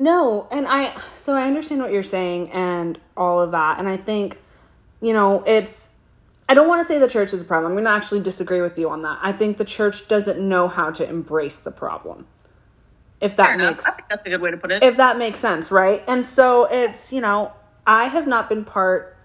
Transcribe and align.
No, 0.00 0.48
and 0.50 0.66
I 0.66 0.98
so 1.14 1.34
I 1.34 1.42
understand 1.46 1.82
what 1.82 1.92
you're 1.92 2.02
saying 2.02 2.50
and 2.52 2.98
all 3.16 3.40
of 3.40 3.50
that, 3.52 3.78
and 3.78 3.88
I 3.88 3.98
think 3.98 4.38
you 5.00 5.12
know 5.12 5.44
it's. 5.46 5.90
I 6.48 6.54
don't 6.54 6.66
want 6.66 6.80
to 6.80 6.84
say 6.84 6.98
the 6.98 7.06
church 7.06 7.32
is 7.32 7.42
a 7.42 7.44
problem. 7.44 7.70
I'm 7.70 7.76
going 7.76 7.84
to 7.84 7.92
actually 7.92 8.18
disagree 8.20 8.60
with 8.60 8.76
you 8.76 8.90
on 8.90 9.02
that. 9.02 9.20
I 9.22 9.30
think 9.30 9.56
the 9.56 9.64
church 9.64 10.08
doesn't 10.08 10.40
know 10.40 10.66
how 10.66 10.90
to 10.90 11.08
embrace 11.08 11.60
the 11.60 11.70
problem. 11.70 12.26
If 13.20 13.36
that 13.36 13.50
Fair 13.50 13.58
makes 13.58 13.86
I 13.86 13.90
think 13.92 14.08
that's 14.08 14.26
a 14.26 14.30
good 14.30 14.40
way 14.40 14.50
to 14.50 14.56
put 14.56 14.72
it. 14.72 14.82
if 14.82 14.96
that 14.96 15.16
makes 15.16 15.38
sense, 15.38 15.70
right? 15.70 16.02
And 16.08 16.26
so 16.26 16.66
it's, 16.68 17.12
you 17.12 17.20
know, 17.20 17.52
I 17.86 18.06
have 18.06 18.26
not 18.26 18.48
been 18.48 18.64
part 18.64 19.16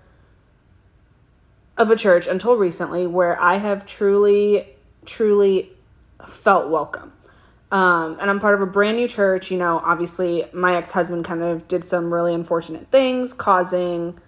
of 1.77 1.89
a 1.89 1.95
church 1.95 2.27
until 2.27 2.57
recently 2.57 3.07
where 3.07 3.41
I 3.41 3.55
have 3.55 3.85
truly, 3.85 4.67
truly 5.05 5.71
felt 6.27 6.69
welcome. 6.69 7.13
Um, 7.71 8.17
and 8.19 8.29
I'm 8.29 8.39
part 8.39 8.55
of 8.55 8.61
a 8.61 8.65
brand 8.65 8.97
new 8.97 9.07
church. 9.07 9.51
You 9.51 9.57
know, 9.57 9.81
obviously, 9.83 10.45
my 10.53 10.75
ex 10.75 10.91
husband 10.91 11.25
kind 11.25 11.43
of 11.43 11.67
did 11.67 11.83
some 11.83 12.13
really 12.13 12.33
unfortunate 12.33 12.89
things, 12.91 13.33
causing 13.33 14.19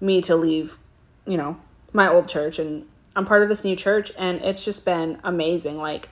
me 0.00 0.20
to 0.22 0.36
leave, 0.36 0.78
you 1.26 1.36
know, 1.36 1.58
my 1.92 2.08
old 2.08 2.28
church. 2.28 2.58
And 2.58 2.86
I'm 3.16 3.24
part 3.24 3.42
of 3.42 3.48
this 3.48 3.64
new 3.64 3.76
church, 3.76 4.12
and 4.16 4.40
it's 4.42 4.64
just 4.64 4.84
been 4.84 5.18
amazing. 5.24 5.78
Like, 5.78 6.08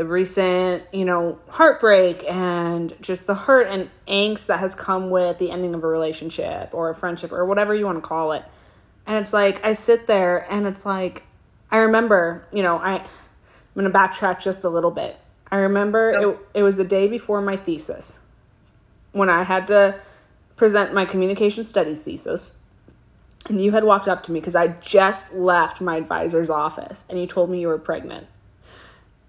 the 0.00 0.06
recent, 0.06 0.82
you 0.94 1.04
know, 1.04 1.38
heartbreak 1.48 2.24
and 2.26 2.94
just 3.02 3.26
the 3.26 3.34
hurt 3.34 3.66
and 3.66 3.90
angst 4.08 4.46
that 4.46 4.58
has 4.58 4.74
come 4.74 5.10
with 5.10 5.36
the 5.36 5.50
ending 5.50 5.74
of 5.74 5.84
a 5.84 5.86
relationship 5.86 6.70
or 6.72 6.88
a 6.88 6.94
friendship 6.94 7.32
or 7.32 7.44
whatever 7.44 7.74
you 7.74 7.84
want 7.84 7.98
to 7.98 8.08
call 8.08 8.32
it. 8.32 8.42
And 9.06 9.18
it's 9.18 9.34
like 9.34 9.62
I 9.62 9.74
sit 9.74 10.06
there 10.06 10.50
and 10.50 10.66
it's 10.66 10.86
like 10.86 11.24
I 11.70 11.78
remember, 11.78 12.46
you 12.50 12.62
know, 12.62 12.78
I 12.78 12.94
I'm 12.94 13.04
going 13.74 13.92
to 13.92 13.98
backtrack 13.98 14.40
just 14.40 14.64
a 14.64 14.70
little 14.70 14.90
bit. 14.90 15.18
I 15.50 15.58
remember 15.58 16.10
it, 16.10 16.38
it 16.54 16.62
was 16.62 16.76
the 16.76 16.84
day 16.84 17.08
before 17.08 17.42
my 17.42 17.56
thesis 17.56 18.20
when 19.12 19.28
I 19.28 19.42
had 19.42 19.66
to 19.68 19.96
present 20.56 20.94
my 20.94 21.04
communication 21.04 21.64
studies 21.64 22.02
thesis. 22.02 22.52
And 23.48 23.60
you 23.60 23.72
had 23.72 23.84
walked 23.84 24.06
up 24.06 24.22
to 24.24 24.32
me 24.32 24.40
because 24.40 24.54
I 24.54 24.68
just 24.68 25.32
left 25.32 25.80
my 25.80 25.96
advisor's 25.96 26.50
office 26.50 27.04
and 27.08 27.18
you 27.18 27.26
told 27.26 27.50
me 27.50 27.60
you 27.60 27.68
were 27.68 27.78
pregnant. 27.78 28.26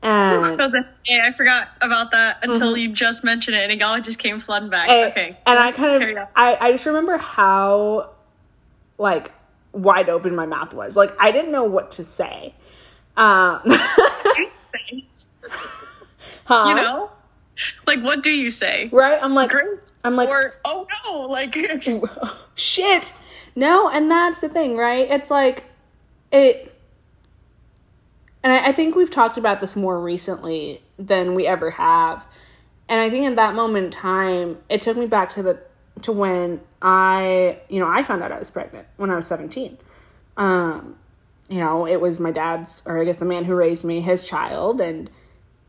And 0.03 0.59
yeah, 1.05 1.27
I 1.27 1.31
forgot 1.31 1.69
about 1.79 2.11
that 2.11 2.39
until 2.43 2.75
you 2.75 2.91
just 2.91 3.23
mentioned 3.23 3.55
it, 3.55 3.63
and 3.63 3.71
it 3.71 3.81
all 3.83 4.01
just 4.01 4.19
came 4.19 4.39
flooding 4.39 4.69
back. 4.69 4.89
and, 4.89 5.11
okay, 5.11 5.37
and 5.45 5.59
I 5.59 5.71
kind 5.71 6.03
of, 6.03 6.27
I, 6.35 6.57
I 6.59 6.71
just 6.71 6.87
remember 6.87 7.17
how 7.17 8.09
like 8.97 9.31
wide 9.73 10.09
open 10.09 10.35
my 10.35 10.47
mouth 10.47 10.73
was. 10.73 10.97
Like 10.97 11.15
I 11.19 11.31
didn't 11.31 11.51
know 11.51 11.65
what 11.65 11.91
to 11.91 12.03
say. 12.03 12.55
Um 13.15 13.61
huh? 16.51 16.69
you 16.69 16.75
know, 16.75 17.11
like 17.87 18.01
what 18.01 18.23
do 18.23 18.31
you 18.31 18.49
say? 18.49 18.89
Right? 18.91 19.19
I'm 19.21 19.33
like 19.33 19.51
Great. 19.51 19.79
I'm 20.03 20.15
like 20.15 20.29
or 20.29 20.53
oh 20.65 20.87
no, 21.05 21.21
like 21.21 21.55
shit. 22.55 23.13
No, 23.55 23.89
and 23.89 24.09
that's 24.09 24.41
the 24.41 24.49
thing, 24.49 24.77
right? 24.77 25.09
It's 25.09 25.29
like 25.29 25.65
it 26.31 26.71
and 28.43 28.53
I, 28.53 28.69
I 28.69 28.71
think 28.71 28.95
we've 28.95 29.09
talked 29.09 29.37
about 29.37 29.59
this 29.59 29.75
more 29.75 29.99
recently 29.99 30.81
than 30.97 31.35
we 31.35 31.45
ever 31.45 31.71
have. 31.71 32.25
And 32.89 32.99
I 32.99 33.09
think 33.09 33.25
in 33.25 33.35
that 33.35 33.55
moment 33.55 33.85
in 33.85 33.91
time, 33.91 34.57
it 34.69 34.81
took 34.81 34.97
me 34.97 35.05
back 35.05 35.29
to 35.33 35.43
the 35.43 35.61
to 36.01 36.11
when 36.11 36.61
I, 36.81 37.59
you 37.69 37.79
know, 37.79 37.87
I 37.87 38.01
found 38.03 38.23
out 38.23 38.31
I 38.31 38.39
was 38.39 38.49
pregnant 38.49 38.87
when 38.97 39.11
I 39.11 39.15
was 39.15 39.27
17. 39.27 39.77
Um, 40.37 40.95
you 41.49 41.59
know, 41.59 41.85
it 41.85 42.01
was 42.01 42.19
my 42.19 42.31
dad's, 42.31 42.81
or 42.85 42.99
I 42.99 43.03
guess 43.03 43.19
the 43.19 43.25
man 43.25 43.43
who 43.43 43.53
raised 43.53 43.85
me, 43.85 44.01
his 44.01 44.23
child, 44.23 44.81
and 44.81 45.09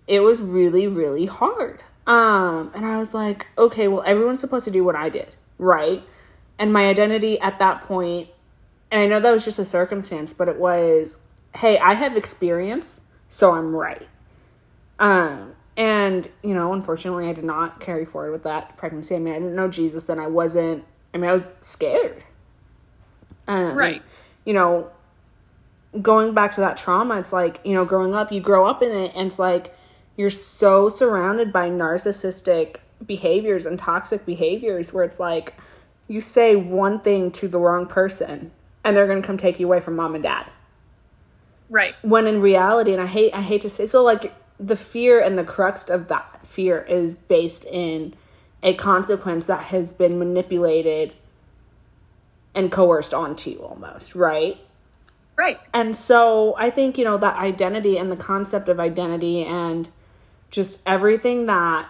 it 0.06 0.20
was 0.20 0.42
really, 0.42 0.86
really 0.86 1.26
hard. 1.26 1.84
Um, 2.06 2.72
and 2.74 2.84
I 2.84 2.98
was 2.98 3.14
like, 3.14 3.46
okay, 3.56 3.88
well, 3.88 4.02
everyone's 4.04 4.40
supposed 4.40 4.64
to 4.64 4.70
do 4.70 4.82
what 4.82 4.96
I 4.96 5.08
did, 5.08 5.28
right? 5.58 6.02
And 6.58 6.72
my 6.72 6.86
identity 6.86 7.38
at 7.40 7.58
that 7.60 7.82
point, 7.82 8.28
and 8.90 9.00
I 9.00 9.06
know 9.06 9.20
that 9.20 9.30
was 9.30 9.44
just 9.44 9.58
a 9.58 9.64
circumstance, 9.64 10.32
but 10.32 10.48
it 10.48 10.58
was, 10.58 11.18
hey, 11.54 11.78
I 11.78 11.94
have 11.94 12.16
experience, 12.16 13.00
so 13.28 13.54
I'm 13.54 13.74
right. 13.74 14.08
Um, 14.98 15.54
and 15.76 16.28
you 16.42 16.54
know, 16.54 16.72
unfortunately, 16.72 17.28
I 17.28 17.32
did 17.32 17.44
not 17.44 17.80
carry 17.80 18.04
forward 18.04 18.32
with 18.32 18.42
that 18.42 18.76
pregnancy. 18.76 19.14
I 19.14 19.18
mean, 19.18 19.34
I 19.34 19.38
didn't 19.38 19.54
know 19.54 19.68
Jesus, 19.68 20.04
then 20.04 20.18
I 20.18 20.26
wasn't. 20.26 20.84
I 21.14 21.18
mean, 21.18 21.30
I 21.30 21.32
was 21.32 21.52
scared. 21.60 22.22
Um, 23.48 23.74
Right. 23.76 24.02
You 24.44 24.54
know, 24.54 24.90
going 26.00 26.34
back 26.34 26.54
to 26.54 26.60
that 26.60 26.76
trauma, 26.76 27.18
it's 27.18 27.32
like 27.32 27.60
you 27.64 27.74
know, 27.74 27.84
growing 27.84 28.14
up, 28.14 28.32
you 28.32 28.40
grow 28.40 28.66
up 28.66 28.82
in 28.82 28.92
it, 28.92 29.12
and 29.14 29.28
it's 29.28 29.38
like 29.38 29.74
you're 30.16 30.30
so 30.30 30.88
surrounded 30.88 31.52
by 31.52 31.68
narcissistic 31.70 32.76
behaviors 33.04 33.66
and 33.66 33.78
toxic 33.78 34.24
behaviors, 34.26 34.92
where 34.92 35.04
it's 35.04 35.18
like 35.18 35.54
you 36.08 36.20
say 36.20 36.56
one 36.56 37.00
thing 37.00 37.30
to 37.32 37.48
the 37.48 37.58
wrong 37.58 37.86
person, 37.86 38.50
and 38.84 38.96
they're 38.96 39.06
gonna 39.06 39.22
come 39.22 39.36
take 39.38 39.58
you 39.60 39.66
away 39.66 39.80
from 39.80 39.96
mom 39.96 40.14
and 40.14 40.22
dad 40.24 40.50
right. 41.72 41.94
when 42.02 42.26
in 42.26 42.40
reality 42.40 42.92
and 42.92 43.00
i 43.00 43.06
hate 43.06 43.32
i 43.34 43.40
hate 43.40 43.60
to 43.62 43.68
say 43.68 43.86
so 43.86 44.02
like 44.04 44.32
the 44.60 44.76
fear 44.76 45.20
and 45.20 45.36
the 45.36 45.44
crux 45.44 45.88
of 45.90 46.08
that 46.08 46.46
fear 46.46 46.82
is 46.82 47.16
based 47.16 47.64
in 47.64 48.14
a 48.62 48.74
consequence 48.74 49.46
that 49.48 49.64
has 49.64 49.92
been 49.92 50.18
manipulated 50.18 51.14
and 52.54 52.70
coerced 52.70 53.12
onto 53.12 53.50
you 53.50 53.58
almost 53.58 54.14
right 54.14 54.58
Right. 55.34 55.58
and 55.72 55.96
so 55.96 56.54
i 56.58 56.70
think 56.70 56.98
you 56.98 57.04
know 57.04 57.16
that 57.16 57.36
identity 57.36 57.96
and 57.96 58.12
the 58.12 58.16
concept 58.16 58.68
of 58.68 58.78
identity 58.78 59.42
and 59.42 59.88
just 60.52 60.80
everything 60.86 61.46
that 61.46 61.88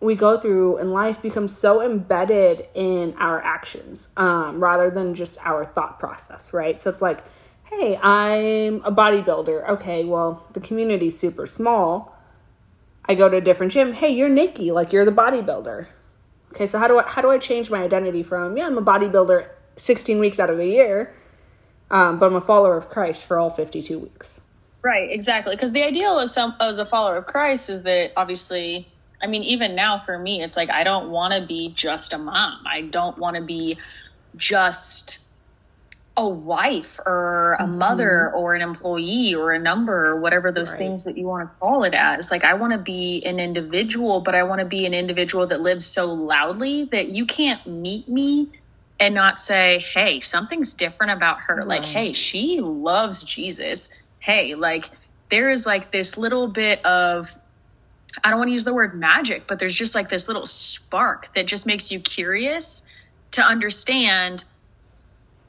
we 0.00 0.14
go 0.14 0.38
through 0.38 0.78
in 0.78 0.92
life 0.92 1.20
becomes 1.20 1.54
so 1.54 1.82
embedded 1.82 2.66
in 2.72 3.14
our 3.18 3.42
actions 3.42 4.08
um, 4.16 4.62
rather 4.62 4.90
than 4.90 5.14
just 5.14 5.38
our 5.44 5.64
thought 5.64 5.98
process 5.98 6.54
right? 6.54 6.80
So 6.80 6.88
it's 6.88 7.02
like 7.02 7.22
hey 7.64 7.98
i'm 8.02 8.82
a 8.84 8.92
bodybuilder. 8.92 9.68
Okay 9.70 10.04
well 10.04 10.46
the 10.54 10.60
community's 10.60 11.18
super 11.18 11.46
small. 11.46 12.16
I 13.04 13.14
go 13.14 13.28
to 13.28 13.38
a 13.38 13.40
different 13.42 13.72
gym. 13.72 13.92
Hey 13.92 14.10
you're 14.10 14.30
nikki 14.30 14.70
like 14.70 14.92
you're 14.92 15.04
the 15.04 15.12
bodybuilder. 15.12 15.88
Okay 16.52 16.66
so 16.66 16.78
how 16.78 16.88
do 16.88 16.98
i 16.98 17.02
how 17.02 17.20
do 17.20 17.30
i 17.30 17.38
change 17.38 17.70
my 17.70 17.82
identity 17.82 18.22
from 18.22 18.56
yeah 18.56 18.66
i'm 18.66 18.78
a 18.78 18.82
bodybuilder 18.82 19.48
16 19.76 20.18
weeks 20.18 20.38
out 20.38 20.50
of 20.50 20.56
the 20.56 20.66
year 20.66 21.14
um, 21.90 22.18
but 22.18 22.26
i'm 22.26 22.36
a 22.36 22.40
follower 22.40 22.76
of 22.76 22.88
christ 22.88 23.24
for 23.26 23.38
all 23.38 23.50
52 23.50 23.98
weeks 23.98 24.40
Right, 24.82 25.10
exactly. 25.10 25.56
Because 25.56 25.72
the 25.72 25.82
ideal 25.82 26.18
as 26.18 26.32
some 26.32 26.54
as 26.60 26.78
a 26.78 26.84
follower 26.84 27.16
of 27.16 27.26
Christ 27.26 27.70
is 27.70 27.82
that 27.82 28.12
obviously, 28.16 28.88
I 29.20 29.26
mean, 29.26 29.42
even 29.44 29.74
now 29.74 29.98
for 29.98 30.16
me, 30.16 30.42
it's 30.42 30.56
like 30.56 30.70
I 30.70 30.84
don't 30.84 31.10
want 31.10 31.34
to 31.34 31.46
be 31.46 31.72
just 31.74 32.12
a 32.12 32.18
mom. 32.18 32.64
I 32.66 32.82
don't 32.82 33.18
want 33.18 33.36
to 33.36 33.42
be 33.42 33.78
just 34.36 35.24
a 36.16 36.28
wife 36.28 36.98
or 37.06 37.54
a 37.54 37.62
mm-hmm. 37.62 37.78
mother 37.78 38.32
or 38.34 38.56
an 38.56 38.60
employee 38.60 39.34
or 39.36 39.52
a 39.52 39.58
number 39.58 40.10
or 40.10 40.20
whatever 40.20 40.50
those 40.50 40.72
Right. 40.72 40.78
things 40.78 41.04
that 41.04 41.16
you 41.16 41.26
want 41.26 41.48
to 41.48 41.54
call 41.60 41.84
it 41.84 41.94
as. 41.94 42.30
Like 42.30 42.44
I 42.44 42.54
want 42.54 42.72
to 42.72 42.78
be 42.78 43.22
an 43.24 43.38
individual, 43.38 44.20
but 44.20 44.34
I 44.34 44.42
want 44.42 44.60
to 44.60 44.66
be 44.66 44.84
an 44.84 44.94
individual 44.94 45.46
that 45.46 45.60
lives 45.60 45.86
so 45.86 46.12
loudly 46.12 46.84
that 46.86 47.08
you 47.08 47.24
can't 47.24 47.64
meet 47.66 48.08
me 48.08 48.48
and 48.98 49.14
not 49.14 49.38
say, 49.38 49.78
"Hey, 49.78 50.18
something's 50.18 50.74
different 50.74 51.12
about 51.12 51.42
her." 51.42 51.64
Like, 51.64 51.84
"Hey, 51.84 52.12
she 52.12 52.60
loves 52.60 53.22
Jesus." 53.22 53.90
Hey, 54.20 54.54
like 54.54 54.90
there 55.30 55.50
is 55.50 55.66
like 55.66 55.90
this 55.90 56.16
little 56.18 56.48
bit 56.48 56.84
of 56.84 57.30
I 58.24 58.30
don't 58.30 58.38
want 58.38 58.48
to 58.48 58.52
use 58.52 58.64
the 58.64 58.74
word 58.74 58.94
magic, 58.94 59.46
but 59.46 59.58
there's 59.58 59.76
just 59.76 59.94
like 59.94 60.08
this 60.08 60.28
little 60.28 60.46
spark 60.46 61.32
that 61.34 61.46
just 61.46 61.66
makes 61.66 61.92
you 61.92 62.00
curious 62.00 62.86
to 63.32 63.42
understand 63.42 64.44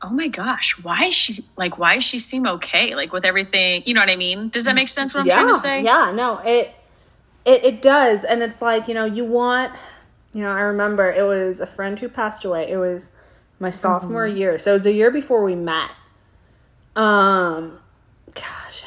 oh 0.02 0.12
my 0.12 0.30
gosh, 0.30 0.82
why 0.82 1.06
is 1.06 1.14
she 1.14 1.34
like 1.58 1.78
why 1.78 1.96
does 1.96 2.04
she 2.04 2.20
seem 2.20 2.48
okay? 2.48 2.96
Like 2.96 3.12
with 3.12 3.26
everything, 3.26 3.84
you 3.86 3.94
know 3.94 4.02
what 4.02 4.10
I 4.10 4.16
mean? 4.16 4.50
Does 4.50 4.66
that 4.66 4.76
make 4.76 4.88
sense 4.88 5.14
what 5.14 5.22
I'm 5.22 5.30
trying 5.30 5.48
to 5.48 5.54
say? 5.54 5.84
Yeah, 5.84 6.12
no, 6.14 6.40
it 6.40 6.74
it 7.46 7.66
it 7.66 7.82
does, 7.82 8.24
and 8.24 8.42
it's 8.42 8.62
like 8.62 8.88
you 8.88 8.94
know 8.94 9.06
you 9.06 9.26
want, 9.26 9.74
you 10.34 10.42
know, 10.42 10.52
I 10.52 10.62
remember 10.62 11.12
it 11.12 11.24
was 11.24 11.60
a 11.60 11.68
friend 11.68 12.00
who 12.00 12.08
passed 12.08 12.46
away. 12.46 12.72
It 12.72 12.78
was 12.78 13.10
my 13.60 13.70
sophomore 13.72 14.26
Mm-hmm. 14.28 14.38
year, 14.38 14.58
so 14.58 14.72
it 14.72 14.74
was 14.74 14.86
a 14.86 14.94
year 14.94 15.12
before 15.12 15.44
we 15.44 15.56
met. 15.56 15.92
Um, 16.96 17.79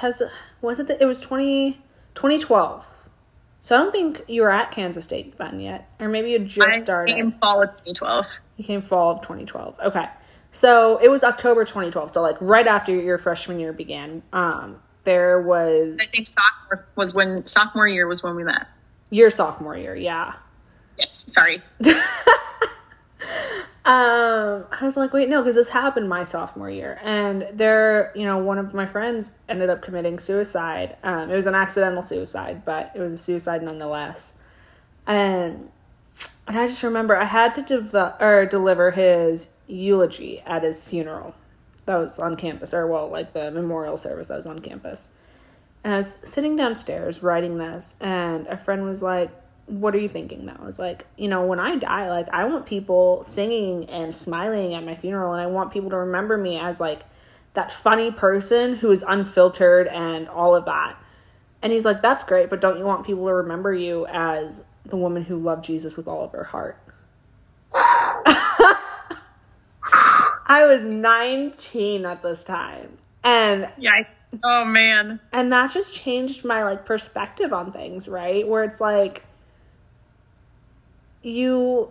has 0.02 0.22
was 0.60 0.78
it? 0.78 0.88
The, 0.88 1.02
it 1.02 1.06
was 1.06 1.20
20, 1.20 1.80
2012. 2.14 3.08
So 3.60 3.76
I 3.76 3.78
don't 3.78 3.92
think 3.92 4.22
you 4.28 4.42
were 4.42 4.50
at 4.50 4.70
Kansas 4.72 5.04
State 5.04 5.38
then 5.38 5.60
yet, 5.60 5.88
or 6.00 6.08
maybe 6.08 6.30
you 6.30 6.40
just 6.40 6.60
I 6.68 6.80
started. 6.80 7.14
came 7.14 7.32
fall 7.40 7.62
of 7.62 7.70
2012. 7.70 8.26
You 8.56 8.64
came 8.64 8.82
fall 8.82 9.12
of 9.12 9.22
2012. 9.22 9.76
Okay. 9.86 10.06
So 10.50 10.98
it 11.02 11.08
was 11.08 11.24
October 11.24 11.64
2012. 11.64 12.10
So 12.10 12.20
like 12.22 12.36
right 12.40 12.66
after 12.66 12.94
your 12.94 13.18
freshman 13.18 13.58
year 13.60 13.72
began, 13.72 14.22
um, 14.32 14.80
there 15.04 15.40
was 15.40 15.98
I 16.00 16.06
think 16.06 16.26
sophomore 16.26 16.86
was 16.96 17.14
when 17.14 17.46
sophomore 17.46 17.88
year 17.88 18.06
was 18.06 18.22
when 18.22 18.34
we 18.36 18.44
met. 18.44 18.66
your 19.10 19.30
sophomore 19.30 19.76
year. 19.76 19.94
Yeah. 19.96 20.34
Yes, 20.98 21.32
sorry. 21.32 21.62
Um, 23.84 24.66
I 24.70 24.78
was 24.82 24.96
like, 24.96 25.12
wait, 25.12 25.28
no, 25.28 25.42
because 25.42 25.56
this 25.56 25.70
happened 25.70 26.08
my 26.08 26.22
sophomore 26.22 26.70
year, 26.70 27.00
and 27.02 27.48
there, 27.52 28.12
you 28.14 28.24
know, 28.24 28.38
one 28.38 28.58
of 28.58 28.72
my 28.72 28.86
friends 28.86 29.32
ended 29.48 29.70
up 29.70 29.82
committing 29.82 30.20
suicide. 30.20 30.96
Um, 31.02 31.30
it 31.30 31.34
was 31.34 31.46
an 31.46 31.56
accidental 31.56 32.02
suicide, 32.02 32.64
but 32.64 32.92
it 32.94 33.00
was 33.00 33.12
a 33.12 33.18
suicide 33.18 33.60
nonetheless. 33.60 34.34
And 35.04 35.70
and 36.46 36.58
I 36.58 36.68
just 36.68 36.84
remember 36.84 37.16
I 37.16 37.24
had 37.24 37.54
to 37.54 37.62
dev- 37.62 38.14
or 38.20 38.46
deliver 38.46 38.92
his 38.92 39.50
eulogy 39.66 40.40
at 40.46 40.62
his 40.62 40.84
funeral. 40.84 41.34
That 41.86 41.96
was 41.96 42.20
on 42.20 42.36
campus, 42.36 42.72
or 42.72 42.86
well, 42.86 43.08
like 43.08 43.32
the 43.32 43.50
memorial 43.50 43.96
service 43.96 44.28
that 44.28 44.36
was 44.36 44.46
on 44.46 44.60
campus. 44.60 45.10
And 45.82 45.94
I 45.94 45.96
was 45.96 46.18
sitting 46.22 46.54
downstairs 46.54 47.24
writing 47.24 47.58
this, 47.58 47.96
and 48.00 48.46
a 48.46 48.56
friend 48.56 48.84
was 48.84 49.02
like, 49.02 49.30
What 49.66 49.94
are 49.94 49.98
you 49.98 50.08
thinking 50.08 50.44
now? 50.44 50.56
I 50.60 50.64
was 50.64 50.78
like, 50.78 51.06
You 51.16 51.28
know, 51.28 51.44
when 51.44 51.60
I 51.60 51.76
die, 51.76 52.10
like, 52.10 52.28
I 52.32 52.44
want 52.44 52.66
people 52.66 53.22
singing 53.22 53.84
and 53.86 54.14
smiling 54.14 54.74
at 54.74 54.84
my 54.84 54.94
funeral, 54.94 55.32
and 55.32 55.40
I 55.40 55.46
want 55.46 55.72
people 55.72 55.90
to 55.90 55.96
remember 55.96 56.36
me 56.36 56.58
as 56.58 56.80
like 56.80 57.02
that 57.54 57.70
funny 57.70 58.10
person 58.10 58.76
who 58.76 58.90
is 58.90 59.04
unfiltered 59.06 59.86
and 59.88 60.28
all 60.28 60.54
of 60.54 60.64
that. 60.64 60.96
And 61.60 61.72
he's 61.72 61.84
like, 61.84 62.02
That's 62.02 62.24
great, 62.24 62.50
but 62.50 62.60
don't 62.60 62.78
you 62.78 62.84
want 62.84 63.06
people 63.06 63.26
to 63.26 63.34
remember 63.34 63.72
you 63.72 64.06
as 64.06 64.64
the 64.84 64.96
woman 64.96 65.24
who 65.24 65.38
loved 65.38 65.64
Jesus 65.64 65.96
with 65.96 66.08
all 66.08 66.24
of 66.24 66.32
her 66.32 66.44
heart? 66.44 66.78
I 70.52 70.66
was 70.66 70.84
19 70.84 72.04
at 72.04 72.22
this 72.22 72.44
time. 72.44 72.98
And 73.24 73.70
yeah, 73.78 74.02
oh 74.42 74.64
man. 74.64 75.20
And 75.32 75.52
that 75.52 75.72
just 75.72 75.94
changed 75.94 76.44
my 76.44 76.62
like 76.62 76.84
perspective 76.84 77.52
on 77.52 77.72
things, 77.72 78.08
right? 78.08 78.46
Where 78.46 78.64
it's 78.64 78.80
like 78.80 79.24
you 81.22 81.90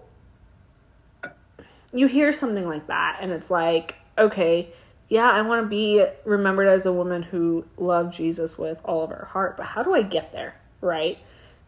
you 1.94 2.08
hear 2.08 2.32
something 2.32 2.68
like 2.68 2.88
that 2.88 3.20
and 3.22 3.32
it's 3.32 3.52
like, 3.52 3.96
okay, 4.18 4.70
yeah, 5.10 5.30
I 5.30 5.42
want 5.42 5.64
to 5.64 5.68
be 5.68 6.06
remembered 6.24 6.68
as 6.68 6.86
a 6.86 6.94
woman 6.94 7.22
who 7.22 7.66
loved 7.78 8.16
Jesus 8.16 8.58
with 8.58 8.80
all 8.86 9.04
of 9.04 9.10
her 9.10 9.26
heart, 9.26 9.58
but 9.58 9.66
how 9.68 9.84
do 9.84 9.94
I 9.94 10.04
get 10.04 10.32
there, 10.32 10.56
right? 10.80 11.20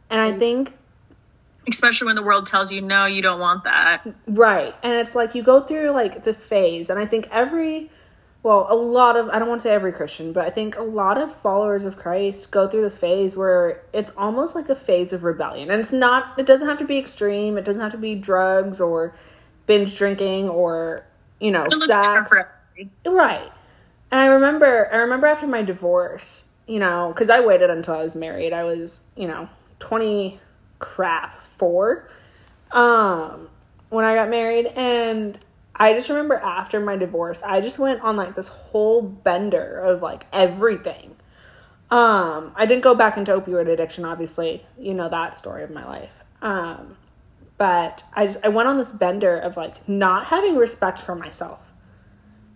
And 0.10 0.22
I 0.22 0.32
think 0.32 0.74
especially 1.68 2.08
when 2.08 2.16
the 2.16 2.24
world 2.24 2.46
tells 2.46 2.72
you 2.72 2.82
no, 2.82 3.06
you 3.06 3.22
don't 3.22 3.40
want 3.40 3.64
that. 3.66 4.04
Right. 4.28 4.76
And 4.84 4.94
it's 4.94 5.16
like 5.16 5.36
you 5.36 5.44
go 5.44 5.62
through 5.62 5.92
like 5.92 6.24
this 6.24 6.46
phase 6.46 6.90
and 6.90 7.00
I 7.00 7.06
think 7.06 7.28
every 7.32 7.90
well, 8.44 8.68
a 8.70 8.76
lot 8.76 9.16
of 9.16 9.30
I 9.30 9.40
don't 9.40 9.48
want 9.48 9.62
to 9.62 9.64
say 9.64 9.74
every 9.74 9.94
Christian, 9.94 10.34
but 10.34 10.46
I 10.46 10.50
think 10.50 10.76
a 10.76 10.84
lot 10.84 11.18
of 11.18 11.34
followers 11.34 11.86
of 11.86 11.96
Christ 11.96 12.52
go 12.52 12.68
through 12.68 12.82
this 12.82 12.98
phase 12.98 13.38
where 13.38 13.82
it's 13.94 14.12
almost 14.18 14.54
like 14.54 14.68
a 14.68 14.76
phase 14.76 15.14
of 15.14 15.24
rebellion. 15.24 15.72
And 15.72 15.80
it's 15.80 15.94
not 15.94 16.38
it 16.38 16.46
doesn't 16.46 16.68
have 16.68 16.78
to 16.80 16.86
be 16.86 16.98
extreme, 16.98 17.58
it 17.58 17.64
doesn't 17.64 17.82
have 17.82 17.94
to 17.94 17.98
be 17.98 18.16
drugs 18.16 18.82
or 18.82 19.16
binge 19.66 19.98
drinking 19.98 20.50
or, 20.50 21.06
you 21.40 21.52
know, 21.52 21.70
sex. 21.70 22.34
Right. 23.06 23.52
And 24.12 24.20
I 24.20 24.26
remember 24.26 24.90
I 24.92 24.98
remember 24.98 25.28
after 25.28 25.48
my 25.48 25.62
divorce, 25.62 26.50
you 26.68 26.80
know, 26.80 27.14
cuz 27.16 27.30
I 27.30 27.40
waited 27.40 27.70
until 27.70 27.94
I 27.94 28.04
was 28.04 28.14
married. 28.14 28.52
I 28.52 28.66
was, 28.66 29.04
you 29.16 29.28
know, 29.28 29.48
20 29.80 30.42
crap, 30.80 31.42
4 31.44 32.10
um 32.74 33.48
when 33.90 34.04
I 34.04 34.16
got 34.16 34.30
married 34.30 34.66
and 34.76 35.40
I 35.76 35.94
just 35.94 36.10
remember 36.10 36.36
after 36.36 36.80
my 36.80 36.96
divorce, 36.98 37.42
I 37.44 37.62
just 37.62 37.80
went 37.80 38.02
on 38.02 38.16
like 38.16 38.36
this 38.36 38.48
whole 38.48 39.02
bender 39.02 39.80
of 39.80 40.02
like 40.02 40.26
everything. 40.32 41.16
Um, 41.90 42.54
I 42.56 42.66
didn't 42.66 42.84
go 42.84 42.96
back 42.96 43.18
into 43.18 43.32
opioid 43.32 43.68
addiction, 43.68 44.06
obviously. 44.06 44.66
You 44.78 44.94
know 44.94 45.10
that 45.10 45.36
story 45.36 45.64
of 45.64 45.72
my 45.72 45.86
life. 45.86 46.24
Um, 46.42 46.98
but 47.58 48.04
I 48.14 48.28
just 48.28 48.40
I 48.44 48.50
went 48.50 48.68
on 48.68 48.78
this 48.78 48.92
bender 48.92 49.38
of 49.38 49.58
like 49.58 49.88
not 49.88 50.28
having 50.28 50.56
respect 50.56 51.00
for 51.00 51.16
myself. 51.16 51.72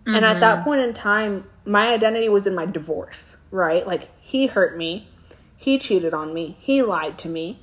Mm-hmm. 0.00 0.16
And 0.16 0.24
at 0.24 0.40
that 0.40 0.56
mm-hmm. 0.56 0.64
point 0.64 0.80
in 0.80 0.92
time, 0.92 1.44
my 1.64 1.92
identity 1.92 2.28
was 2.28 2.46
in 2.46 2.54
my 2.54 2.66
divorce, 2.66 3.36
right? 3.50 3.86
Like 3.86 4.08
he 4.20 4.46
hurt 4.46 4.76
me, 4.76 5.08
he 5.56 5.78
cheated 5.78 6.14
on 6.14 6.32
me, 6.32 6.56
he 6.60 6.82
lied 6.82 7.18
to 7.18 7.28
me. 7.28 7.60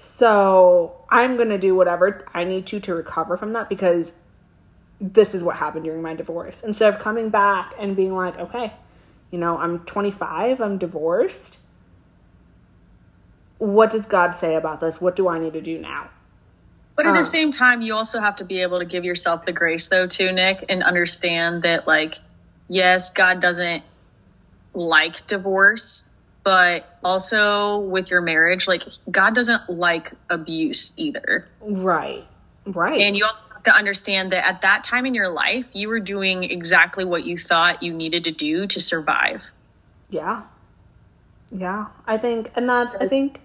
So 0.00 0.96
I'm 1.10 1.36
going 1.36 1.50
to 1.50 1.58
do 1.58 1.74
whatever 1.74 2.26
I 2.32 2.44
need 2.44 2.64
to 2.68 2.80
to 2.80 2.94
recover 2.94 3.36
from 3.36 3.52
that 3.52 3.68
because 3.68 4.14
this 4.98 5.34
is 5.34 5.44
what 5.44 5.56
happened 5.56 5.84
during 5.84 6.00
my 6.00 6.14
divorce. 6.14 6.62
Instead 6.62 6.94
of 6.94 6.98
coming 6.98 7.28
back 7.28 7.74
and 7.78 7.94
being 7.94 8.14
like, 8.14 8.38
okay, 8.38 8.72
you 9.30 9.38
know, 9.38 9.58
I'm 9.58 9.80
25, 9.80 10.62
I'm 10.62 10.78
divorced. 10.78 11.58
What 13.58 13.90
does 13.90 14.06
God 14.06 14.30
say 14.30 14.54
about 14.54 14.80
this? 14.80 15.02
What 15.02 15.16
do 15.16 15.28
I 15.28 15.38
need 15.38 15.52
to 15.52 15.60
do 15.60 15.78
now? 15.78 16.08
But 16.96 17.04
at 17.04 17.10
um, 17.10 17.16
the 17.16 17.22
same 17.22 17.50
time, 17.50 17.82
you 17.82 17.94
also 17.94 18.20
have 18.20 18.36
to 18.36 18.46
be 18.46 18.62
able 18.62 18.78
to 18.78 18.86
give 18.86 19.04
yourself 19.04 19.44
the 19.44 19.52
grace, 19.52 19.88
though, 19.88 20.06
too, 20.06 20.32
Nick, 20.32 20.64
and 20.70 20.82
understand 20.82 21.64
that, 21.64 21.86
like, 21.86 22.14
yes, 22.68 23.12
God 23.12 23.42
doesn't 23.42 23.84
like 24.72 25.26
divorce, 25.26 26.08
but 26.42 26.98
also 27.04 27.84
with 27.86 28.10
your 28.10 28.22
marriage, 28.22 28.66
like, 28.66 28.82
God 29.10 29.34
doesn't 29.34 29.68
like 29.68 30.12
abuse 30.28 30.94
either. 30.96 31.48
Right. 31.60 32.26
Right. 32.66 33.00
And 33.00 33.16
you 33.16 33.24
also 33.24 33.52
have 33.54 33.62
to 33.64 33.72
understand 33.72 34.32
that 34.32 34.46
at 34.46 34.62
that 34.62 34.84
time 34.84 35.06
in 35.06 35.14
your 35.14 35.30
life, 35.30 35.70
you 35.74 35.88
were 35.88 36.00
doing 36.00 36.44
exactly 36.44 37.04
what 37.04 37.24
you 37.24 37.36
thought 37.36 37.82
you 37.82 37.92
needed 37.92 38.24
to 38.24 38.32
do 38.32 38.66
to 38.66 38.80
survive. 38.80 39.50
Yeah. 40.10 40.42
Yeah. 41.50 41.86
I 42.06 42.18
think, 42.18 42.52
and 42.54 42.68
that's, 42.68 42.94
I 42.94 43.08
think, 43.08 43.40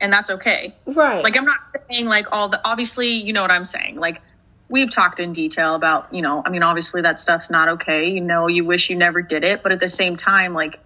and 0.00 0.12
that's 0.12 0.30
okay. 0.30 0.74
Right. 0.86 1.22
Like, 1.22 1.36
I'm 1.36 1.44
not 1.44 1.58
saying 1.88 2.06
like 2.06 2.32
all 2.32 2.48
the, 2.48 2.60
obviously, 2.64 3.12
you 3.14 3.32
know 3.32 3.42
what 3.42 3.50
I'm 3.50 3.64
saying. 3.64 3.98
Like, 3.98 4.20
we've 4.68 4.90
talked 4.90 5.20
in 5.20 5.32
detail 5.32 5.74
about, 5.74 6.12
you 6.14 6.22
know, 6.22 6.42
I 6.44 6.50
mean, 6.50 6.62
obviously 6.62 7.02
that 7.02 7.18
stuff's 7.18 7.50
not 7.50 7.68
okay. 7.70 8.10
You 8.10 8.20
know, 8.20 8.46
you 8.46 8.64
wish 8.64 8.90
you 8.90 8.96
never 8.96 9.22
did 9.22 9.44
it. 9.44 9.62
But 9.62 9.72
at 9.72 9.80
the 9.80 9.88
same 9.88 10.16
time, 10.16 10.54
like, 10.54 10.78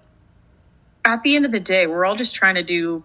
at 1.06 1.22
the 1.22 1.36
end 1.36 1.46
of 1.46 1.52
the 1.52 1.60
day, 1.60 1.86
we're 1.86 2.04
all 2.04 2.16
just 2.16 2.34
trying 2.34 2.56
to 2.56 2.62
do 2.62 3.04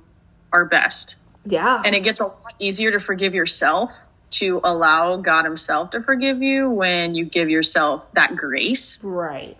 our 0.51 0.65
best. 0.65 1.17
Yeah. 1.45 1.81
And 1.85 1.95
it 1.95 2.03
gets 2.03 2.19
a 2.19 2.25
lot 2.25 2.53
easier 2.59 2.91
to 2.91 2.99
forgive 2.99 3.33
yourself 3.33 4.07
to 4.31 4.61
allow 4.63 5.17
God 5.17 5.45
Himself 5.45 5.91
to 5.91 6.01
forgive 6.01 6.41
you 6.41 6.69
when 6.69 7.15
you 7.15 7.25
give 7.25 7.49
yourself 7.49 8.11
that 8.13 8.35
grace. 8.35 9.03
Right. 9.03 9.57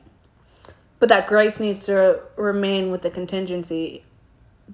But 0.99 1.09
that 1.09 1.27
grace 1.27 1.59
needs 1.59 1.85
to 1.85 2.21
remain 2.35 2.91
with 2.91 3.01
the 3.01 3.09
contingency 3.09 4.03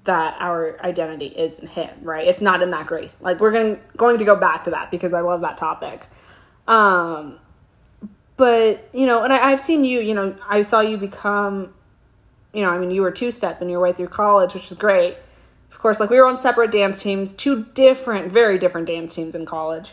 that 0.04 0.36
our 0.38 0.80
identity 0.84 1.26
is 1.26 1.58
in 1.58 1.66
Him, 1.66 1.90
right? 2.02 2.28
It's 2.28 2.40
not 2.40 2.62
in 2.62 2.70
that 2.70 2.86
grace. 2.86 3.20
Like 3.20 3.40
we're 3.40 3.50
going 3.50 3.80
going 3.96 4.18
to 4.18 4.24
go 4.24 4.36
back 4.36 4.64
to 4.64 4.70
that 4.70 4.90
because 4.90 5.12
I 5.12 5.20
love 5.20 5.40
that 5.40 5.56
topic. 5.56 6.06
Um, 6.66 7.38
but 8.36 8.88
you 8.92 9.06
know, 9.06 9.24
and 9.24 9.32
I, 9.32 9.50
I've 9.50 9.60
seen 9.60 9.84
you. 9.84 10.00
You 10.00 10.14
know, 10.14 10.36
I 10.48 10.62
saw 10.62 10.80
you 10.80 10.96
become. 10.96 11.74
You 12.58 12.64
know, 12.64 12.70
I 12.70 12.78
mean, 12.78 12.90
you 12.90 13.02
were 13.02 13.10
two 13.10 13.30
step 13.30 13.62
in 13.62 13.68
your 13.68 13.80
way 13.80 13.92
through 13.92 14.08
college, 14.08 14.54
which 14.54 14.70
is 14.70 14.76
great 14.76 15.16
of 15.70 15.78
course, 15.78 16.00
like 16.00 16.10
we 16.10 16.18
were 16.18 16.26
on 16.26 16.38
separate 16.38 16.70
dance 16.70 17.02
teams, 17.02 17.32
two 17.32 17.66
different, 17.74 18.32
very 18.32 18.58
different 18.58 18.86
dance 18.86 19.14
teams 19.14 19.34
in 19.34 19.46
college. 19.46 19.92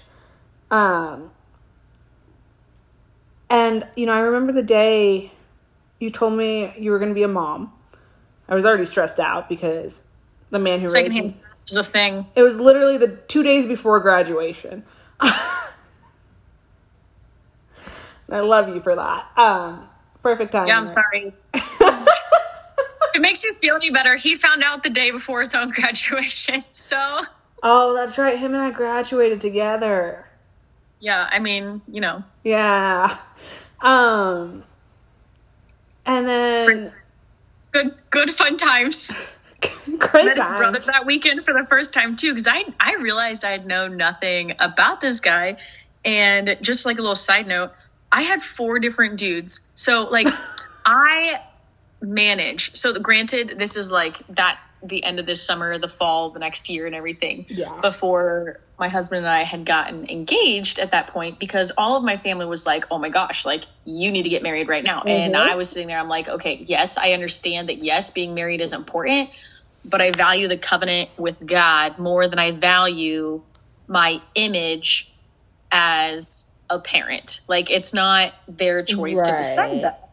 Um, 0.71 1.31
and, 3.49 3.85
you 3.95 4.05
know, 4.05 4.13
I 4.13 4.19
remember 4.19 4.51
the 4.51 4.63
day 4.63 5.31
you 5.99 6.09
told 6.09 6.33
me 6.33 6.73
you 6.79 6.91
were 6.91 6.99
going 6.99 7.09
to 7.11 7.15
be 7.15 7.23
a 7.23 7.27
mom. 7.27 7.71
I 8.47 8.55
was 8.55 8.65
already 8.65 8.85
stressed 8.85 9.19
out 9.19 9.49
because 9.49 10.03
the 10.49 10.59
man 10.59 10.79
who 10.79 10.91
raised 10.93 11.15
me 11.15 11.25
is 11.25 11.77
a 11.77 11.83
thing. 11.83 12.25
It 12.35 12.41
was 12.41 12.59
literally 12.59 12.97
the 12.97 13.09
two 13.09 13.43
days 13.43 13.65
before 13.65 13.99
graduation. 13.99 14.83
I 15.19 15.59
love 18.29 18.69
you 18.73 18.81
for 18.81 18.95
that. 18.95 19.27
Um, 19.37 19.87
perfect 20.23 20.51
time. 20.51 20.67
Yeah, 20.67 20.77
I'm 20.77 20.87
sorry. 20.87 21.33
it 23.15 23.21
makes 23.21 23.43
you 23.43 23.53
feel 23.53 23.75
any 23.75 23.91
better, 23.91 24.15
he 24.15 24.35
found 24.35 24.61
out 24.63 24.83
the 24.83 24.89
day 24.89 25.11
before 25.11 25.39
his 25.39 25.55
own 25.55 25.69
graduation. 25.71 26.63
So. 26.69 27.21
Oh, 27.63 27.95
that's 27.95 28.17
right. 28.17 28.37
Him 28.37 28.53
and 28.53 28.61
I 28.61 28.71
graduated 28.71 29.41
together. 29.41 30.27
Yeah, 30.99 31.27
I 31.29 31.39
mean, 31.39 31.81
you 31.87 32.01
know. 32.01 32.23
Yeah. 32.43 33.17
Um. 33.81 34.63
And 36.05 36.27
then. 36.27 36.93
Good, 37.71 38.01
good 38.09 38.29
fun 38.29 38.57
times. 38.57 39.11
Great 39.97 40.25
Met 40.25 40.37
his 40.37 40.49
brothers 40.49 40.87
that 40.87 41.05
weekend 41.05 41.43
for 41.43 41.53
the 41.53 41.65
first 41.67 41.93
time 41.93 42.15
too, 42.15 42.31
because 42.31 42.47
I 42.47 42.63
I 42.79 42.95
realized 42.95 43.43
I 43.43 43.51
had 43.51 43.65
known 43.65 43.97
nothing 43.97 44.53
about 44.59 45.01
this 45.01 45.19
guy, 45.19 45.57
and 46.03 46.57
just 46.61 46.85
like 46.85 46.97
a 46.97 47.01
little 47.01 47.15
side 47.15 47.47
note, 47.47 47.71
I 48.11 48.21
had 48.23 48.41
four 48.41 48.79
different 48.79 49.17
dudes. 49.17 49.67
So 49.75 50.03
like, 50.03 50.27
I 50.85 51.41
manage. 52.01 52.75
So 52.75 52.97
granted, 52.99 53.49
this 53.57 53.77
is 53.77 53.91
like 53.91 54.17
that 54.29 54.59
the 54.83 55.03
end 55.03 55.19
of 55.19 55.25
this 55.25 55.45
summer, 55.45 55.77
the 55.77 55.87
fall, 55.87 56.29
the 56.29 56.39
next 56.39 56.69
year, 56.69 56.85
and 56.85 56.95
everything. 56.95 57.45
Yeah. 57.49 57.79
Before 57.81 58.59
my 58.77 58.87
husband 58.87 59.25
and 59.25 59.27
I 59.27 59.43
had 59.43 59.65
gotten 59.65 60.09
engaged 60.09 60.79
at 60.79 60.91
that 60.91 61.07
point, 61.07 61.39
because 61.39 61.71
all 61.77 61.97
of 61.97 62.03
my 62.03 62.17
family 62.17 62.45
was 62.45 62.65
like, 62.65 62.85
"Oh 62.91 62.99
my 62.99 63.09
gosh, 63.09 63.45
like 63.45 63.63
you 63.85 64.11
need 64.11 64.23
to 64.23 64.29
get 64.29 64.43
married 64.43 64.67
right 64.67 64.83
now." 64.83 64.99
Mm-hmm. 64.99 65.09
And 65.09 65.37
I 65.37 65.55
was 65.55 65.69
sitting 65.69 65.87
there, 65.87 65.99
I'm 65.99 66.09
like, 66.09 66.29
"Okay, 66.29 66.63
yes, 66.65 66.97
I 66.97 67.11
understand 67.11 67.69
that. 67.69 67.79
Yes, 67.79 68.11
being 68.11 68.33
married 68.35 68.61
is 68.61 68.73
important, 68.73 69.29
but 69.83 70.01
I 70.01 70.11
value 70.11 70.47
the 70.47 70.57
covenant 70.57 71.09
with 71.17 71.45
God 71.45 71.97
more 71.97 72.27
than 72.27 72.39
I 72.39 72.51
value 72.51 73.41
my 73.87 74.21
image 74.35 75.11
as 75.71 76.51
a 76.69 76.79
parent. 76.79 77.41
Like 77.47 77.71
it's 77.71 77.93
not 77.93 78.33
their 78.47 78.83
choice 78.83 79.17
right. 79.17 79.31
to 79.31 79.37
decide 79.37 79.83
that." 79.83 80.04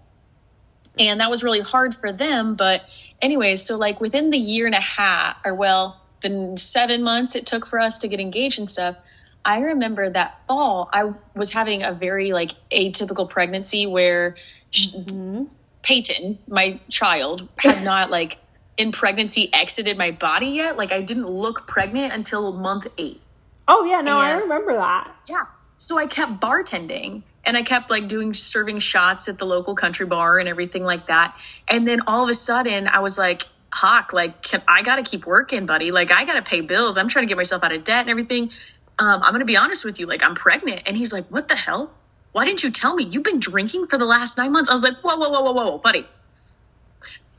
And 0.98 1.20
that 1.20 1.30
was 1.30 1.42
really 1.42 1.60
hard 1.60 1.94
for 1.94 2.12
them 2.12 2.54
but 2.54 2.88
anyways 3.20 3.62
so 3.62 3.76
like 3.76 4.00
within 4.00 4.30
the 4.30 4.38
year 4.38 4.66
and 4.66 4.74
a 4.74 4.80
half 4.80 5.36
or 5.44 5.54
well 5.54 6.02
the 6.22 6.54
seven 6.56 7.02
months 7.02 7.36
it 7.36 7.46
took 7.46 7.66
for 7.66 7.78
us 7.78 8.00
to 8.00 8.08
get 8.08 8.20
engaged 8.20 8.58
and 8.58 8.70
stuff. 8.70 8.98
I 9.44 9.58
remember 9.58 10.08
that 10.08 10.34
fall, 10.46 10.88
I 10.92 11.12
was 11.34 11.52
having 11.52 11.82
a 11.82 11.92
very 11.92 12.32
like 12.32 12.52
atypical 12.70 13.28
pregnancy 13.28 13.86
where 13.86 14.36
mm-hmm. 14.72 15.44
Peyton, 15.82 16.38
my 16.46 16.80
child, 16.88 17.48
had 17.58 17.82
not 17.84 18.10
like 18.10 18.38
in 18.76 18.92
pregnancy 18.92 19.50
exited 19.52 19.98
my 19.98 20.12
body 20.12 20.46
yet. 20.46 20.76
Like 20.76 20.92
I 20.92 21.02
didn't 21.02 21.26
look 21.26 21.66
pregnant 21.66 22.14
until 22.14 22.52
month 22.52 22.86
eight. 22.96 23.20
Oh 23.66 23.84
yeah, 23.84 24.00
no, 24.00 24.20
and, 24.20 24.38
I 24.38 24.40
remember 24.42 24.74
that. 24.74 25.12
Yeah. 25.28 25.46
So 25.76 25.98
I 25.98 26.06
kept 26.06 26.40
bartending 26.40 27.24
and 27.44 27.56
I 27.56 27.62
kept 27.62 27.90
like 27.90 28.08
doing 28.08 28.34
serving 28.34 28.78
shots 28.78 29.28
at 29.28 29.38
the 29.38 29.44
local 29.44 29.74
country 29.74 30.06
bar 30.06 30.38
and 30.38 30.48
everything 30.48 30.84
like 30.84 31.06
that. 31.06 31.38
And 31.68 31.86
then 31.86 32.02
all 32.06 32.24
of 32.24 32.30
a 32.30 32.34
sudden 32.34 32.88
I 32.88 33.00
was 33.00 33.18
like, 33.18 33.42
Hawk, 33.72 34.12
like, 34.12 34.42
can, 34.42 34.62
I 34.68 34.82
got 34.82 34.96
to 34.96 35.02
keep 35.02 35.26
working, 35.26 35.64
buddy. 35.64 35.92
Like, 35.92 36.12
I 36.12 36.26
got 36.26 36.34
to 36.34 36.42
pay 36.42 36.60
bills. 36.60 36.98
I'm 36.98 37.08
trying 37.08 37.24
to 37.24 37.28
get 37.28 37.38
myself 37.38 37.64
out 37.64 37.72
of 37.72 37.84
debt 37.84 38.02
and 38.02 38.10
everything. 38.10 38.50
Um, 38.98 39.22
I'm 39.22 39.30
going 39.30 39.40
to 39.40 39.46
be 39.46 39.56
honest 39.56 39.84
with 39.84 39.98
you. 39.98 40.06
Like, 40.06 40.22
I'm 40.22 40.34
pregnant. 40.34 40.82
And 40.86 40.94
he's 40.94 41.10
like, 41.10 41.26
what 41.28 41.48
the 41.48 41.56
hell? 41.56 41.90
Why 42.32 42.44
didn't 42.44 42.64
you 42.64 42.70
tell 42.70 42.94
me? 42.94 43.04
You've 43.04 43.24
been 43.24 43.40
drinking 43.40 43.86
for 43.86 43.98
the 43.98 44.04
last 44.04 44.36
nine 44.36 44.52
months. 44.52 44.68
I 44.68 44.74
was 44.74 44.84
like, 44.84 44.98
whoa, 44.98 45.16
whoa, 45.16 45.30
whoa, 45.30 45.40
whoa, 45.40 45.52
whoa, 45.52 45.78
buddy. 45.78 46.06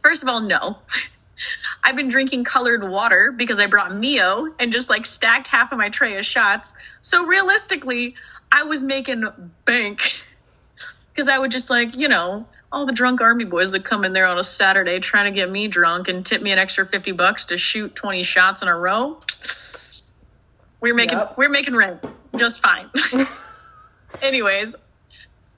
First 0.02 0.24
of 0.24 0.30
all, 0.30 0.42
no. 0.42 0.80
I've 1.84 1.96
been 1.96 2.10
drinking 2.10 2.46
colored 2.46 2.84
water 2.84 3.34
because 3.36 3.60
I 3.60 3.68
brought 3.68 3.96
Mio 3.96 4.54
and 4.60 4.72
just 4.72 4.90
like 4.90 5.06
stacked 5.06 5.48
half 5.48 5.72
of 5.72 5.78
my 5.78 5.90
tray 5.90 6.18
of 6.18 6.26
shots. 6.26 6.76
So 7.02 7.26
realistically, 7.26 8.16
I 8.54 8.64
was 8.64 8.84
making 8.84 9.24
bank 9.66 10.00
because 11.12 11.28
I 11.28 11.40
would 11.40 11.50
just 11.50 11.72
like, 11.72 11.98
you 11.98 12.08
know, 12.08 12.46
all 12.72 12.86
the 12.86 12.94
drunk 12.94 13.20
army 13.20 13.46
boys 13.46 13.72
that 13.72 13.84
come 13.84 14.06
in 14.06 14.14
there 14.14 14.28
on 14.28 14.38
a 14.38 14.44
Saturday 14.44 15.00
trying 15.00 15.34
to 15.34 15.36
get 15.36 15.50
me 15.50 15.68
drunk 15.68 16.08
and 16.08 16.24
tip 16.24 16.40
me 16.40 16.52
an 16.52 16.60
extra 16.60 16.86
50 16.86 17.14
bucks 17.14 17.46
to 17.46 17.58
shoot 17.58 17.96
20 17.96 18.22
shots 18.22 18.62
in 18.62 18.68
a 18.68 18.78
row. 18.78 19.20
We're 20.80 20.94
making 20.94 21.18
yep. 21.18 21.36
we're 21.36 21.50
making 21.50 21.76
rent 21.76 22.04
just 22.36 22.62
fine. 22.62 22.90
Anyways, 24.22 24.76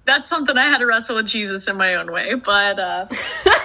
that's 0.05 0.29
something 0.29 0.57
I 0.57 0.67
had 0.67 0.77
to 0.77 0.85
wrestle 0.85 1.17
with 1.17 1.27
Jesus 1.27 1.67
in 1.67 1.75
my 1.75 1.95
own 1.95 2.11
way, 2.11 2.35
but 2.35 2.79
uh 2.79 3.07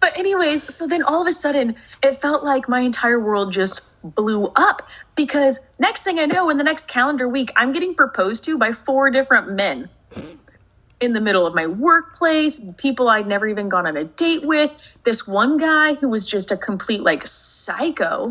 But 0.00 0.16
anyways, 0.16 0.72
so 0.74 0.86
then 0.86 1.02
all 1.02 1.20
of 1.20 1.28
a 1.28 1.32
sudden 1.32 1.74
it 2.02 2.14
felt 2.14 2.44
like 2.44 2.68
my 2.68 2.80
entire 2.80 3.18
world 3.18 3.52
just 3.52 3.82
blew 4.02 4.50
up 4.54 4.82
because 5.16 5.60
next 5.78 6.04
thing 6.04 6.18
I 6.18 6.26
know 6.26 6.50
in 6.50 6.56
the 6.56 6.64
next 6.64 6.88
calendar 6.88 7.28
week 7.28 7.50
I'm 7.56 7.72
getting 7.72 7.94
proposed 7.94 8.44
to 8.44 8.58
by 8.58 8.72
four 8.72 9.10
different 9.10 9.52
men. 9.52 9.88
In 11.00 11.12
the 11.12 11.20
middle 11.20 11.46
of 11.46 11.54
my 11.54 11.68
workplace, 11.68 12.60
people 12.76 13.08
I'd 13.08 13.26
never 13.26 13.46
even 13.46 13.68
gone 13.68 13.86
on 13.86 13.96
a 13.96 14.04
date 14.04 14.40
with, 14.42 14.98
this 15.04 15.28
one 15.28 15.56
guy 15.56 15.94
who 15.94 16.08
was 16.08 16.26
just 16.26 16.50
a 16.50 16.56
complete 16.56 17.02
like 17.02 17.22
psycho 17.24 18.26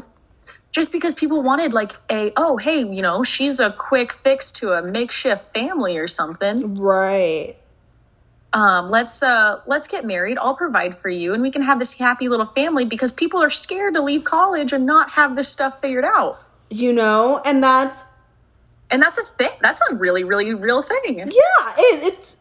just 0.71 0.91
because 0.91 1.15
people 1.15 1.43
wanted 1.43 1.73
like 1.73 1.91
a 2.11 2.31
oh 2.37 2.57
hey 2.57 2.81
you 2.81 3.01
know 3.01 3.23
she's 3.23 3.59
a 3.59 3.73
quick 3.75 4.13
fix 4.13 4.51
to 4.51 4.71
a 4.73 4.91
makeshift 4.91 5.41
family 5.53 5.97
or 5.97 6.07
something 6.07 6.77
right 6.77 7.57
um, 8.57 8.89
let's 8.89 9.21
uh, 9.21 9.61
let's 9.67 9.87
get 9.87 10.03
married. 10.03 10.39
I'll 10.39 10.55
provide 10.55 10.95
for 10.95 11.09
you, 11.09 11.35
and 11.35 11.43
we 11.43 11.51
can 11.51 11.61
have 11.61 11.77
this 11.77 11.95
happy 11.95 12.27
little 12.27 12.45
family 12.45 12.85
because 12.85 13.11
people 13.11 13.43
are 13.43 13.51
scared 13.51 13.93
to 13.93 14.01
leave 14.01 14.23
college 14.23 14.73
and 14.73 14.87
not 14.87 15.11
have 15.11 15.35
this 15.35 15.47
stuff 15.47 15.79
figured 15.79 16.03
out. 16.03 16.39
You 16.71 16.91
know, 16.91 17.39
and 17.45 17.61
that's 17.61 18.03
and 18.89 18.99
that's 18.99 19.19
a 19.19 19.23
thing. 19.23 19.55
That's 19.61 19.79
a 19.91 19.95
really, 19.95 20.23
really 20.23 20.55
real 20.55 20.81
thing. 20.81 21.19
Yeah, 21.19 21.75
it, 21.77 22.03
it's 22.03 22.35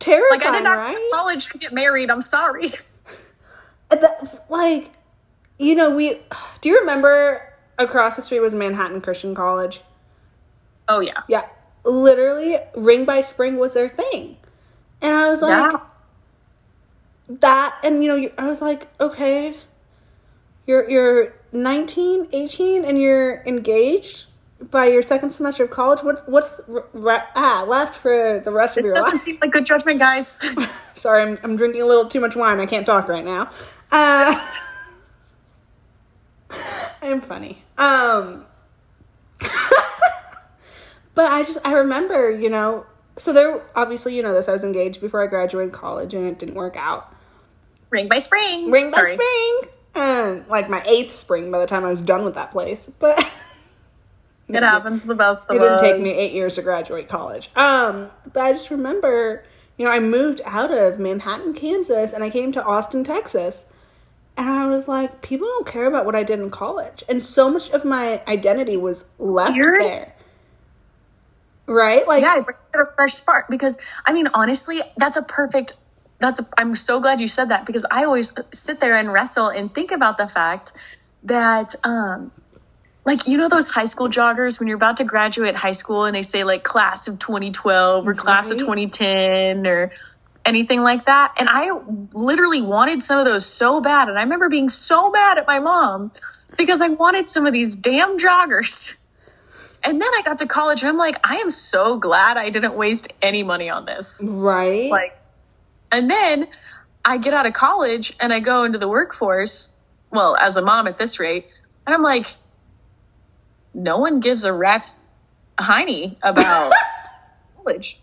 terrifying. 0.00 0.40
Like 0.40 0.48
I 0.48 0.56
did 0.56 0.64
not 0.64 0.72
right? 0.72 1.10
college 1.12 1.48
to 1.50 1.58
get 1.58 1.72
married. 1.72 2.10
I'm 2.10 2.22
sorry. 2.22 2.66
That, 3.90 4.44
like, 4.48 4.92
you 5.58 5.74
know, 5.74 5.96
we. 5.96 6.20
Do 6.60 6.68
you 6.68 6.78
remember 6.78 7.52
across 7.76 8.14
the 8.14 8.22
street 8.22 8.38
was 8.38 8.54
Manhattan 8.54 9.00
Christian 9.00 9.34
College? 9.34 9.80
Oh 10.88 11.00
yeah, 11.00 11.22
yeah. 11.26 11.46
Literally, 11.84 12.56
Ring 12.76 13.04
by 13.04 13.22
Spring 13.22 13.58
was 13.58 13.74
their 13.74 13.88
thing. 13.88 14.36
And 15.02 15.12
I 15.12 15.28
was 15.28 15.42
like, 15.42 15.72
yeah. 15.72 15.80
that, 17.40 17.78
and 17.82 18.02
you 18.02 18.08
know, 18.08 18.30
I 18.38 18.46
was 18.46 18.60
like, 18.60 18.88
okay, 19.00 19.54
you're, 20.66 20.88
you're 20.88 21.34
19, 21.52 22.28
18, 22.32 22.84
and 22.84 22.98
you're 22.98 23.42
engaged 23.46 24.26
by 24.70 24.86
your 24.86 25.02
second 25.02 25.30
semester 25.30 25.64
of 25.64 25.70
college. 25.70 26.02
What, 26.02 26.28
what's 26.28 26.60
re- 26.66 27.22
ah, 27.34 27.64
left 27.66 27.94
for 27.94 28.40
the 28.44 28.52
rest 28.52 28.74
this 28.74 28.82
of 28.82 28.86
your 28.86 28.94
life? 28.94 29.12
doesn't 29.12 29.24
seem 29.24 29.38
like 29.40 29.52
good 29.52 29.66
judgment, 29.66 29.98
guys. 29.98 30.38
Sorry, 30.94 31.22
I'm, 31.22 31.38
I'm 31.42 31.56
drinking 31.56 31.82
a 31.82 31.86
little 31.86 32.06
too 32.06 32.20
much 32.20 32.36
wine. 32.36 32.60
I 32.60 32.66
can't 32.66 32.84
talk 32.84 33.08
right 33.08 33.24
now. 33.24 33.50
Uh, 33.90 34.50
I'm 37.02 37.20
funny. 37.20 37.62
Um, 37.78 38.44
but 41.14 41.30
I 41.32 41.42
just, 41.42 41.58
I 41.64 41.72
remember, 41.72 42.30
you 42.30 42.50
know, 42.50 42.84
so 43.20 43.32
there 43.32 43.62
obviously 43.76 44.16
you 44.16 44.22
know 44.22 44.32
this 44.32 44.48
i 44.48 44.52
was 44.52 44.64
engaged 44.64 45.00
before 45.00 45.22
i 45.22 45.26
graduated 45.26 45.72
college 45.72 46.14
and 46.14 46.26
it 46.26 46.38
didn't 46.38 46.54
work 46.54 46.76
out. 46.76 47.14
Ring 47.90 48.08
by 48.08 48.18
spring. 48.18 48.70
Ring 48.70 48.88
Sorry. 48.88 49.16
by 49.16 49.22
spring. 49.22 49.72
And 49.94 50.46
like 50.48 50.70
my 50.70 50.82
eighth 50.84 51.14
spring 51.14 51.50
by 51.50 51.58
the 51.58 51.66
time 51.66 51.84
i 51.84 51.90
was 51.90 52.00
done 52.00 52.24
with 52.24 52.34
that 52.34 52.50
place 52.50 52.90
but 52.98 53.18
it 54.48 54.62
happens 54.62 55.02
the 55.02 55.14
best 55.14 55.50
of 55.50 55.56
it 55.56 55.60
didn't 55.60 55.80
take 55.80 56.00
me 56.00 56.18
eight 56.18 56.32
years 56.32 56.54
to 56.56 56.62
graduate 56.62 57.08
college. 57.08 57.50
Um 57.56 58.10
but 58.32 58.42
i 58.42 58.52
just 58.52 58.70
remember 58.70 59.44
you 59.76 59.84
know 59.84 59.90
i 59.90 59.98
moved 59.98 60.40
out 60.44 60.72
of 60.72 60.98
manhattan 60.98 61.54
kansas 61.54 62.12
and 62.12 62.24
i 62.24 62.30
came 62.30 62.52
to 62.52 62.64
austin 62.64 63.04
texas 63.04 63.64
and 64.36 64.48
I 64.48 64.66
was 64.68 64.88
like, 64.88 65.20
people 65.20 65.46
don't 65.46 65.66
care 65.66 65.86
about 65.86 66.06
what 66.06 66.14
I 66.14 66.22
did 66.22 66.40
in 66.40 66.48
college. 66.50 67.04
And 67.10 67.22
so 67.22 67.50
much 67.50 67.68
of 67.70 67.84
my 67.84 68.22
identity 68.26 68.76
was 68.76 69.20
left 69.20 69.54
You're, 69.54 69.78
there 69.78 70.14
right? 71.66 72.06
Like, 72.06 72.22
yeah, 72.22 72.42
a 72.74 72.94
fresh 72.94 73.14
spark 73.14 73.46
because 73.48 73.78
I 74.04 74.12
mean, 74.12 74.28
honestly, 74.34 74.80
that's 74.96 75.16
a 75.16 75.22
perfect. 75.22 75.74
That's 76.18 76.40
a, 76.40 76.44
I'm 76.58 76.74
so 76.74 77.00
glad 77.00 77.20
you 77.20 77.28
said 77.28 77.48
that 77.48 77.64
because 77.64 77.86
I 77.90 78.04
always 78.04 78.36
sit 78.52 78.80
there 78.80 78.94
and 78.94 79.10
wrestle 79.10 79.48
and 79.48 79.74
think 79.74 79.90
about 79.90 80.18
the 80.18 80.28
fact 80.28 80.72
that, 81.24 81.74
um, 81.82 82.30
like 83.06 83.26
you 83.26 83.38
know 83.38 83.48
those 83.48 83.70
high 83.70 83.86
school 83.86 84.08
joggers 84.08 84.60
when 84.60 84.68
you're 84.68 84.76
about 84.76 84.98
to 84.98 85.04
graduate 85.04 85.56
high 85.56 85.70
school 85.72 86.04
and 86.04 86.14
they 86.14 86.22
say 86.22 86.44
like 86.44 86.62
class 86.62 87.08
of 87.08 87.18
2012 87.18 88.06
or 88.06 88.14
class 88.14 88.50
of 88.50 88.58
2010 88.58 89.66
or 89.66 89.92
anything 90.44 90.82
like 90.82 91.06
that. 91.06 91.34
And 91.38 91.48
I 91.50 91.70
literally 92.12 92.62
wanted 92.62 93.02
some 93.02 93.18
of 93.18 93.24
those 93.24 93.46
so 93.46 93.80
bad. 93.80 94.08
And 94.08 94.18
I 94.18 94.22
remember 94.22 94.48
being 94.48 94.68
so 94.68 95.10
mad 95.10 95.38
at 95.38 95.46
my 95.46 95.60
mom 95.60 96.12
because 96.56 96.80
I 96.80 96.88
wanted 96.88 97.30
some 97.30 97.46
of 97.46 97.52
these 97.52 97.76
damn 97.76 98.18
joggers. 98.18 98.94
And 99.82 100.00
then 100.00 100.08
I 100.14 100.22
got 100.22 100.38
to 100.38 100.46
college 100.46 100.82
and 100.82 100.90
I'm 100.90 100.98
like, 100.98 101.16
I 101.24 101.36
am 101.36 101.50
so 101.50 101.98
glad 101.98 102.36
I 102.36 102.50
didn't 102.50 102.74
waste 102.74 103.12
any 103.22 103.42
money 103.42 103.70
on 103.70 103.86
this. 103.86 104.22
Right. 104.24 104.90
Like, 104.90 105.18
and 105.90 106.10
then 106.10 106.48
I 107.04 107.18
get 107.18 107.32
out 107.32 107.46
of 107.46 107.54
college 107.54 108.14
and 108.20 108.32
I 108.32 108.40
go 108.40 108.64
into 108.64 108.78
the 108.78 108.88
workforce, 108.88 109.74
well, 110.10 110.36
as 110.36 110.56
a 110.56 110.62
mom 110.62 110.86
at 110.86 110.98
this 110.98 111.18
rate, 111.18 111.46
and 111.86 111.94
I'm 111.94 112.02
like, 112.02 112.26
no 113.72 113.98
one 113.98 114.20
gives 114.20 114.44
a 114.44 114.52
rat's 114.52 115.02
hiney 115.58 116.16
about 116.22 116.72
college. 117.56 118.00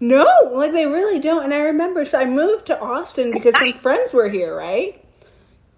no, 0.00 0.26
like 0.52 0.72
they 0.72 0.86
really 0.86 1.18
don't. 1.18 1.44
And 1.44 1.54
I 1.54 1.58
remember, 1.58 2.04
so 2.04 2.18
I 2.20 2.24
moved 2.24 2.66
to 2.66 2.80
Austin 2.80 3.32
because 3.32 3.58
some 3.58 3.72
friends 3.72 4.14
were 4.14 4.28
here, 4.28 4.56
right? 4.56 5.04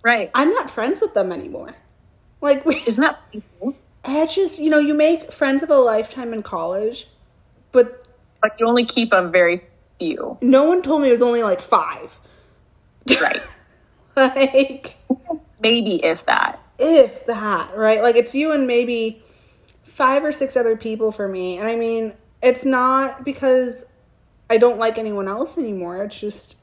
Right. 0.03 0.31
I'm 0.35 0.51
not 0.51 0.71
friends 0.71 1.01
with 1.01 1.15
them 1.15 1.33
anymore. 1.33 1.75
Like, 2.41 2.65
we, 2.65 2.83
isn't 2.87 3.03
that 3.03 3.21
it's 4.05 4.35
just 4.35 4.59
you 4.59 4.71
know 4.71 4.79
you 4.79 4.95
make 4.95 5.33
friends 5.33 5.63
of 5.63 5.71
a 5.71 5.77
lifetime 5.77 6.33
in 6.33 6.43
college, 6.43 7.07
but 7.73 8.07
like 8.43 8.53
you 8.59 8.67
only 8.67 8.85
keep 8.85 9.13
a 9.13 9.29
very 9.29 9.61
few. 9.99 10.39
No 10.41 10.65
one 10.65 10.83
told 10.83 11.03
me 11.03 11.09
it 11.09 11.13
was 11.13 11.23
only 11.23 11.43
like 11.43 11.61
five. 11.61 12.19
Right. 13.21 13.43
like 14.17 14.97
maybe 15.61 16.05
if 16.05 16.25
that. 16.27 16.59
If 16.79 17.27
that, 17.27 17.77
right? 17.77 18.01
Like 18.03 18.17
it's 18.17 18.35
you 18.35 18.53
and 18.53 18.67
maybe 18.67 19.23
five 19.83 20.25
or 20.25 20.33
six 20.33 20.57
other 20.57 20.77
people 20.77 21.13
for 21.13 21.29
me. 21.29 21.59
And 21.59 21.69
I 21.69 21.77
mean, 21.77 22.15
it's 22.43 22.65
not 22.65 23.25
because 23.25 23.85
I 24.49 24.57
don't 24.57 24.79
like 24.79 24.99
anyone 24.99 25.29
else 25.29 25.59
anymore. 25.59 26.03
It's 26.05 26.19
just 26.19 26.57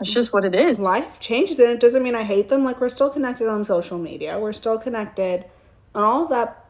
it's 0.00 0.12
just 0.12 0.32
what 0.32 0.44
it 0.44 0.54
is. 0.54 0.78
Life 0.78 1.20
changes 1.20 1.58
and 1.58 1.70
it 1.70 1.80
doesn't 1.80 2.02
mean 2.02 2.14
I 2.14 2.24
hate 2.24 2.48
them. 2.48 2.64
Like 2.64 2.80
we're 2.80 2.88
still 2.88 3.08
connected 3.08 3.48
on 3.48 3.64
social 3.64 3.98
media. 3.98 4.38
We're 4.38 4.52
still 4.52 4.78
connected 4.78 5.46
and 5.96 6.04
all 6.04 6.26
that 6.26 6.62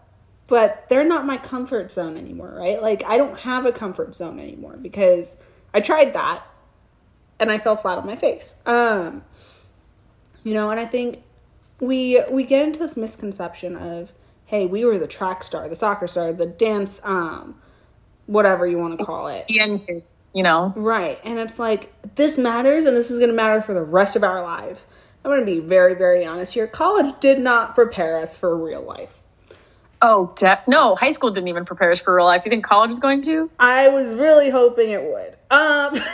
but 0.46 0.88
they're 0.88 1.04
not 1.04 1.26
my 1.26 1.36
comfort 1.36 1.90
zone 1.90 2.16
anymore 2.16 2.54
right? 2.56 2.80
Like 2.80 3.04
i 3.04 3.16
don't 3.18 3.38
have 3.40 3.66
a 3.66 3.72
comfort 3.72 4.14
zone 4.14 4.38
anymore 4.40 4.76
because 4.80 5.36
i 5.74 5.80
tried 5.80 6.14
that 6.14 6.42
and 7.38 7.50
i 7.50 7.58
fell 7.58 7.76
flat 7.76 7.98
on 7.98 8.06
my 8.06 8.16
face. 8.16 8.56
Um 8.64 9.24
you 10.44 10.54
know 10.54 10.70
and 10.70 10.78
i 10.78 10.86
think 10.86 11.22
we 11.80 12.22
we 12.30 12.44
get 12.44 12.64
into 12.64 12.78
this 12.78 12.96
misconception 12.96 13.76
of 13.76 14.12
hey 14.46 14.64
we 14.64 14.84
were 14.84 14.96
the 14.96 15.08
track 15.08 15.42
star 15.42 15.68
the 15.68 15.74
soccer 15.76 16.06
star 16.06 16.32
the 16.32 16.46
dance 16.46 17.00
um 17.04 17.60
whatever 18.26 18.66
you 18.66 18.78
want 18.78 18.98
to 18.98 19.04
call 19.04 19.28
it. 19.28 19.44
You 20.32 20.42
know? 20.42 20.72
Right 20.76 21.18
and 21.24 21.38
it's 21.38 21.58
like 21.58 21.92
this 22.14 22.38
matters 22.38 22.86
and 22.86 22.96
this 22.96 23.10
is 23.10 23.18
going 23.18 23.30
to 23.30 23.34
matter 23.36 23.60
for 23.60 23.74
the 23.74 23.82
rest 23.82 24.16
of 24.16 24.22
our 24.22 24.42
lives 24.42 24.86
I'm 25.26 25.32
going 25.32 25.40
to 25.44 25.46
be 25.46 25.58
very, 25.58 25.94
very 25.94 26.24
honest 26.24 26.54
here. 26.54 26.68
College 26.68 27.12
did 27.18 27.40
not 27.40 27.74
prepare 27.74 28.16
us 28.18 28.38
for 28.38 28.56
real 28.56 28.82
life. 28.82 29.18
Oh, 30.00 30.32
de- 30.36 30.62
no, 30.68 30.94
high 30.94 31.10
school 31.10 31.30
didn't 31.32 31.48
even 31.48 31.64
prepare 31.64 31.90
us 31.90 32.00
for 32.00 32.14
real 32.14 32.26
life. 32.26 32.44
You 32.44 32.50
think 32.50 32.64
college 32.64 32.92
is 32.92 33.00
going 33.00 33.22
to? 33.22 33.50
I 33.58 33.88
was 33.88 34.14
really 34.14 34.50
hoping 34.50 34.90
it 34.90 35.02
would. 35.02 35.36
Um, 35.50 36.00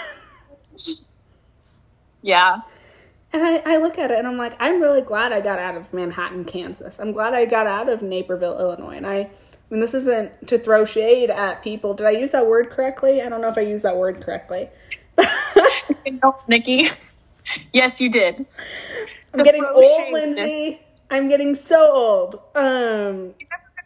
Yeah. 2.23 2.61
and 3.35 3.43
I, 3.43 3.57
I 3.75 3.77
look 3.79 3.99
at 3.99 4.11
it 4.11 4.19
and 4.19 4.27
I'm 4.27 4.39
like, 4.39 4.57
I'm 4.59 4.81
really 4.81 5.03
glad 5.03 5.31
I 5.33 5.43
got 5.43 5.59
out 5.59 5.75
of 5.77 5.93
Manhattan, 5.93 6.47
Kansas. 6.47 6.99
I'm 6.99 7.13
glad 7.13 7.35
I 7.35 7.45
got 7.45 7.67
out 7.67 7.91
of 7.91 8.01
Naperville, 8.01 8.59
Illinois. 8.59 8.97
And 8.97 9.07
I, 9.07 9.15
I 9.17 9.31
mean, 9.69 9.81
this 9.81 9.93
isn't 9.93 10.49
to 10.49 10.59
throw 10.59 10.87
shade 10.87 11.29
at 11.29 11.63
people. 11.63 11.93
Did 11.93 12.07
I 12.07 12.13
use 12.13 12.33
that 12.33 12.47
word 12.47 12.71
correctly? 12.71 13.21
I 13.21 13.29
don't 13.29 13.43
know 13.43 13.49
if 13.51 13.59
I 13.59 13.63
used 13.63 13.85
that 13.85 13.99
word 13.99 14.23
correctly. 14.23 14.71
No, 16.23 16.37
Nikki. 16.49 16.87
yes, 17.73 18.01
you 18.01 18.11
did. 18.11 18.47
I'm 19.35 19.45
getting 19.45 19.65
old, 19.65 19.85
shade. 19.85 20.13
Lindsay. 20.13 20.81
I'm 21.11 21.29
getting 21.29 21.55
so 21.55 21.93
old. 21.95 22.35
Um, 22.55 23.35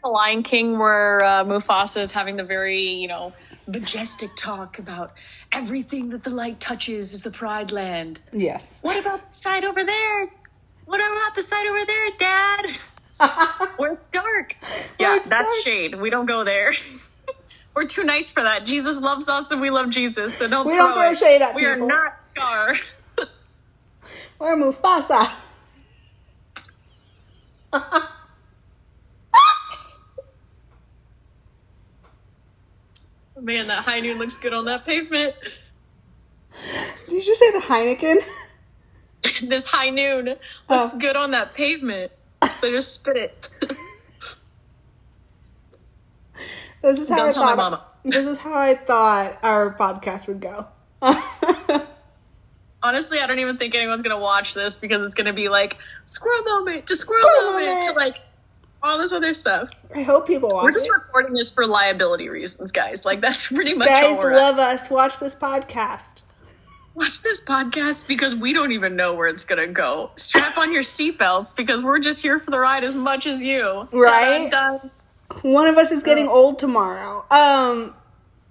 The 0.02 0.08
Lion 0.08 0.42
King, 0.42 0.78
where 0.78 1.22
uh, 1.24 1.44
Mufasa 1.44 1.98
is 2.00 2.12
having 2.12 2.36
the 2.36 2.44
very, 2.44 2.78
you 2.80 3.08
know, 3.08 3.32
majestic 3.66 4.30
talk 4.36 4.78
about 4.78 5.12
everything 5.52 6.10
that 6.10 6.22
the 6.22 6.30
light 6.30 6.60
touches 6.60 7.12
is 7.12 7.22
the 7.22 7.30
Pride 7.30 7.72
Land. 7.72 8.20
yes. 8.32 8.78
What 8.82 8.96
about 8.98 9.26
the 9.26 9.32
side 9.32 9.64
over 9.64 9.82
there? 9.84 10.28
What 10.84 11.00
about 11.00 11.34
the 11.34 11.42
side 11.42 11.66
over 11.66 11.84
there, 11.84 12.10
Dad? 12.18 13.68
Where 13.76 13.92
it's 13.92 14.08
dark. 14.10 14.54
Yeah, 15.00 15.16
it's 15.16 15.28
that's 15.28 15.52
dark. 15.54 15.64
shade. 15.64 15.94
We 16.00 16.10
don't 16.10 16.26
go 16.26 16.44
there. 16.44 16.72
We're 17.74 17.86
too 17.86 18.04
nice 18.04 18.30
for 18.30 18.42
that. 18.42 18.64
Jesus 18.66 19.00
loves 19.00 19.28
us 19.28 19.50
and 19.50 19.60
we 19.60 19.70
love 19.70 19.90
Jesus, 19.90 20.34
so 20.38 20.48
don't 20.48 20.66
We 20.66 20.74
throw 20.74 20.84
don't 20.86 20.94
throw 20.94 21.10
it. 21.10 21.18
shade 21.18 21.42
at 21.42 21.54
We 21.54 21.64
are 21.66 21.76
not 21.76 22.12
Scar. 22.28 22.74
Or 24.38 24.56
Mufasa. 24.56 25.30
Man, 33.40 33.66
that 33.68 33.84
high 33.84 34.00
noon 34.00 34.18
looks 34.18 34.38
good 34.38 34.52
on 34.52 34.64
that 34.64 34.84
pavement. 34.86 35.34
Did 37.08 37.12
you 37.16 37.22
just 37.24 37.38
say 37.38 37.50
the 37.52 37.58
Heineken? 37.58 38.16
this 39.48 39.66
high 39.66 39.90
noon 39.90 40.24
looks 40.26 40.94
Oh. 40.94 40.98
good 40.98 41.16
on 41.16 41.32
that 41.32 41.54
pavement. 41.54 42.12
So 42.54 42.70
just 42.70 42.94
spit 42.94 43.16
it. 43.16 43.50
This 46.82 47.00
is 47.00 47.08
how 47.08 47.16
Don't 47.16 47.28
I 47.28 47.30
tell 47.32 47.42
my 47.44 47.48
thought. 47.50 47.56
mama. 47.56 47.84
This 48.04 48.24
is 48.26 48.38
how 48.38 48.54
I 48.54 48.74
thought 48.74 49.38
our 49.42 49.74
podcast 49.74 50.28
would 50.28 50.40
go. 50.40 50.66
Honestly, 52.82 53.18
I 53.20 53.26
don't 53.26 53.38
even 53.38 53.56
think 53.56 53.74
anyone's 53.74 54.02
gonna 54.02 54.18
watch 54.20 54.54
this 54.54 54.78
because 54.78 55.02
it's 55.04 55.14
gonna 55.14 55.32
be 55.32 55.48
like 55.48 55.78
squirrel 56.04 56.44
moment 56.44 56.86
to 56.86 56.96
squirrel, 56.96 57.24
Squirrel 57.24 57.52
moment, 57.52 57.82
to 57.84 57.92
like 57.92 58.16
all 58.82 58.98
this 58.98 59.12
other 59.12 59.34
stuff. 59.34 59.70
I 59.94 60.02
hope 60.02 60.26
people 60.26 60.50
watch 60.52 60.64
We're 60.64 60.70
just 60.70 60.86
it. 60.86 60.92
recording 60.92 61.32
this 61.34 61.50
for 61.52 61.66
liability 61.66 62.28
reasons, 62.28 62.72
guys. 62.72 63.04
Like 63.04 63.20
that's 63.20 63.46
pretty 63.52 63.74
much 63.74 63.88
Guys 63.88 64.16
all 64.18 64.22
we're 64.22 64.32
at. 64.32 64.36
love 64.36 64.58
us. 64.58 64.90
Watch 64.90 65.18
this 65.18 65.34
podcast. 65.34 66.22
Watch 66.94 67.22
this 67.22 67.44
podcast 67.44 68.06
because 68.08 68.34
we 68.36 68.52
don't 68.54 68.72
even 68.72 68.94
know 68.96 69.14
where 69.14 69.26
it's 69.28 69.44
gonna 69.44 69.66
go. 69.66 70.10
Strap 70.16 70.56
on 70.58 70.72
your 70.72 70.82
seatbelts 70.82 71.56
because 71.56 71.82
we're 71.82 71.98
just 71.98 72.22
here 72.22 72.38
for 72.38 72.50
the 72.50 72.58
ride 72.60 72.84
as 72.84 72.94
much 72.94 73.26
as 73.26 73.42
you. 73.42 73.88
Right? 73.92 74.50
Dun, 74.50 74.80
dun. 74.80 74.90
One 75.42 75.66
of 75.66 75.76
us 75.76 75.90
is 75.90 76.02
getting 76.02 76.28
old 76.28 76.58
tomorrow. 76.58 77.24
Um, 77.30 77.94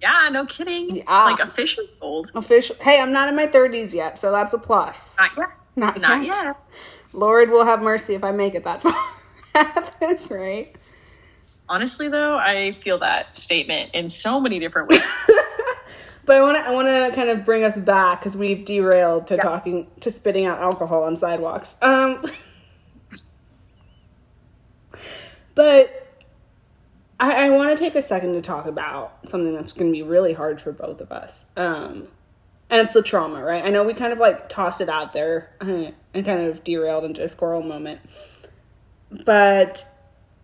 Yeah, 0.01 0.29
no 0.31 0.45
kidding. 0.45 0.97
Yeah. 0.97 1.23
Like 1.25 1.39
officially 1.39 1.89
old. 2.01 2.31
official. 2.35 2.75
Hey, 2.79 2.99
I'm 2.99 3.11
not 3.13 3.29
in 3.29 3.35
my 3.35 3.47
30s 3.47 3.93
yet, 3.93 4.19
so 4.19 4.31
that's 4.31 4.53
a 4.53 4.57
plus. 4.59 5.15
Not 5.19 5.31
yet. 5.37 5.49
Not, 5.75 6.01
Not 6.01 6.23
yet. 6.25 6.35
yet. 6.45 6.55
Lord 7.13 7.49
will 7.49 7.65
have 7.65 7.81
mercy 7.81 8.13
if 8.15 8.23
I 8.23 8.31
make 8.31 8.55
it 8.55 8.63
that 8.65 8.81
far 8.83 8.93
at 9.55 9.95
this 9.99 10.29
rate. 10.31 10.75
Honestly, 11.67 12.09
though, 12.09 12.37
I 12.37 12.71
feel 12.73 12.99
that 12.99 13.35
statement 13.37 13.95
in 13.95 14.07
so 14.09 14.39
many 14.39 14.59
different 14.59 14.89
ways. 14.89 15.01
But 16.25 16.37
I 16.37 16.41
want 16.41 16.57
to 16.57 16.63
I 16.67 16.71
want 16.73 16.87
to 16.87 17.11
kind 17.15 17.29
of 17.29 17.45
bring 17.45 17.63
us 17.63 17.77
back 17.77 18.19
because 18.19 18.35
we've 18.35 18.65
derailed 18.65 19.27
to 19.27 19.37
talking 19.37 19.85
to 19.99 20.09
spitting 20.09 20.45
out 20.45 20.57
alcohol 20.59 21.03
on 21.03 21.15
sidewalks. 21.15 21.75
Um, 21.83 22.23
but 25.55 26.04
I, 27.19 27.47
I 27.47 27.49
want 27.49 27.75
to 27.75 27.81
take 27.81 27.95
a 27.95 28.01
second 28.01 28.33
to 28.33 28.41
talk 28.41 28.65
about 28.65 29.29
something 29.29 29.53
that's 29.53 29.71
going 29.71 29.87
to 29.87 29.91
be 29.91 30.03
really 30.03 30.33
hard 30.33 30.59
for 30.59 30.71
both 30.71 31.01
of 31.01 31.11
us. 31.11 31.45
Um, 31.55 32.09
and 32.69 32.81
it's 32.81 32.93
the 32.93 33.01
trauma, 33.01 33.43
right? 33.43 33.63
I 33.63 33.69
know 33.69 33.83
we 33.83 33.93
kind 33.93 34.11
of 34.11 34.19
like 34.19 34.49
tossed 34.49 34.81
it 34.81 34.89
out 34.89 35.13
there 35.13 35.51
and 35.61 35.93
kind 36.13 36.41
of 36.41 36.63
derailed 36.63 37.05
into 37.05 37.23
a 37.23 37.29
squirrel 37.29 37.63
moment. 37.63 38.01
But 39.25 39.85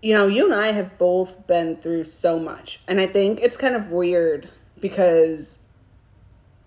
you 0.02 0.14
know, 0.14 0.28
you 0.28 0.46
and 0.46 0.54
I 0.54 0.72
have 0.72 0.98
both 0.98 1.46
been 1.46 1.78
through 1.78 2.06
so 2.06 2.40
much. 2.40 2.82
And 2.88 3.00
I 3.00 3.06
think 3.06 3.40
it's 3.40 3.56
kind 3.56 3.76
of 3.76 3.92
weird 3.92 4.50
because 4.80 5.60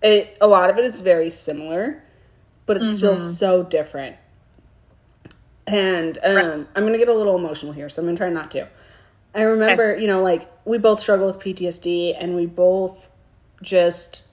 it 0.01 0.37
a 0.39 0.47
lot 0.47 0.69
of 0.69 0.77
it 0.77 0.85
is 0.85 1.01
very 1.01 1.29
similar, 1.29 2.03
but 2.65 2.77
it's 2.77 2.95
still 2.97 3.17
so 3.17 3.63
different. 3.63 4.17
And 5.67 6.17
um, 6.23 6.67
I'm 6.75 6.85
gonna 6.85 6.97
get 6.97 7.09
a 7.09 7.13
little 7.13 7.35
emotional 7.35 7.73
here, 7.73 7.89
so 7.89 8.01
I'm 8.01 8.07
gonna 8.07 8.17
try 8.17 8.29
not 8.29 8.51
to. 8.51 8.67
I 9.35 9.41
remember, 9.41 9.97
you 9.97 10.07
know, 10.07 10.23
like 10.23 10.49
we 10.63 10.77
both 10.77 11.01
struggle 11.01 11.27
with 11.27 11.39
PTSD, 11.39 12.15
and 12.17 12.35
we 12.35 12.45
both 12.45 13.09
just, 13.61 14.23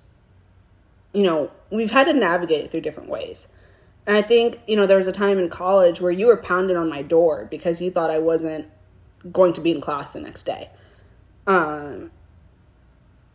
you 1.12 1.24
know, 1.24 1.50
we've 1.70 1.90
had 1.90 2.04
to 2.04 2.12
navigate 2.12 2.64
it 2.64 2.70
through 2.70 2.82
different 2.82 3.08
ways. 3.08 3.48
And 4.06 4.16
I 4.16 4.22
think, 4.22 4.60
you 4.66 4.76
know, 4.76 4.86
there 4.86 4.96
was 4.96 5.06
a 5.08 5.12
time 5.12 5.38
in 5.38 5.48
college 5.48 6.00
where 6.00 6.12
you 6.12 6.26
were 6.26 6.36
pounding 6.36 6.76
on 6.76 6.88
my 6.88 7.02
door 7.02 7.46
because 7.50 7.80
you 7.80 7.90
thought 7.90 8.10
I 8.10 8.18
wasn't 8.18 8.66
going 9.32 9.52
to 9.54 9.60
be 9.60 9.72
in 9.72 9.80
class 9.80 10.12
the 10.12 10.20
next 10.20 10.44
day. 10.44 10.70
Um, 11.46 12.10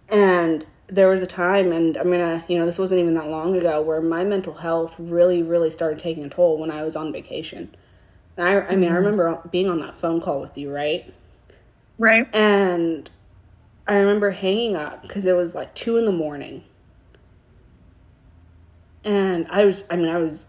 and 0.10 0.65
there 0.88 1.10
was 1.10 1.21
a 1.21 1.27
time, 1.27 1.73
and 1.73 1.97
I'm 1.97 2.10
gonna, 2.10 2.45
you 2.47 2.58
know, 2.58 2.65
this 2.65 2.80
wasn't 2.80 3.01
even 3.01 3.13
that 3.15 3.27
long 3.27 3.56
ago, 3.58 3.82
where 3.82 4.01
my 4.01 4.23
mental 4.23 4.56
health 4.56 4.95
really, 4.97 5.43
really 5.43 5.69
started 5.69 5.99
taking 5.99 6.23
a 6.23 6.30
toll 6.30 6.58
when 6.58 6.71
I 6.71 6.84
was 6.84 6.95
on 6.95 7.12
vacation. 7.12 7.75
And 8.38 8.47
I, 8.47 8.62
I 8.62 8.75
mean, 8.77 8.89
I 8.89 8.95
remember 8.95 9.39
being 9.51 9.69
on 9.69 9.80
that 9.80 9.95
phone 9.95 10.21
call 10.21 10.39
with 10.39 10.58
you, 10.58 10.73
right? 10.73 11.13
Right? 11.97 12.27
And 12.33 13.10
I 13.88 13.95
remember 13.95 14.31
hanging 14.31 14.75
up 14.75 15.01
because 15.01 15.25
it 15.25 15.36
was 15.36 15.55
like 15.55 15.73
two 15.75 15.97
in 15.97 16.05
the 16.05 16.12
morning. 16.12 16.63
And 19.03 19.47
I 19.49 19.65
was, 19.65 19.86
I 19.89 19.95
mean, 19.95 20.10
I 20.10 20.17
was 20.17 20.45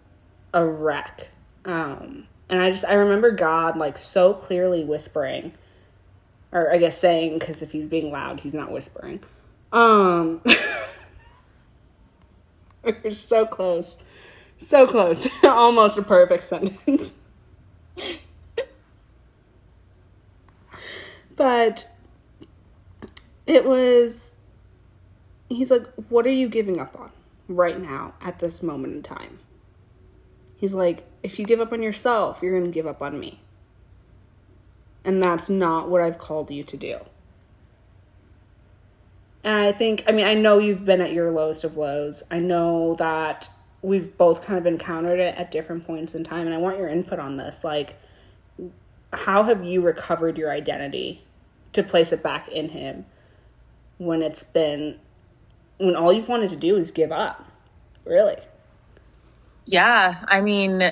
a 0.53 0.65
wreck. 0.65 1.29
Um, 1.65 2.27
and 2.49 2.61
I 2.61 2.71
just, 2.71 2.85
I 2.85 2.95
remember 2.95 3.31
God 3.31 3.77
like 3.77 3.99
so 3.99 4.35
clearly 4.35 4.85
whispering, 4.85 5.53
or 6.51 6.73
I 6.73 6.79
guess 6.79 6.99
saying, 6.99 7.39
because 7.39 7.63
if 7.63 7.73
he's 7.73 7.87
being 7.87 8.11
loud, 8.11 8.41
he's 8.41 8.55
not 8.55 8.73
whispering. 8.73 9.21
Um, 9.73 10.41
we're 12.83 13.13
so 13.13 13.47
close. 13.47 13.99
So 14.59 14.87
close. 14.87 15.29
Almost 15.45 15.99
a 15.99 16.03
perfect 16.03 16.45
sentence. 16.45 17.15
but 21.39 21.89
it 23.47 23.65
was 23.65 24.33
he's 25.49 25.71
like 25.71 25.87
what 26.11 26.27
are 26.27 26.31
you 26.31 26.49
giving 26.49 26.79
up 26.79 26.99
on 27.01 27.11
right 27.49 27.81
now 27.81 28.13
at 28.21 28.41
this 28.41 28.63
moment 28.63 28.93
in 28.93 29.03
time? 29.03 29.39
He's 30.57 30.75
like 30.75 31.07
if 31.23 31.39
you 31.39 31.47
give 31.47 31.61
up 31.61 31.73
on 31.73 31.83
yourself 31.83 32.41
you're 32.43 32.59
going 32.59 32.71
to 32.71 32.75
give 32.75 32.87
up 32.87 33.01
on 33.01 33.19
me. 33.19 33.41
And 35.05 35.23
that's 35.23 35.49
not 35.49 35.89
what 35.89 36.03
i've 36.03 36.19
called 36.19 36.51
you 36.51 36.63
to 36.65 36.77
do. 36.77 36.99
And 39.45 39.55
i 39.55 39.73
think 39.73 40.03
i 40.07 40.13
mean 40.13 40.27
i 40.27 40.35
know 40.35 40.59
you've 40.59 40.85
been 40.85 41.01
at 41.01 41.13
your 41.13 41.31
lowest 41.31 41.65
of 41.65 41.77
lows. 41.77 42.23
I 42.31 42.41
know 42.41 42.97
that 42.97 43.49
we've 43.81 44.19
both 44.19 44.43
kind 44.43 44.59
of 44.59 44.67
encountered 44.67 45.21
it 45.21 45.37
at 45.37 45.53
different 45.53 45.87
points 45.87 46.17
in 46.17 46.25
time 46.25 46.47
and 46.47 46.55
i 46.55 46.59
want 46.59 46.79
your 46.79 46.89
input 46.89 47.21
on 47.21 47.37
this. 47.37 47.63
Like 47.63 47.97
how 49.13 49.45
have 49.45 49.65
you 49.65 49.81
recovered 49.81 50.37
your 50.37 50.51
identity 50.51 51.23
to 51.73 51.83
place 51.83 52.13
it 52.13 52.23
back 52.23 52.49
in 52.49 52.71
him 52.71 53.07
when 53.99 54.23
it's 54.23 54.43
been 54.43 54.99
when 55.79 55.95
all 55.95 56.13
you've 56.13 56.29
wanted 56.29 56.51
to 56.51 56.57
do 56.57 56.77
is 56.77 56.91
give 56.91 57.13
up 57.13 57.45
really 58.05 58.37
Yeah, 59.67 60.15
I 60.27 60.41
mean, 60.41 60.83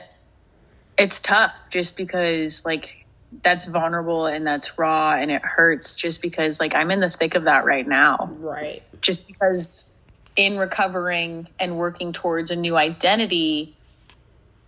it's 0.98 1.20
tough 1.22 1.68
just 1.70 1.96
because 1.96 2.64
like 2.64 3.06
that's 3.42 3.68
vulnerable 3.68 4.26
and 4.26 4.46
that's 4.46 4.78
raw 4.78 5.14
and 5.14 5.30
it 5.30 5.42
hurts 5.42 5.96
just 5.96 6.22
because 6.22 6.60
like 6.60 6.74
I'm 6.74 6.90
in 6.90 7.00
the 7.00 7.10
thick 7.10 7.34
of 7.34 7.44
that 7.44 7.64
right 7.64 7.86
now. 7.86 8.30
right 8.38 8.82
Just 9.00 9.26
because 9.26 9.94
in 10.36 10.58
recovering 10.58 11.48
and 11.58 11.76
working 11.78 12.12
towards 12.12 12.50
a 12.50 12.56
new 12.56 12.76
identity, 12.76 13.74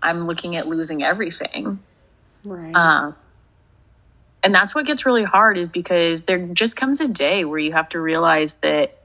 I'm 0.03 0.27
looking 0.27 0.57
at 0.57 0.67
losing 0.67 1.03
everything. 1.03 1.79
right 2.45 2.75
Um, 2.75 3.15
and 4.43 4.55
that's 4.55 4.75
what 4.75 4.87
gets 4.87 5.07
really 5.07 5.25
hard 5.25 5.59
is 5.59 5.69
because 5.69 6.25
there 6.25 6.47
just 6.53 6.77
comes 6.77 7.01
a 7.01 7.09
day 7.09 7.45
where 7.45 7.59
you 7.59 7.73
have 7.73 7.89
to 7.91 8.01
realize 8.01 8.57
that 8.59 8.97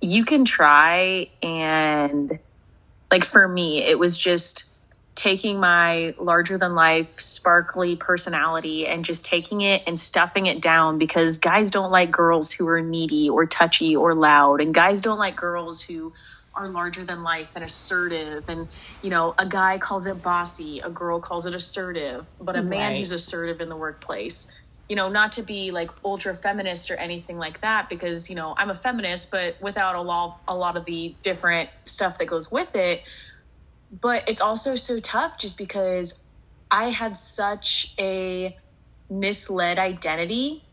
you 0.00 0.24
can 0.24 0.44
try 0.44 1.28
and 1.42 2.38
like 3.10 3.24
for 3.24 3.46
me, 3.46 3.82
it 3.82 3.98
was 3.98 4.18
just 4.18 4.64
taking 5.14 5.58
my 5.58 6.14
larger 6.18 6.58
than 6.58 6.74
life, 6.74 7.08
sparkly 7.08 7.96
personality 7.96 8.86
and 8.86 9.04
just 9.04 9.24
taking 9.24 9.62
it 9.62 9.82
and 9.86 9.98
stuffing 9.98 10.46
it 10.46 10.62
down 10.62 10.98
because 10.98 11.38
guys 11.38 11.70
don't 11.70 11.90
like 11.90 12.10
girls 12.10 12.52
who 12.52 12.68
are 12.68 12.80
needy 12.80 13.28
or 13.28 13.44
touchy 13.44 13.96
or 13.96 14.14
loud. 14.14 14.60
And 14.60 14.72
guys 14.72 15.00
don't 15.00 15.18
like 15.18 15.34
girls 15.34 15.82
who 15.82 16.12
are 16.58 16.68
larger 16.70 17.04
than 17.04 17.22
life 17.22 17.52
and 17.56 17.64
assertive. 17.64 18.44
And, 18.48 18.68
you 19.02 19.10
know, 19.10 19.34
a 19.38 19.46
guy 19.46 19.78
calls 19.78 20.06
it 20.06 20.22
bossy, 20.22 20.80
a 20.80 20.90
girl 20.90 21.20
calls 21.20 21.46
it 21.46 21.54
assertive, 21.54 22.28
but 22.40 22.56
a 22.56 22.62
man 22.62 22.94
Right. 22.94 22.96
who's 22.96 23.12
assertive 23.12 23.60
in 23.62 23.70
the 23.70 23.78
workplace. 23.78 24.50
You 24.88 24.96
know, 24.96 25.10
not 25.10 25.32
to 25.32 25.44
be 25.44 25.70
like 25.72 25.90
ultra 26.04 26.34
feminist 26.34 26.90
or 26.90 26.96
anything 26.96 27.38
like 27.38 27.60
that, 27.62 27.88
because 27.90 28.30
you 28.30 28.36
know 28.36 28.54
I'm 28.58 28.70
a 28.70 28.76
feminist, 28.76 29.30
but 29.32 29.56
without 29.62 29.96
a 29.96 30.02
lot, 30.02 30.38
a 30.48 30.56
lot 30.56 30.76
of 30.78 30.86
the 30.86 31.18
different 31.22 31.70
stuff 31.86 32.18
that 32.18 32.26
goes 32.28 32.50
with 32.52 32.74
it 32.76 33.02
but 33.90 34.28
it's 34.28 34.40
also 34.40 34.76
so 34.76 35.00
tough 35.00 35.38
just 35.40 35.58
because 35.58 36.28
I 36.70 36.90
had 36.90 37.16
such 37.16 37.94
a 38.00 38.56
misled 39.10 39.78
identity 39.78 40.67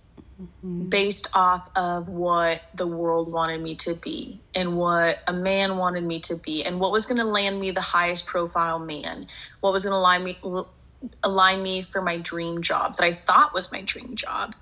based 0.89 1.27
off 1.33 1.69
of 1.75 2.09
what 2.09 2.61
the 2.75 2.87
world 2.87 3.31
wanted 3.31 3.61
me 3.61 3.75
to 3.75 3.95
be 3.95 4.43
and 4.55 4.77
what 4.77 5.17
a 5.27 5.33
man 5.33 5.77
wanted 5.77 6.03
me 6.03 6.19
to 6.19 6.35
be 6.35 6.63
and 6.65 6.79
what 6.79 6.91
was 6.91 7.05
going 7.05 7.17
to 7.19 7.25
land 7.25 7.59
me 7.59 7.71
the 7.71 7.81
highest 7.81 8.27
profile 8.27 8.79
man 8.79 9.27
what 9.61 9.73
was 9.73 9.85
going 9.85 9.93
to 9.93 9.97
align 9.97 10.23
me 10.23 10.37
align 11.23 11.61
me 11.61 11.81
for 11.81 12.01
my 12.01 12.17
dream 12.17 12.61
job 12.61 12.95
that 12.95 13.05
I 13.05 13.11
thought 13.11 13.53
was 13.53 13.71
my 13.71 13.81
dream 13.81 14.15
job. 14.15 14.53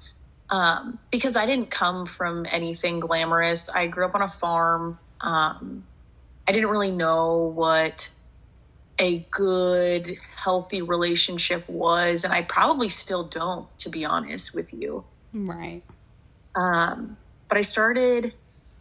Um, 0.49 0.99
because 1.11 1.35
I 1.35 1.45
didn't 1.45 1.71
come 1.71 2.05
from 2.05 2.45
anything 2.49 2.99
glamorous. 2.99 3.69
I 3.69 3.87
grew 3.87 4.05
up 4.05 4.15
on 4.15 4.21
a 4.21 4.27
farm. 4.27 4.99
Um, 5.21 5.87
I 6.47 6.51
didn't 6.51 6.69
really 6.69 6.91
know 6.91 7.53
what 7.55 8.09
a 8.99 9.27
good, 9.31 10.09
healthy 10.43 10.81
relationship 10.81 11.67
was, 11.67 12.25
and 12.25 12.33
I 12.33 12.43
probably 12.43 12.89
still 12.89 13.27
don't, 13.27 13.67
to 13.79 13.89
be 13.89 14.05
honest 14.05 14.53
with 14.53 14.71
you. 14.73 15.05
Right. 15.33 15.83
Um, 16.55 17.17
but 17.47 17.57
I 17.57 17.61
started 17.61 18.33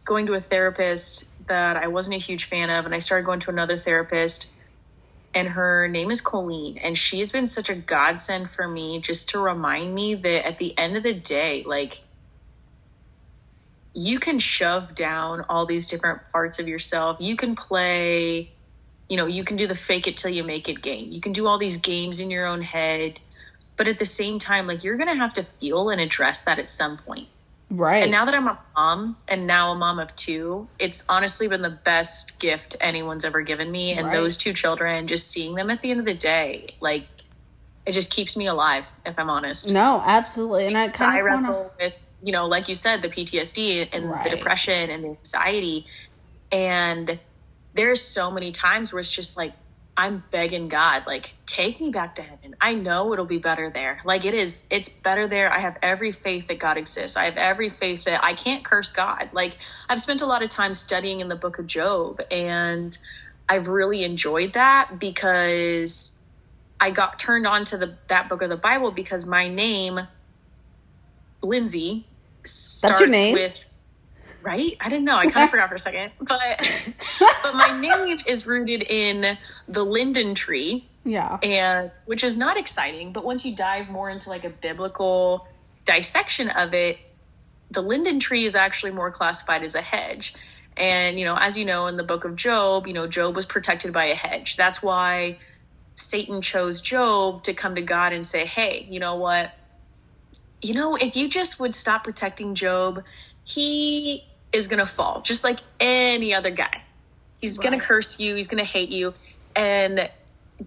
going 0.05 0.27
to 0.27 0.33
a 0.33 0.39
therapist 0.39 1.47
that 1.47 1.77
I 1.77 1.87
wasn't 1.87 2.15
a 2.15 2.19
huge 2.19 2.45
fan 2.45 2.69
of, 2.69 2.85
and 2.85 2.93
I 2.93 2.99
started 2.99 3.25
going 3.25 3.39
to 3.41 3.51
another 3.51 3.77
therapist, 3.77 4.53
and 5.33 5.47
her 5.47 5.87
name 5.87 6.11
is 6.11 6.21
Colleen, 6.21 6.77
and 6.77 6.97
she 6.97 7.19
has 7.19 7.31
been 7.31 7.47
such 7.47 7.69
a 7.69 7.75
godsend 7.75 8.49
for 8.49 8.67
me 8.67 8.99
just 9.01 9.29
to 9.29 9.39
remind 9.39 9.93
me 9.93 10.15
that 10.15 10.45
at 10.45 10.57
the 10.57 10.77
end 10.77 10.95
of 10.97 11.03
the 11.03 11.13
day, 11.13 11.63
like, 11.65 11.95
you 13.95 14.19
can 14.19 14.39
shove 14.39 14.95
down 14.95 15.43
all 15.49 15.65
these 15.65 15.87
different 15.87 16.21
parts 16.31 16.59
of 16.59 16.67
yourself. 16.67 17.17
You 17.19 17.35
can 17.35 17.55
play 17.55 18.53
you 19.09 19.17
know, 19.17 19.27
you 19.27 19.43
can 19.43 19.57
do 19.57 19.67
the 19.67 19.75
fake 19.75 20.07
it 20.07 20.17
till 20.17 20.31
you 20.31 20.43
make 20.43 20.69
it 20.69 20.81
game. 20.81 21.11
You 21.11 21.21
can 21.21 21.33
do 21.33 21.47
all 21.47 21.57
these 21.57 21.77
games 21.77 22.19
in 22.19 22.31
your 22.31 22.47
own 22.47 22.61
head, 22.61 23.19
but 23.77 23.87
at 23.87 23.97
the 23.97 24.05
same 24.05 24.39
time, 24.39 24.67
like 24.67 24.83
you're 24.83 24.97
gonna 24.97 25.15
have 25.15 25.33
to 25.33 25.43
feel 25.43 25.89
and 25.89 25.99
address 26.01 26.43
that 26.43 26.59
at 26.59 26.69
some 26.69 26.97
point. 26.97 27.27
Right. 27.69 28.03
And 28.03 28.11
now 28.11 28.25
that 28.25 28.35
I'm 28.35 28.47
a 28.47 28.59
mom 28.77 29.17
and 29.29 29.47
now 29.47 29.71
a 29.71 29.75
mom 29.75 29.97
of 29.99 30.15
two, 30.15 30.69
it's 30.77 31.05
honestly 31.09 31.47
been 31.47 31.61
the 31.63 31.69
best 31.71 32.39
gift 32.39 32.75
anyone's 32.81 33.25
ever 33.25 33.41
given 33.41 33.71
me. 33.71 33.93
And 33.93 34.07
Right. 34.07 34.13
those 34.13 34.37
two 34.37 34.53
children, 34.53 35.07
just 35.07 35.31
seeing 35.31 35.55
them 35.55 35.69
at 35.71 35.81
the 35.81 35.89
end 35.91 35.99
of 35.99 36.05
the 36.05 36.13
day, 36.13 36.75
like 36.81 37.07
it 37.85 37.93
just 37.93 38.11
keeps 38.11 38.37
me 38.37 38.45
alive, 38.47 38.89
if 39.05 39.17
I'm 39.17 39.29
honest. 39.29 39.69
no, 39.71 40.01
absolutely. 40.05 40.67
And 40.67 40.77
I 40.77 40.83
I 40.85 40.87
kind 40.89 41.19
of 41.19 41.25
wrestle 41.25 41.53
wanna, 41.53 41.69
with, 41.81 42.05
you 42.21 42.31
know, 42.31 42.45
like 42.45 42.69
you 42.69 42.75
said, 42.75 43.01
the 43.01 43.09
PTSD 43.09 43.89
and 43.91 44.09
Right. 44.09 44.23
the 44.23 44.29
depression 44.29 44.89
and 44.89 45.03
the 45.03 45.09
anxiety. 45.09 45.87
And 46.51 47.19
there's 47.73 48.01
so 48.01 48.29
many 48.31 48.51
times 48.51 48.93
where 48.93 48.99
it's 48.99 49.13
just 49.13 49.35
like, 49.35 49.53
I'm 49.95 50.23
begging 50.31 50.69
God, 50.69 51.05
like, 51.05 51.35
take 51.45 51.79
me 51.79 51.91
back 51.91 52.15
to 52.15 52.23
heaven. 52.23 52.55
I 52.59 52.73
know 52.73 53.13
it'll 53.13 53.25
be 53.25 53.37
better 53.37 53.69
there. 53.69 54.01
Like, 54.03 54.25
it 54.25 54.33
is, 54.33 54.65
it's 54.71 54.89
better 54.89 55.27
there. 55.27 55.51
I 55.53 55.59
have 55.59 55.77
every 55.83 56.11
faith 56.11 56.47
that 56.47 56.57
God 56.59 56.77
exists. 56.77 57.15
I 57.15 57.25
have 57.25 57.37
every 57.37 57.69
faith 57.69 58.05
that 58.05 58.23
I 58.23 58.33
can't 58.33 58.65
curse 58.65 58.91
God. 58.91 59.29
Like, 59.33 59.57
I've 59.87 59.99
spent 59.99 60.21
a 60.21 60.25
lot 60.25 60.41
of 60.41 60.49
time 60.49 60.73
studying 60.73 61.19
in 61.19 61.27
the 61.27 61.35
book 61.35 61.59
of 61.59 61.67
Job, 61.67 62.21
and 62.31 62.97
I've 63.47 63.67
really 63.67 64.03
enjoyed 64.03 64.53
that 64.53 64.99
because 64.99 66.19
I 66.79 66.89
got 66.91 67.19
turned 67.19 67.45
on 67.45 67.65
to 67.65 67.77
the 67.77 67.99
that 68.09 68.29
book 68.29 68.41
of 68.41 68.49
the 68.49 68.57
Bible 68.57 68.91
because 68.91 69.27
my 69.27 69.47
name, 69.47 69.99
Lindsay, 71.43 72.07
starts 72.45 73.27
with 73.29 73.63
right. 74.43 74.77
I 74.79 74.89
didn't 74.89 75.05
know. 75.05 75.17
I 75.17 75.27
kind 75.27 75.45
of 75.45 75.49
forgot 75.49 75.69
for 75.69 75.75
a 75.75 75.79
second, 75.79 76.11
but 76.21 76.69
but 77.41 77.55
my 77.55 77.79
name 77.79 78.19
is 78.27 78.45
rooted 78.45 78.83
in 78.83 79.37
the 79.67 79.83
linden 79.83 80.35
tree, 80.35 80.85
yeah. 81.05 81.37
and 81.41 81.91
which 82.05 82.23
is 82.23 82.37
not 82.37 82.57
exciting. 82.57 83.13
But 83.13 83.25
once 83.25 83.45
you 83.45 83.55
dive 83.55 83.89
more 83.89 84.09
into 84.09 84.29
like 84.29 84.43
a 84.43 84.49
biblical 84.49 85.47
dissection 85.85 86.49
of 86.49 86.73
it, 86.73 86.97
the 87.71 87.81
linden 87.81 88.19
tree 88.19 88.45
is 88.45 88.55
actually 88.55 88.91
more 88.91 89.11
classified 89.11 89.63
as 89.63 89.75
a 89.75 89.81
hedge. 89.81 90.35
And 90.75 91.19
you 91.19 91.25
know, 91.25 91.37
as 91.39 91.57
you 91.57 91.65
know 91.65 91.87
in 91.87 91.97
the 91.97 92.03
book 92.03 92.25
of 92.25 92.35
Job, 92.35 92.87
you 92.87 92.93
know 92.93 93.07
Job 93.07 93.35
was 93.35 93.45
protected 93.45 93.93
by 93.93 94.05
a 94.05 94.15
hedge. 94.15 94.57
That's 94.57 94.81
why 94.81 95.37
Satan 95.95 96.41
chose 96.41 96.81
Job 96.81 97.43
to 97.43 97.53
come 97.53 97.75
to 97.75 97.81
God 97.81 98.13
and 98.13 98.25
say, 98.25 98.45
"Hey, 98.45 98.85
you 98.89 98.99
know 98.99 99.15
what? 99.15 99.51
You 100.61 100.73
know, 100.73 100.95
if 100.95 101.15
you 101.15 101.29
just 101.29 101.59
would 101.59 101.75
stop 101.75 102.05
protecting 102.05 102.55
Job, 102.55 103.03
he 103.45 104.23
is 104.53 104.67
going 104.67 104.79
to 104.79 104.85
fall 104.85 105.21
just 105.21 105.43
like 105.43 105.59
any 105.79 106.33
other 106.33 106.51
guy. 106.51 106.83
He's 107.39 107.57
going 107.57 107.77
to 107.77 107.85
curse 107.85 108.19
you, 108.19 108.35
he's 108.35 108.47
going 108.47 108.63
to 108.63 108.69
hate 108.69 108.89
you." 108.89 109.13
And 109.55 110.09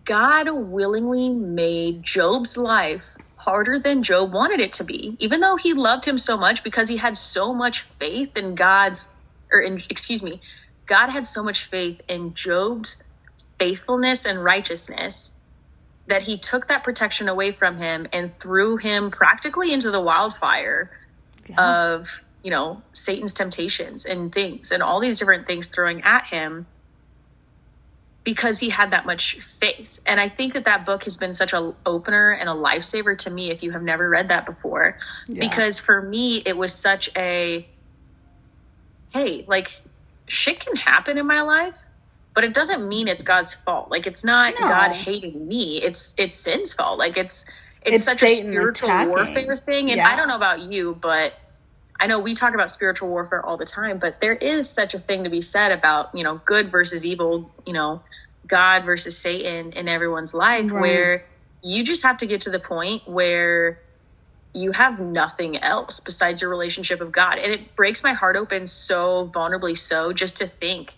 God 0.05 0.49
willingly 0.51 1.31
made 1.31 2.03
Job's 2.03 2.57
life 2.57 3.17
harder 3.37 3.79
than 3.79 4.03
Job 4.03 4.33
wanted 4.33 4.61
it 4.61 4.73
to 4.75 4.85
be, 4.85 5.17
even 5.21 5.41
though 5.41 5.57
he 5.57 5.73
loved 5.75 6.05
him 6.05 6.19
so 6.19 6.37
much 6.37 6.65
because 6.65 6.89
he 6.89 6.97
had 6.97 7.17
so 7.17 7.55
much 7.55 7.81
faith 7.83 8.37
in 8.37 8.55
God's, 8.55 9.13
or 9.53 9.61
in, 9.61 9.75
excuse 9.75 10.23
me, 10.23 10.41
God 10.87 11.11
had 11.11 11.25
so 11.27 11.43
much 11.43 11.65
faith 11.65 12.01
in 12.09 12.35
Job's 12.35 13.03
faithfulness 13.59 14.27
and 14.27 14.43
righteousness 14.43 15.41
that 16.09 16.23
he 16.23 16.39
took 16.39 16.69
that 16.69 16.85
protection 16.85 17.29
away 17.29 17.51
from 17.51 17.79
him 17.79 18.07
and 18.13 18.31
threw 18.31 18.77
him 18.77 19.11
practically 19.11 19.73
into 19.73 19.91
the 19.91 20.01
wildfire 20.01 20.91
Yeah. 21.49 21.85
of 21.99 22.21
you 22.47 22.53
know 22.53 22.81
satan's 22.93 23.35
temptations 23.35 24.05
and 24.07 24.31
things 24.33 24.71
and 24.71 24.81
all 24.81 25.01
these 25.01 25.19
different 25.19 25.47
things 25.49 25.67
throwing 25.67 26.01
at 26.03 26.25
him 26.27 26.65
because 28.23 28.61
he 28.61 28.71
had 28.71 28.93
that 28.93 29.05
much 29.05 29.35
faith 29.41 29.99
and 30.07 30.21
i 30.21 30.29
think 30.29 30.53
that 30.53 30.65
that 30.67 30.87
book 30.87 31.03
has 31.03 31.17
been 31.17 31.35
such 31.35 31.53
a 31.53 31.73
opener 31.85 32.31
and 32.31 32.49
a 32.49 32.53
lifesaver 32.53 33.19
to 33.19 33.31
me 33.31 33.51
if 33.51 33.65
you 33.65 33.73
have 33.73 33.83
never 33.83 34.09
read 34.09 34.29
that 34.29 34.47
before 34.47 34.97
Yeah. 35.27 35.41
because 35.49 35.81
for 35.81 36.01
me 36.01 36.37
it 36.39 36.57
was 36.57 36.73
such 36.73 37.11
a 37.17 37.67
hey 39.13 39.45
like 39.49 39.69
shit 40.29 40.61
can 40.65 40.77
happen 40.77 41.19
in 41.19 41.27
my 41.27 41.43
life 41.43 41.79
but 42.33 42.45
it 42.45 42.55
doesn't 42.55 42.89
mean 42.89 43.09
it's 43.09 43.25
god's 43.25 43.55
fault 43.55 43.91
like 43.91 44.07
it's 44.07 44.25
not 44.25 44.55
No. 44.61 44.69
god 44.69 44.93
hating 44.95 45.49
me 45.49 45.79
it's 45.83 46.15
it's 46.17 46.37
sin's 46.37 46.75
fault 46.75 46.97
like 46.99 47.17
it's 47.17 47.45
it's, 47.85 47.97
It's 47.97 48.05
such 48.05 48.19
Satan 48.19 48.51
a 48.51 48.53
spiritual 48.53 48.89
attacking. 48.89 49.09
warfare 49.11 49.57
thing 49.57 49.91
and 49.91 49.99
Yeah. 49.99 50.09
i 50.09 50.15
don't 50.17 50.29
know 50.29 50.37
about 50.37 50.61
you 50.73 50.97
but 51.03 51.37
I 52.01 52.07
know 52.07 52.21
we 52.21 52.35
talk 52.35 52.55
about 52.55 52.71
spiritual 52.71 53.09
warfare 53.09 53.45
all 53.45 53.57
the 53.57 53.65
time, 53.65 53.99
but 53.99 54.21
there 54.21 54.35
is 54.35 54.71
such 54.71 54.95
a 54.95 54.99
thing 54.99 55.25
to 55.25 55.31
be 55.31 55.41
said 55.41 55.73
about, 55.73 56.09
you 56.15 56.23
know, 56.23 56.41
good 56.45 56.71
versus 56.71 57.07
evil, 57.07 57.51
you 57.67 57.73
know, 57.73 58.03
God 58.47 58.85
versus 58.85 59.19
Satan 59.19 59.73
in 59.73 59.89
everyone's 59.89 60.35
life 60.35 60.71
Right. 60.71 60.81
where 60.81 61.25
you 61.63 61.85
just 61.85 62.05
have 62.05 62.19
to 62.19 62.27
get 62.27 62.43
to 62.43 62.51
the 62.51 62.59
point 62.59 63.03
where 63.07 63.79
you 64.55 64.73
have 64.73 64.99
nothing 65.01 65.57
else 65.59 66.01
besides 66.01 66.41
your 66.41 66.51
relationship 66.51 67.01
of 67.01 67.13
God. 67.13 67.39
And 67.39 67.53
it 67.53 67.77
breaks 67.77 68.03
my 68.03 68.13
heart 68.13 68.37
open 68.37 68.67
so 68.67 69.31
vulnerably 69.35 69.77
so 69.77 70.13
just 70.13 70.39
to 70.39 70.47
think, 70.47 70.93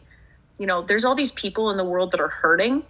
you 0.58 0.66
know, 0.66 0.82
there's 0.82 1.04
all 1.04 1.14
these 1.14 1.32
people 1.32 1.70
in 1.70 1.76
the 1.76 1.84
world 1.84 2.12
that 2.12 2.20
are 2.20 2.28
hurting 2.28 2.84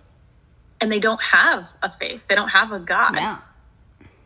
and 0.80 0.92
they 0.92 0.98
don't 0.98 1.22
have 1.22 1.68
a 1.82 1.88
faith. 1.88 2.26
They 2.28 2.34
don't 2.34 2.50
have 2.50 2.72
a 2.72 2.80
God 2.80 3.14
yeah. 3.14 3.38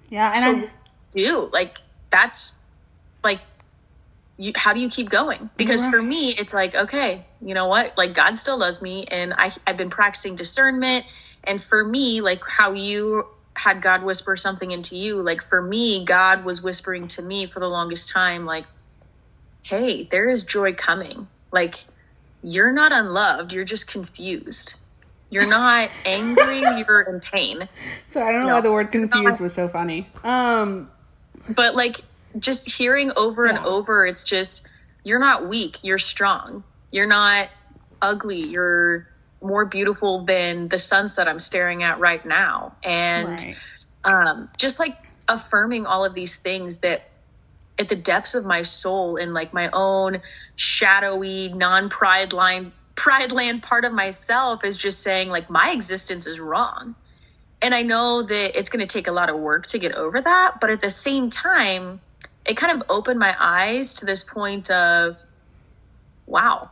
Yeah. 0.08 0.32
And 0.34 0.38
so 0.38 0.66
I, 0.66 0.70
do 1.12 1.50
like 1.52 1.74
that's 2.10 2.54
like 3.22 3.40
you 4.42 4.52
how 4.56 4.72
do 4.72 4.80
you 4.80 4.88
keep 4.88 5.08
going? 5.08 5.48
Because 5.56 5.86
for 5.86 6.02
me 6.02 6.30
it's 6.30 6.52
like 6.54 6.74
okay 6.74 7.22
you 7.40 7.54
know 7.54 7.68
what? 7.68 7.96
Like 7.96 8.14
god 8.14 8.36
still 8.36 8.58
loves 8.58 8.82
me 8.82 9.04
and 9.10 9.32
I, 9.36 9.50
i've 9.66 9.76
been 9.76 9.90
practicing 9.90 10.36
discernment. 10.36 11.04
And 11.44 11.60
for 11.62 11.84
me 11.84 12.20
like 12.20 12.42
how 12.46 12.72
you 12.72 13.24
had 13.54 13.82
god 13.82 14.02
whisper 14.02 14.34
something 14.36 14.70
into 14.70 14.96
you 14.96 15.20
like 15.22 15.42
for 15.42 15.60
me 15.62 16.04
god 16.06 16.44
was 16.44 16.62
whispering 16.62 17.06
to 17.06 17.20
me 17.22 17.44
for 17.46 17.60
the 17.60 17.68
longest 17.68 18.10
time 18.12 18.46
like 18.46 18.64
hey 19.62 20.04
there 20.04 20.28
is 20.28 20.44
joy 20.44 20.72
coming. 20.72 21.26
Like 21.52 21.74
you're 22.42 22.72
not 22.72 22.92
unloved. 22.92 23.52
You're 23.52 23.64
just 23.64 23.90
confused. 23.92 24.74
You're 25.30 25.46
not 25.46 25.90
angry. 26.04 26.60
You're 26.60 27.02
in 27.02 27.20
pain. 27.20 27.68
So 28.08 28.22
I 28.22 28.30
don't 28.32 28.42
know 28.42 28.48
No. 28.48 28.54
why 28.56 28.60
the 28.60 28.72
word 28.72 28.92
confused 28.92 29.40
was 29.40 29.54
so 29.54 29.68
funny. 29.68 30.06
Um, 30.22 30.90
but 31.48 31.74
like 31.74 31.96
just 32.40 32.76
hearing 32.78 33.12
over 33.16 33.46
and 33.46 33.58
over 33.58 34.06
it's 34.06 34.24
just 34.24 34.68
you're 35.04 35.20
not 35.20 35.48
weak 35.48 35.78
you're 35.84 35.98
strong 35.98 36.64
you're 36.92 37.06
not 37.08 37.50
ugly 38.02 38.42
you're 38.50 39.06
more 39.42 39.68
beautiful 39.68 40.24
than 40.24 40.68
the 40.68 40.78
sunset 40.78 41.28
I'm 41.28 41.40
staring 41.40 41.82
at 41.82 41.98
right 41.98 42.24
now. 42.24 42.72
And 42.84 43.28
Right. 43.28 43.56
um, 44.04 44.48
just 44.58 44.78
like 44.80 44.94
affirming 45.28 45.86
all 45.86 46.04
of 46.04 46.14
these 46.14 46.36
things 46.38 46.80
that 46.80 47.08
at 47.78 47.88
the 47.88 47.96
depths 47.96 48.34
of 48.34 48.44
my 48.44 48.62
soul 48.62 49.16
and 49.16 49.34
like 49.34 49.54
my 49.54 49.70
own 49.72 50.18
shadowy 50.56 51.50
non-pride 51.50 52.32
line 52.32 52.72
pride 52.96 53.32
land 53.32 53.62
part 53.62 53.84
of 53.84 53.92
myself 53.92 54.64
is 54.64 54.76
just 54.76 55.02
saying 55.02 55.30
like 55.30 55.50
my 55.50 55.72
existence 55.72 56.26
is 56.26 56.40
wrong 56.40 56.94
and 57.62 57.74
i 57.74 57.82
know 57.82 58.22
that 58.22 58.58
it's 58.58 58.70
going 58.70 58.86
to 58.86 58.92
take 58.92 59.08
a 59.08 59.12
lot 59.12 59.30
of 59.30 59.40
work 59.40 59.66
to 59.66 59.78
get 59.78 59.94
over 59.94 60.20
that 60.20 60.54
but 60.60 60.70
at 60.70 60.80
the 60.80 60.90
same 60.90 61.30
time 61.30 62.00
it 62.44 62.56
kind 62.56 62.80
of 62.80 62.90
opened 62.90 63.18
my 63.18 63.34
eyes 63.38 63.96
to 63.96 64.06
this 64.06 64.24
point 64.24 64.70
of 64.70 65.16
wow 66.26 66.70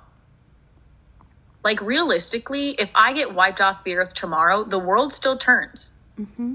like 1.62 1.80
realistically 1.80 2.70
if 2.70 2.94
i 2.96 3.12
get 3.12 3.34
wiped 3.34 3.60
off 3.60 3.84
the 3.84 3.96
earth 3.96 4.14
tomorrow 4.14 4.64
the 4.64 4.78
world 4.78 5.12
still 5.12 5.36
turns 5.36 5.98
mm-hmm. 6.18 6.54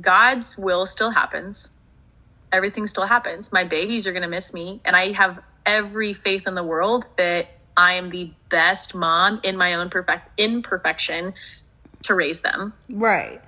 God's 0.00 0.58
will 0.58 0.86
still 0.86 1.10
happens. 1.10 1.76
Everything 2.52 2.86
still 2.86 3.06
happens. 3.06 3.52
My 3.52 3.64
babies 3.64 4.06
are 4.06 4.12
going 4.12 4.22
to 4.22 4.28
miss 4.28 4.52
me. 4.52 4.80
And 4.84 4.94
I 4.94 5.12
have 5.12 5.40
every 5.64 6.12
faith 6.12 6.46
in 6.46 6.54
the 6.54 6.64
world 6.64 7.04
that 7.16 7.48
I 7.76 7.94
am 7.94 8.08
the 8.10 8.30
best 8.48 8.94
mom 8.94 9.40
in 9.42 9.56
my 9.56 9.74
own 9.74 9.90
perfect 9.90 10.34
imperfection 10.38 11.34
to 12.02 12.14
raise 12.14 12.42
them. 12.42 12.74
Right. 12.88 13.40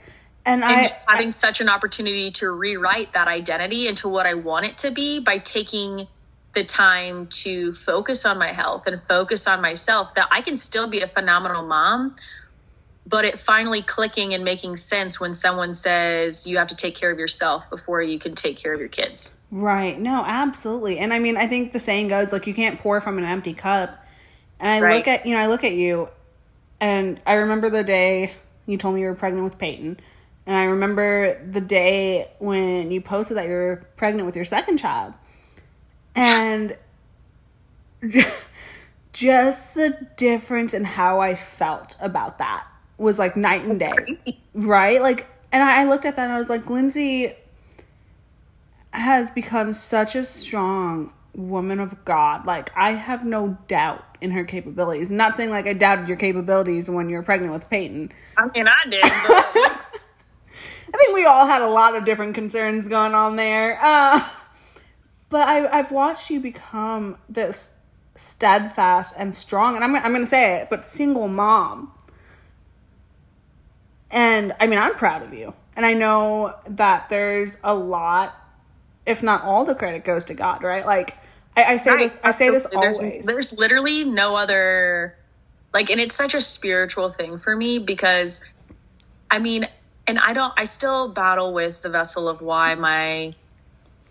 And 0.47 0.65
And 0.65 0.87
I, 0.87 0.97
having 1.07 1.31
such 1.31 1.61
an 1.61 1.69
opportunity 1.69 2.31
to 2.33 2.51
rewrite 2.51 3.13
that 3.13 3.29
identity 3.29 3.89
into 3.89 4.09
what 4.09 4.27
I 4.27 4.35
want 4.35 4.65
it 4.65 4.79
to 4.79 4.91
be 4.91 5.21
by 5.21 5.39
taking 5.39 6.07
the 6.55 6.65
time 6.65 7.27
to 7.27 7.73
focus 7.73 8.25
on 8.25 8.39
my 8.39 8.47
health 8.47 8.87
and 8.87 8.99
focus 8.99 9.47
on 9.47 9.61
myself, 9.61 10.15
that 10.15 10.29
I 10.31 10.41
can 10.41 10.57
still 10.57 10.89
be 10.89 11.01
a 11.03 11.07
phenomenal 11.07 11.67
mom 11.67 12.15
but 13.07 13.25
it 13.25 13.39
finally 13.39 13.83
clicking 13.83 14.35
and 14.35 14.45
making 14.45 14.77
sense 14.77 15.21
when 15.21 15.33
someone 15.33 15.73
says 15.73 16.47
you 16.47 16.59
have 16.59 16.67
to 16.69 16.77
take 16.77 16.97
care 16.97 17.11
of 17.11 17.19
yourself 17.19 17.71
before 17.71 18.03
you 18.03 18.19
can 18.19 18.35
take 18.35 18.59
care 18.59 18.75
of 18.75 18.81
your 18.81 18.89
kids. 18.89 19.41
Right. 19.51 19.99
No, 19.99 20.25
absolutely. 20.27 20.99
And 20.99 21.13
I 21.13 21.21
mean, 21.21 21.37
I 21.37 21.47
think 21.47 21.73
the 21.73 21.79
saying 21.79 22.09
goes 22.09 22.33
like 22.33 22.47
you 22.49 22.55
can't 22.55 22.81
pour 22.81 23.01
from 23.01 23.19
an 23.19 23.25
empty 23.25 23.55
cup. 23.55 24.05
And 24.59 24.69
I 24.69 24.81
Right. 24.81 24.97
look 24.97 25.09
at, 25.09 25.25
you 25.25 25.35
know, 25.37 25.41
I 25.41 25.47
look 25.47 25.63
at 25.63 25.75
you 25.75 26.09
and 26.81 27.21
I 27.25 27.35
remember 27.35 27.71
the 27.71 27.85
day 27.85 28.35
you 28.67 28.77
told 28.77 28.97
me 28.97 29.03
you 29.03 29.07
were 29.07 29.15
pregnant 29.15 29.45
with 29.45 29.59
Peyton. 29.59 30.01
And 30.47 30.57
I 30.57 30.65
remember 30.65 31.45
the 31.45 31.61
day 31.61 32.31
when 32.39 32.91
you 32.91 33.01
posted 33.01 33.37
that 33.37 33.47
you 33.47 33.53
were 33.53 33.87
pregnant 33.97 34.27
with 34.27 34.37
your 34.37 34.45
second 34.45 34.79
child. 34.79 35.15
And 36.15 36.77
just 39.13 39.75
the 39.75 40.07
difference 40.17 40.73
in 40.73 40.85
how 40.85 41.21
I 41.21 41.35
felt 41.35 41.97
about 42.01 42.39
that 42.39 42.67
was 42.97 43.19
like 43.19 43.37
night 43.37 43.65
and 43.65 43.79
day 43.79 43.93
right? 44.57 45.01
Like, 45.01 45.27
and 45.53 45.63
I 45.63 45.83
I 45.83 45.85
looked 45.85 46.05
at 46.05 46.17
that 46.17 46.25
and 46.25 46.33
I 46.33 46.39
was 46.39 46.49
like, 46.49 46.69
Lindsay 46.69 47.35
has 48.91 49.31
become 49.31 49.73
such 49.73 50.17
a 50.17 50.25
strong 50.25 51.13
woman 51.35 51.79
of 51.79 52.05
God. 52.05 52.47
Like, 52.47 52.71
I 52.75 52.93
have 52.93 53.25
no 53.25 53.59
doubt 53.69 54.03
in 54.21 54.31
her 54.31 54.45
capabilities. 54.45 55.11
Not 55.11 55.35
saying 55.35 55.51
like 55.51 55.67
I 55.67 55.75
doubted 55.75 56.09
your 56.09 56.17
capabilities 56.17 56.89
when 56.89 57.09
you 57.09 57.17
were 57.17 57.23
pregnant 57.23 57.53
with 57.53 57.69
Peyton. 57.69 58.11
I 58.39 58.47
mean, 58.49 58.67
I 58.67 58.89
did. 58.89 59.03
But 59.29 60.01
I 60.97 60.99
think 60.99 61.15
we 61.15 61.27
all 61.27 61.47
had 61.47 61.61
a 61.61 61.69
lot 61.69 61.95
of 61.95 62.07
different 62.07 62.35
concerns 62.35 62.89
going 62.89 63.15
on 63.15 63.37
there. 63.37 63.79
Uh, 63.83 64.27
but 65.29 65.47
I, 65.47 65.79
I've 65.79 65.91
watched 65.91 66.31
you 66.31 66.41
become 66.41 67.19
this 67.29 67.71
steadfast 68.15 69.13
and 69.19 69.35
strong, 69.35 69.77
and 69.77 69.85
I'm, 69.85 69.95
I'm 69.95 70.13
going 70.13 70.23
to 70.23 70.27
say 70.27 70.57
it, 70.57 70.71
but 70.71 70.83
single 70.85 71.29
mom. 71.29 71.93
And 74.11 74.55
I 74.59 74.67
mean, 74.67 74.79
I'm 74.79 74.95
proud 74.95 75.23
of 75.23 75.35
you. 75.35 75.53
And 75.77 75.85
I 75.85 75.93
know 75.93 76.55
that 76.67 77.11
there's 77.11 77.59
a 77.63 77.75
lot, 77.75 78.35
if 79.05 79.23
not 79.23 79.43
all 79.43 79.67
the 79.67 79.75
credit 79.75 80.03
goes 80.03 80.25
to 80.27 80.35
God, 80.35 80.63
right? 80.63 80.87
Like, 80.87 81.19
I, 81.55 81.65
I 81.65 81.77
say 81.77 81.99
this, 81.99 82.19
I 82.25 82.33
say 82.33 82.49
this 82.49 82.65
always. 82.65 82.99
There's, 82.99 83.27
there's 83.27 83.59
literally 83.59 84.05
no 84.05 84.35
other, 84.35 85.15
like, 85.75 85.91
and 85.91 86.01
it's 86.01 86.15
such 86.15 86.33
a 86.33 86.41
spiritual 86.41 87.11
thing 87.11 87.37
for 87.37 87.55
me 87.55 87.81
because, 87.81 88.51
I 89.31 89.41
mean, 89.41 89.67
and 90.07 90.19
I 90.19 90.33
don't, 90.33 90.53
I 90.57 90.64
still 90.64 91.09
battle 91.09 91.53
with 91.53 91.83
the 91.83 91.90
vessel 91.90 92.29
of 92.29 92.40
why 92.40 92.75
my 92.75 93.35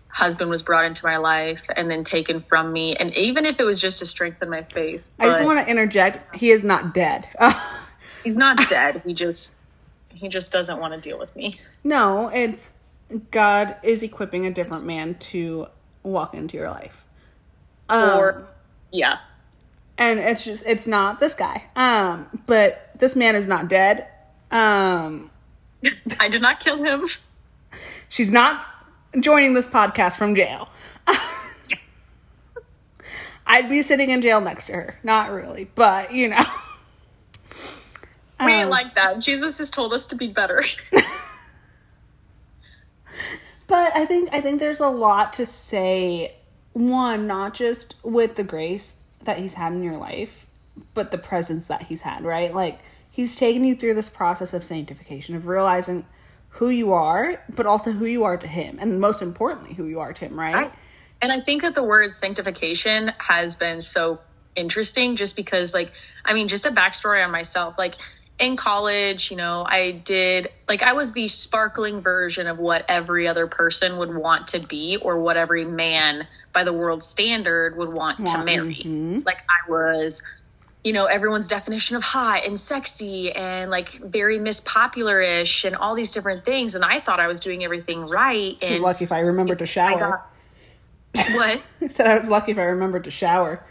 husband 0.08 0.50
was 0.50 0.62
brought 0.62 0.84
into 0.84 1.04
my 1.04 1.18
life 1.18 1.66
and 1.74 1.90
then 1.90 2.04
taken 2.04 2.40
from 2.40 2.72
me. 2.72 2.96
And 2.96 3.14
even 3.16 3.44
if 3.44 3.60
it 3.60 3.64
was 3.64 3.80
just 3.80 3.98
to 4.00 4.06
strengthen 4.06 4.48
my 4.48 4.62
faith, 4.62 5.10
I 5.18 5.26
just 5.26 5.44
want 5.44 5.58
to 5.58 5.70
interject. 5.70 6.36
He 6.36 6.50
is 6.50 6.64
not 6.64 6.94
dead. 6.94 7.28
he's 8.24 8.36
not 8.36 8.68
dead. 8.68 9.02
He 9.06 9.14
just, 9.14 9.60
he 10.10 10.28
just 10.28 10.52
doesn't 10.52 10.80
want 10.80 10.94
to 10.94 11.00
deal 11.00 11.18
with 11.18 11.36
me. 11.36 11.56
No, 11.84 12.28
it's 12.28 12.72
God 13.30 13.76
is 13.82 14.02
equipping 14.02 14.46
a 14.46 14.50
different 14.50 14.86
man 14.86 15.14
to 15.14 15.66
walk 16.02 16.34
into 16.34 16.56
your 16.56 16.70
life. 16.70 17.04
Um, 17.88 18.18
or, 18.18 18.48
yeah. 18.90 19.18
and 19.96 20.18
it's 20.18 20.44
just 20.44 20.64
it's 20.66 20.86
not 20.86 21.20
this 21.20 21.34
guy. 21.34 21.64
Um, 21.76 22.26
but 22.46 22.90
this 22.98 23.14
man 23.14 23.36
is 23.36 23.46
not 23.46 23.68
dead. 23.68 24.08
Um, 24.50 25.30
I 26.20 26.28
did 26.28 26.42
not 26.42 26.60
kill 26.60 26.82
him. 26.82 27.06
she's 28.08 28.30
not 28.30 28.66
joining 29.20 29.54
this 29.54 29.66
podcast 29.68 30.16
from 30.16 30.34
jail. 30.34 30.68
I'd 33.46 33.68
be 33.68 33.82
sitting 33.82 34.10
in 34.10 34.22
jail 34.22 34.40
next 34.40 34.66
to 34.66 34.72
her. 34.72 34.98
Not 35.04 35.30
really, 35.30 35.70
but 35.74 36.12
you 36.12 36.28
know. 36.28 36.44
We 38.38 38.52
ain't 38.52 38.64
Um, 38.64 38.70
like 38.70 38.94
that. 38.96 39.18
Jesus 39.20 39.56
has 39.56 39.70
told 39.70 39.94
us 39.94 40.08
to 40.08 40.14
be 40.14 40.26
better. 40.26 40.62
But 43.66 43.96
I 43.96 44.04
think 44.06 44.28
I 44.30 44.40
think 44.42 44.60
there's 44.60 44.80
a 44.80 44.88
lot 44.88 45.32
to 45.34 45.46
say. 45.46 46.34
One, 46.74 47.26
not 47.26 47.54
just 47.54 47.94
with 48.02 48.36
the 48.36 48.44
grace 48.44 48.94
that 49.24 49.38
he's 49.38 49.54
had 49.54 49.72
in 49.72 49.82
your 49.82 49.96
life, 49.96 50.46
but 50.92 51.10
the 51.10 51.16
presence 51.18 51.66
that 51.68 51.84
he's 51.84 52.02
had, 52.02 52.22
right? 52.22 52.54
Like 52.54 52.78
he's 53.16 53.34
taken 53.34 53.64
you 53.64 53.74
through 53.74 53.94
this 53.94 54.10
process 54.10 54.52
of 54.52 54.62
sanctification, 54.62 55.34
of 55.34 55.46
realizing 55.46 56.04
who 56.50 56.68
you 56.68 56.92
are, 56.92 57.42
but 57.48 57.64
also 57.64 57.90
who 57.90 58.04
you 58.04 58.24
are 58.24 58.36
to 58.36 58.46
him, 58.46 58.76
and 58.78 59.00
most 59.00 59.22
importantly, 59.22 59.72
who 59.72 59.86
you 59.86 60.00
are 60.00 60.12
to 60.12 60.26
him, 60.26 60.38
right? 60.38 60.70
And 61.22 61.32
I 61.32 61.40
think 61.40 61.62
that 61.62 61.74
the 61.74 61.82
word 61.82 62.12
sanctification 62.12 63.10
has 63.18 63.56
been 63.56 63.80
so 63.80 64.20
interesting 64.54 65.16
just 65.16 65.34
because, 65.34 65.72
like, 65.72 65.92
I 66.26 66.34
mean, 66.34 66.48
just 66.48 66.66
a 66.66 66.70
backstory 66.70 67.24
on 67.24 67.30
myself. 67.30 67.78
Like, 67.78 67.94
in 68.38 68.56
college, 68.56 69.30
you 69.30 69.38
know, 69.38 69.64
I 69.66 69.92
did, 69.92 70.48
like, 70.68 70.82
I 70.82 70.92
was 70.92 71.14
the 71.14 71.26
sparkling 71.26 72.02
version 72.02 72.46
of 72.46 72.58
what 72.58 72.84
every 72.86 73.28
other 73.28 73.46
person 73.46 73.96
would 73.96 74.14
want 74.14 74.48
to 74.48 74.58
be 74.58 74.98
or 74.98 75.18
what 75.20 75.38
every 75.38 75.64
man 75.64 76.28
by 76.52 76.64
the 76.64 76.72
world 76.74 77.02
standard 77.02 77.78
would 77.78 77.94
want 77.94 78.26
to 78.26 78.32
Want- 78.32 78.44
marry. 78.44 78.74
Mm-hmm. 78.74 79.20
Like, 79.24 79.40
I 79.40 79.70
was. 79.70 80.22
You 80.86 80.92
know, 80.92 81.06
everyone's 81.06 81.48
definition 81.48 81.96
of 81.96 82.04
hot 82.04 82.46
and 82.46 82.60
sexy 82.60 83.32
and 83.32 83.72
like 83.72 83.88
very 83.88 84.38
Miss 84.38 84.60
Popular 84.60 85.20
ish 85.20 85.64
and 85.64 85.74
all 85.74 85.96
these 85.96 86.12
different 86.12 86.44
things. 86.44 86.76
And 86.76 86.84
I 86.84 87.00
thought 87.00 87.18
I 87.18 87.26
was 87.26 87.40
doing 87.40 87.64
everything 87.64 88.08
right. 88.08 88.56
And 88.62 88.84
lucky 88.84 89.02
if 89.02 89.10
I 89.10 89.18
remembered 89.18 89.58
to 89.58 89.66
shower. 89.66 90.22
got 91.12 91.32
what? 91.32 91.60
I 91.80 91.88
said 91.88 92.06
I 92.06 92.14
was 92.14 92.28
lucky 92.28 92.52
if 92.52 92.58
I 92.58 92.62
remembered 92.62 93.02
to 93.02 93.10
shower. 93.10 93.64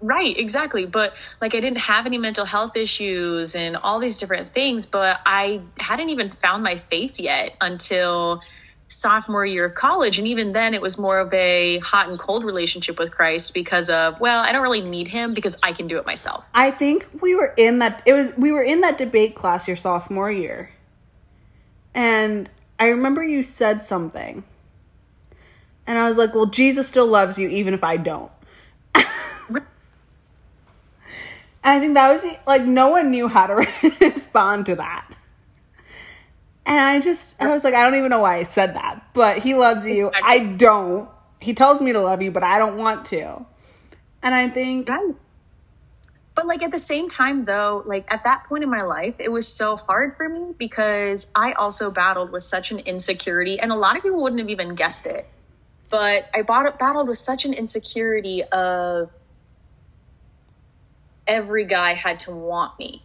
Right, 0.00 0.34
exactly. 0.38 0.86
But 0.86 1.12
like 1.42 1.54
I 1.54 1.60
didn't 1.60 1.80
have 1.80 2.06
any 2.06 2.16
mental 2.16 2.46
health 2.46 2.74
issues 2.74 3.54
and 3.54 3.76
all 3.76 3.98
these 3.98 4.18
different 4.18 4.48
things, 4.48 4.86
but 4.86 5.20
I 5.26 5.60
hadn't 5.78 6.08
even 6.08 6.30
found 6.30 6.62
my 6.62 6.76
faith 6.76 7.20
yet 7.20 7.54
until 7.60 8.40
sophomore 8.90 9.46
year 9.46 9.64
of 9.64 9.74
college. 9.74 10.18
And 10.18 10.26
even 10.26 10.52
then 10.52 10.74
it 10.74 10.82
was 10.82 10.98
more 10.98 11.18
of 11.18 11.32
a 11.32 11.78
hot 11.78 12.08
and 12.08 12.18
cold 12.18 12.44
relationship 12.44 12.98
with 12.98 13.10
Christ 13.10 13.54
because 13.54 13.88
of, 13.88 14.20
well, 14.20 14.42
I 14.44 14.52
don't 14.52 14.62
really 14.62 14.82
need 14.82 15.08
him 15.08 15.32
because 15.32 15.58
I 15.62 15.72
can 15.72 15.86
do 15.86 15.98
it 15.98 16.06
myself. 16.06 16.50
I 16.54 16.70
think 16.70 17.08
we 17.20 17.34
were 17.34 17.54
in 17.56 17.78
that 17.78 18.02
it 18.04 18.12
was 18.12 18.32
we 18.36 18.52
were 18.52 18.62
in 18.62 18.82
that 18.82 18.98
debate 18.98 19.34
class 19.34 19.66
your 19.66 19.76
sophomore 19.76 20.30
year. 20.30 20.70
And 21.94 22.50
I 22.78 22.86
remember 22.86 23.24
you 23.24 23.42
said 23.42 23.82
something. 23.82 24.44
And 25.86 25.98
I 25.98 26.04
was 26.04 26.16
like, 26.16 26.34
"Well, 26.34 26.46
Jesus 26.46 26.86
still 26.86 27.06
loves 27.06 27.38
you 27.38 27.48
even 27.48 27.74
if 27.74 27.82
I 27.82 27.96
don't." 27.96 28.30
And 31.62 31.76
I 31.76 31.80
think 31.80 31.94
that 31.94 32.10
was 32.10 32.24
like 32.46 32.62
no 32.62 32.88
one 32.88 33.10
knew 33.10 33.28
how 33.28 33.46
to 33.46 33.68
respond 34.00 34.66
to 34.66 34.76
that. 34.76 35.06
And 36.70 36.78
I 36.78 37.00
just 37.00 37.42
I 37.42 37.48
was 37.48 37.64
like, 37.64 37.74
I 37.74 37.82
don't 37.82 37.96
even 37.96 38.10
know 38.10 38.20
why 38.20 38.36
I 38.36 38.44
said 38.44 38.74
that, 38.74 39.02
but 39.12 39.38
he 39.38 39.54
loves 39.54 39.84
you. 39.84 40.12
I 40.14 40.38
don't. 40.38 41.10
He 41.40 41.52
tells 41.52 41.80
me 41.80 41.92
to 41.92 42.00
love 42.00 42.22
you, 42.22 42.30
but 42.30 42.44
I 42.44 42.60
don't 42.60 42.76
want 42.76 43.06
to. 43.06 43.44
And 44.22 44.32
I 44.32 44.48
think 44.48 44.88
Right. 44.88 45.16
But 46.36 46.46
like 46.46 46.62
at 46.62 46.70
the 46.70 46.78
same 46.78 47.08
time 47.08 47.44
though, 47.44 47.82
like 47.84 48.04
at 48.08 48.22
that 48.22 48.44
point 48.44 48.62
in 48.62 48.70
my 48.70 48.82
life, 48.82 49.16
it 49.18 49.32
was 49.32 49.52
so 49.52 49.76
hard 49.76 50.12
for 50.12 50.28
me 50.28 50.54
because 50.56 51.32
I 51.34 51.54
also 51.54 51.90
battled 51.90 52.30
with 52.30 52.44
such 52.44 52.70
an 52.70 52.78
insecurity 52.78 53.58
and 53.58 53.72
a 53.72 53.76
lot 53.76 53.96
of 53.96 54.04
people 54.04 54.22
wouldn't 54.22 54.40
have 54.40 54.48
even 54.50 54.76
guessed 54.76 55.06
it. 55.06 55.28
But 55.90 56.30
I 56.32 56.42
bought, 56.42 56.78
battled 56.78 57.08
with 57.08 57.18
such 57.18 57.46
an 57.46 57.52
insecurity 57.52 58.44
of 58.44 59.12
every 61.26 61.64
guy 61.64 61.94
had 61.94 62.20
to 62.20 62.30
want 62.30 62.78
me 62.78 63.02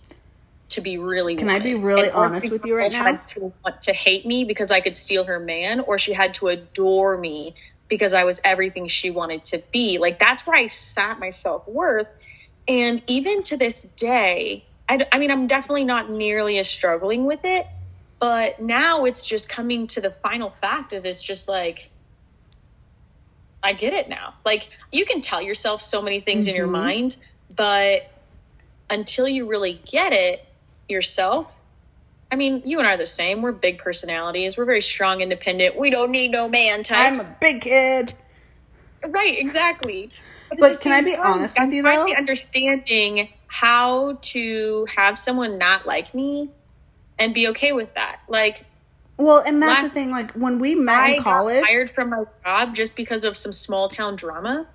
to 0.76 0.82
be 0.82 0.98
really 0.98 1.36
Can 1.36 1.50
I 1.50 1.60
be 1.60 1.76
really 1.76 2.08
And 2.08 2.16
honest 2.16 2.52
with 2.52 2.66
you 2.66 2.78
right 2.78 2.92
now? 2.92 3.04
Had 3.04 3.28
to 3.30 3.54
want 3.64 3.82
to 3.84 3.94
hate 3.94 4.26
me 4.26 4.46
because 4.46 4.72
I 4.72 4.82
could 4.82 4.96
steal 4.96 5.26
her 5.26 5.40
man, 5.40 5.82
or 5.82 5.98
she 5.98 6.14
had 6.14 6.36
to 6.36 6.48
adore 6.48 7.18
me 7.18 7.56
because 7.90 8.14
I 8.14 8.24
was 8.24 8.40
everything 8.44 8.88
she 8.88 9.12
wanted 9.12 9.46
to 9.46 9.64
be. 9.72 9.98
Like 9.98 10.20
that's 10.20 10.48
where 10.48 10.58
I 10.58 10.68
sat 10.68 11.20
my 11.20 11.30
self 11.32 11.68
worth. 11.68 12.08
And 12.68 13.02
even 13.08 13.44
to 13.44 13.58
this 13.58 13.84
day, 13.84 14.66
I 14.88 15.18
mean, 15.18 15.32
I'm 15.32 15.48
definitely 15.48 15.86
not 15.86 16.10
nearly 16.10 16.60
as 16.60 16.70
struggling 16.70 17.26
with 17.26 17.42
it, 17.44 17.66
but 18.20 18.60
now 18.60 19.06
it's 19.06 19.26
just 19.28 19.50
coming 19.50 19.88
to 19.88 20.02
the 20.02 20.12
final 20.12 20.50
fact 20.50 20.94
of 20.94 21.06
it's 21.06 21.24
just 21.24 21.50
like, 21.50 21.92
I 23.64 23.74
get 23.74 23.94
it 23.94 24.10
now. 24.10 24.34
Like 24.46 24.64
you 24.92 25.06
can 25.06 25.22
tell 25.22 25.42
yourself 25.42 25.82
so 25.82 26.02
many 26.02 26.20
things 26.20 26.48
in 26.48 26.56
your 26.56 26.68
Mhm. 26.68 26.72
mind, 26.72 27.18
but 27.56 28.04
until 28.90 29.28
you 29.28 29.48
really 29.48 29.74
get 29.92 30.14
it 30.14 30.45
yourself, 30.88 31.64
I 32.32 32.36
mean, 32.36 32.64
you 32.66 32.80
and 32.80 32.88
I 32.88 32.94
are 32.94 32.98
the 32.98 33.06
same. 33.06 33.42
We're 33.42 33.52
big 33.52 33.78
personalities. 33.78 34.58
We're 34.58 34.66
very 34.66 34.82
strong, 34.82 35.22
independent. 35.22 35.78
We 35.78 35.90
don't 35.90 36.12
need 36.12 36.32
no 36.32 36.50
man 36.50 36.84
I'm 36.90 37.16
a 37.16 37.38
big 37.40 37.62
kid. 37.62 38.14
Right, 39.06 39.38
exactly. 39.38 40.10
at 40.52 40.60
But 40.60 40.80
can 40.82 40.92
I 40.92 41.02
be 41.02 41.16
honest 41.16 41.58
with 41.60 41.72
you, 41.72 41.84
though? 41.84 41.90
finally 41.90 42.16
understanding 42.16 43.30
how 43.48 44.18
to 44.22 44.86
have 44.96 45.18
someone 45.18 45.58
not 45.58 45.86
like 45.86 46.14
me 46.14 46.50
and 47.20 47.34
be 47.34 47.50
okay 47.50 47.72
with 47.72 47.94
that. 47.94 48.22
Like, 48.28 48.66
Well, 49.18 49.44
and 49.46 49.62
that's 49.62 49.84
La- 49.84 49.88
the 49.88 49.94
thing. 49.94 50.12
Like 50.12 50.32
when 50.32 50.60
we 50.60 50.76
met 50.76 50.98
I 50.98 51.10
in 51.16 51.24
college, 51.24 51.62
got 51.62 51.68
fired 51.68 51.90
from 51.90 52.10
my 52.10 52.24
job 52.44 52.76
just 52.76 52.98
because 52.98 53.24
of 53.24 53.38
some 53.38 53.54
small 53.54 53.88
town 53.88 54.16
drama. 54.16 54.68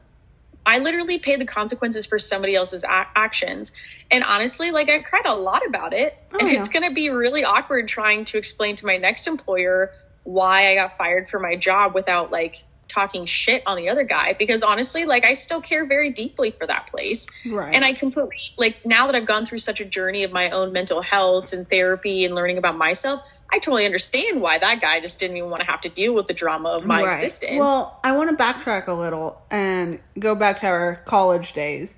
I 0.66 0.79
literally 0.79 1.18
paid 1.18 1.40
the 1.40 1.46
consequences 1.46 2.07
for 2.07 2.18
somebody 2.18 2.55
else's 2.55 2.85
a- 2.85 3.07
actions. 3.16 3.73
And 4.11 4.23
honestly, 4.25 4.70
like 4.70 4.88
I 4.88 4.99
cried 5.01 5.27
a 5.27 5.35
lot 5.35 5.66
about 5.66 5.92
it. 5.92 6.16
Oh, 6.33 6.38
and 6.38 6.49
yeah. 6.49 6.59
it's 6.59 6.68
going 6.68 6.88
to 6.88 6.94
be 6.94 7.11
really 7.11 7.44
awkward 7.44 7.88
trying 7.88 8.25
to 8.27 8.38
explain 8.38 8.77
to 8.77 8.87
my 8.87 8.96
next 8.96 9.27
employer 9.27 9.92
why 10.25 10.70
I 10.70 10.75
got 10.75 10.96
fired 10.96 11.29
for 11.29 11.40
my 11.40 11.57
job 11.57 11.94
without 11.94 12.31
like 12.31 12.57
talking 12.90 13.25
shit 13.25 13.62
on 13.66 13.77
the 13.77 13.88
other 13.88 14.05
guy 14.05 14.35
because 14.35 14.62
honestly, 14.62 15.05
like 15.05 15.25
I 15.25 15.33
still 15.33 15.61
care 15.61 15.87
very 15.87 16.11
deeply 16.11 16.51
for 16.51 16.66
that 16.66 16.88
place. 16.88 17.29
right? 17.46 17.75
And 17.75 17.85
I 17.85 17.92
completely 17.92 18.37
like 18.59 18.85
now 18.85 19.07
that 19.07 19.14
I've 19.14 19.27
gone 19.27 19.46
through 19.46 19.61
such 19.61 19.81
a 19.81 19.85
journey 19.85 20.25
of 20.25 20.33
my 20.33 20.51
own 20.51 20.73
mental 20.73 21.01
health 21.01 21.53
and 21.53 21.66
therapy 21.66 22.25
and 22.25 22.35
learning 22.35 22.59
about 22.59 22.77
myself, 22.77 23.27
I 23.52 23.58
totally 23.58 23.84
understand 23.84 24.40
why 24.40 24.58
that 24.58 24.80
guy 24.80 25.00
just 25.00 25.18
didn't 25.20 25.36
even 25.36 25.50
want 25.50 25.60
to 25.62 25.66
have 25.66 25.80
to 25.82 25.88
deal 25.88 26.14
with 26.14 26.26
the 26.26 26.34
drama 26.34 26.68
of 26.70 26.84
my 26.86 27.02
Right. 27.02 27.08
existence. 27.14 27.58
Well, 27.58 27.98
I 28.04 28.12
want 28.16 28.36
to 28.36 28.42
backtrack 28.42 28.86
a 28.86 28.92
little 28.92 29.42
and 29.50 29.98
go 30.18 30.34
back 30.34 30.60
to 30.60 30.66
our 30.66 30.96
college 31.04 31.52
days 31.52 31.94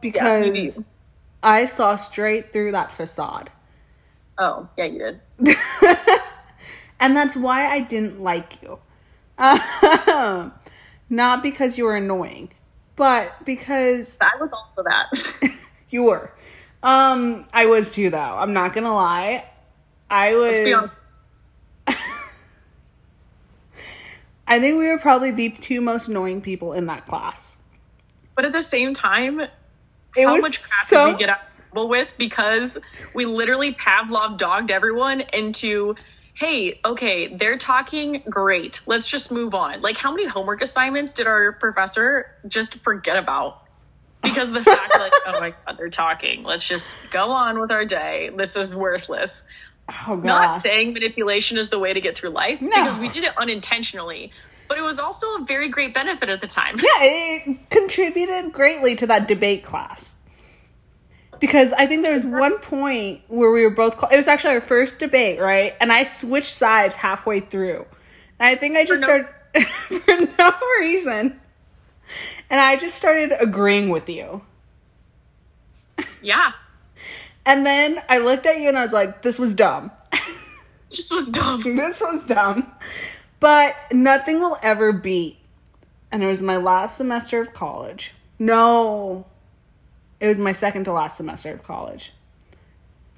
because 0.00 0.74
do. 0.76 0.84
I 1.42 1.66
saw 1.66 1.96
straight 1.96 2.52
through 2.52 2.72
that 2.72 2.90
facade. 2.92 3.50
oh, 4.38 4.68
yeah, 4.76 4.84
you 4.86 4.98
did. 4.98 5.56
And 7.00 7.16
that's 7.16 7.36
why 7.36 7.66
I 7.66 7.80
didn't 7.80 8.20
like 8.20 8.60
you. 8.62 8.78
Um, 9.38 10.52
Not 11.10 11.42
because 11.42 11.78
you 11.78 11.84
were 11.84 11.96
annoying, 11.96 12.50
but 12.96 13.44
because 13.44 14.18
I 14.20 14.32
was 14.40 14.52
also 14.52 14.82
that. 14.82 15.52
you 15.90 16.02
were. 16.02 16.32
Um, 16.82 17.46
I 17.52 17.66
was 17.66 17.92
too, 17.94 18.10
though. 18.10 18.18
I'm 18.18 18.52
not 18.52 18.74
gonna 18.74 18.92
lie. 18.92 19.44
I 20.10 20.34
was. 20.34 20.58
Let's 20.58 20.60
be 20.60 20.72
honest. 20.72 20.96
I 24.48 24.60
think 24.60 24.78
we 24.78 24.88
were 24.88 24.98
probably 24.98 25.30
the 25.30 25.50
two 25.50 25.80
most 25.82 26.08
annoying 26.08 26.40
people 26.40 26.72
in 26.72 26.86
that 26.86 27.06
class. 27.06 27.56
But 28.34 28.46
at 28.46 28.52
the 28.52 28.62
same 28.62 28.94
time, 28.94 29.40
It 29.40 29.50
how 30.24 30.34
was 30.34 30.42
much 30.42 30.62
crap 30.62 30.86
so. 30.86 31.06
did 31.06 31.12
we 31.12 31.18
get 31.18 31.28
out 31.28 31.40
of 31.42 31.56
trouble 31.56 31.88
with 31.88 32.14
because 32.16 32.78
we 33.14 33.26
literally 33.26 33.74
Pavlov 33.74 34.38
dogged 34.38 34.70
everyone 34.70 35.20
into, 35.32 35.96
hey, 36.34 36.80
okay, 36.84 37.34
they're 37.34 37.58
talking, 37.58 38.22
great, 38.30 38.80
let's 38.86 39.10
just 39.10 39.30
move 39.32 39.54
on. 39.54 39.82
Like, 39.82 39.98
how 39.98 40.12
many 40.12 40.26
homework 40.26 40.62
assignments 40.62 41.12
did 41.12 41.26
our 41.26 41.52
professor 41.52 42.26
just 42.46 42.76
forget 42.76 43.16
about? 43.18 43.60
Because 44.22 44.50
the 44.50 44.62
fact, 44.62 44.98
like, 44.98 45.12
oh 45.26 45.40
my 45.40 45.50
god, 45.66 45.76
they're 45.76 45.90
talking. 45.90 46.42
Let's 46.42 46.66
just 46.66 47.10
go 47.10 47.32
on 47.32 47.60
with 47.60 47.70
our 47.70 47.84
day. 47.84 48.30
This 48.34 48.56
is 48.56 48.74
worthless. 48.74 49.48
Oh. 50.06 50.14
Not 50.16 50.60
saying 50.60 50.92
manipulation 50.92 51.58
is 51.58 51.70
the 51.70 51.78
way 51.78 51.92
to 51.94 52.00
get 52.00 52.16
through 52.16 52.30
life 52.30 52.60
No. 52.62 52.68
because 52.68 52.98
we 52.98 53.08
did 53.08 53.24
it 53.24 53.32
unintentionally, 53.38 54.32
but 54.68 54.78
it 54.78 54.82
was 54.82 54.98
also 54.98 55.36
a 55.36 55.44
very 55.44 55.68
great 55.68 55.94
benefit 55.94 56.28
at 56.28 56.40
the 56.40 56.46
time. 56.46 56.76
yeah, 56.78 57.02
it 57.04 57.70
contributed 57.70 58.52
greatly 58.52 58.96
to 58.96 59.06
that 59.06 59.26
debate 59.28 59.64
class. 59.64 60.12
Because 61.40 61.72
I 61.72 61.86
think 61.86 62.04
there 62.04 62.14
was 62.14 62.26
one 62.26 62.58
point 62.58 63.20
where 63.28 63.52
we 63.52 63.62
were 63.62 63.70
both. 63.70 63.96
Call- 63.96 64.08
it 64.10 64.16
was 64.16 64.26
actually 64.26 64.54
our 64.54 64.60
first 64.60 64.98
debate, 64.98 65.38
right? 65.40 65.74
And 65.80 65.92
I 65.92 66.02
switched 66.02 66.52
sides 66.52 66.96
halfway 66.96 67.38
through. 67.38 67.86
And 68.40 68.48
I 68.48 68.56
think 68.56 68.76
I 68.76 68.84
just 68.84 69.02
no- 69.02 69.06
started 69.06 69.68
for 69.88 70.42
no 70.42 70.52
reason. 70.80 71.38
And 72.50 72.60
I 72.60 72.74
just 72.76 72.96
started 72.96 73.32
agreeing 73.38 73.88
with 73.88 74.08
you. 74.08 74.42
Yeah. 76.22 76.52
And 77.48 77.64
then 77.64 78.02
I 78.10 78.18
looked 78.18 78.44
at 78.44 78.60
you 78.60 78.68
and 78.68 78.76
I 78.76 78.82
was 78.82 78.92
like, 78.92 79.22
this 79.22 79.38
was 79.38 79.54
dumb. 79.54 79.90
this 80.90 81.10
was 81.10 81.30
dumb. 81.30 81.76
this 81.76 82.02
was 82.02 82.22
dumb. 82.24 82.70
But 83.40 83.74
nothing 83.90 84.38
will 84.40 84.58
ever 84.62 84.92
beat. 84.92 85.38
And 86.12 86.22
it 86.22 86.26
was 86.26 86.42
my 86.42 86.58
last 86.58 86.98
semester 86.98 87.40
of 87.40 87.54
college. 87.54 88.12
No, 88.38 89.24
it 90.20 90.26
was 90.26 90.38
my 90.38 90.52
second 90.52 90.84
to 90.84 90.92
last 90.92 91.16
semester 91.16 91.50
of 91.54 91.62
college. 91.62 92.12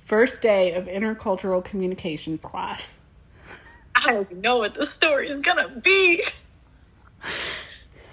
First 0.04 0.40
day 0.42 0.74
of 0.74 0.84
intercultural 0.84 1.64
communications 1.64 2.40
class. 2.40 2.96
I 3.96 4.12
don't 4.12 4.36
know 4.36 4.58
what 4.58 4.76
the 4.76 4.86
story 4.86 5.28
is 5.28 5.40
gonna 5.40 5.68
be. 5.68 6.22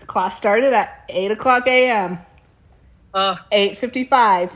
Class 0.08 0.36
started 0.36 0.74
at 0.74 1.06
8 1.10 1.30
o'clock 1.30 1.68
a.m., 1.68 2.18
Uh, 3.14 3.36
8.55. 3.52 4.50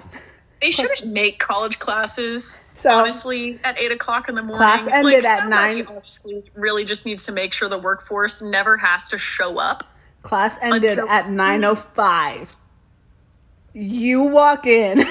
they 0.62 0.72
shouldn't 0.72 1.08
make 1.12 1.40
college 1.40 1.80
classes 1.80 2.64
So- 2.78 3.00
honestly 3.00 3.60
at 3.64 3.80
eight 3.80 3.92
o'clock 3.92 4.30
in 4.30 4.36
the 4.36 4.42
morning. 4.42 4.58
Class 4.58 4.88
ended 4.88 5.26
at 5.26 5.40
somebody 5.40 5.84
nine- 5.84 5.88
Honestly, 5.88 6.44
really 6.56 6.86
just 6.86 7.06
needs 7.06 7.26
to 7.26 7.32
make 7.32 7.54
sure 7.54 7.68
the 7.70 7.78
workforce 7.80 8.42
never 8.42 8.78
has 8.78 9.10
to 9.10 9.18
show 9.18 9.60
up. 9.60 9.84
Class 10.22 10.60
ended 10.62 10.92
Until- 10.92 11.10
at 11.10 11.26
9.05. 11.30 12.56
You 13.74 14.24
walk 14.24 14.66
in 14.68 15.00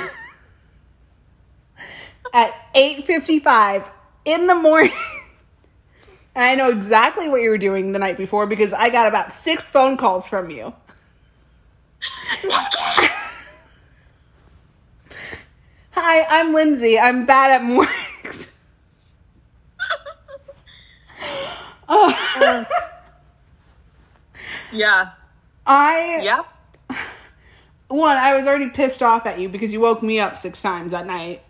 at 2.33 2.55
8.55 2.75 3.91
in 4.25 4.47
the 4.47 4.55
morning. 4.55 4.93
And 6.35 6.45
I 6.45 6.55
know 6.55 6.71
exactly 6.71 7.29
what 7.29 7.41
you 7.43 7.51
were 7.51 7.59
doing 7.59 7.91
the 7.93 7.99
night 7.99 8.17
before 8.17 8.47
because 8.47 8.73
I 8.73 8.89
got 8.89 9.09
about 9.09 9.33
six 9.33 9.65
phone 9.65 9.97
calls 9.97 10.29
from 10.29 10.49
you. 10.51 10.73
Hi, 15.93 16.25
I'm 16.25 16.53
Lindsay. 16.55 16.99
I'm 16.99 17.27
bad 17.27 17.51
at 17.53 17.63
mornings. 17.65 18.53
oh, 21.89 22.67
Yeah, 24.71 25.11
I 25.67 26.23
yeah. 26.23 26.43
one, 27.89 28.17
I 28.17 28.35
was 28.35 28.47
already 28.47 28.71
pissed 28.71 29.03
off 29.03 29.27
at 29.27 29.39
you 29.41 29.49
because 29.49 29.73
you 29.73 29.81
woke 29.81 30.03
me 30.03 30.21
up 30.21 30.39
six 30.39 30.63
times 30.63 30.93
that 30.93 31.07
night. 31.07 31.43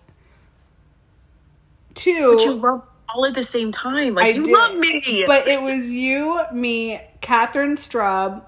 Two, 1.95 2.29
But 2.29 2.45
you 2.45 2.55
love 2.55 2.83
all 3.15 3.27
at 3.27 3.35
the 3.35 3.43
same 3.43 3.73
time. 3.73 4.15
Like 4.15 4.29
I 4.29 4.33
you 4.35 4.43
did. 4.45 4.53
love 4.53 4.77
me. 4.77 5.27
but 5.27 5.47
it 5.49 5.63
was 5.63 5.89
you, 5.89 6.41
me, 6.53 7.01
Catherine 7.21 7.77
Strub, 7.77 8.45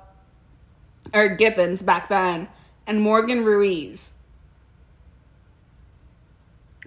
or 1.14 1.37
Gibbons 1.37 1.83
back 1.83 2.09
then, 2.09 2.48
and 2.87 3.00
Morgan 3.00 3.44
Ruiz. 3.44 4.12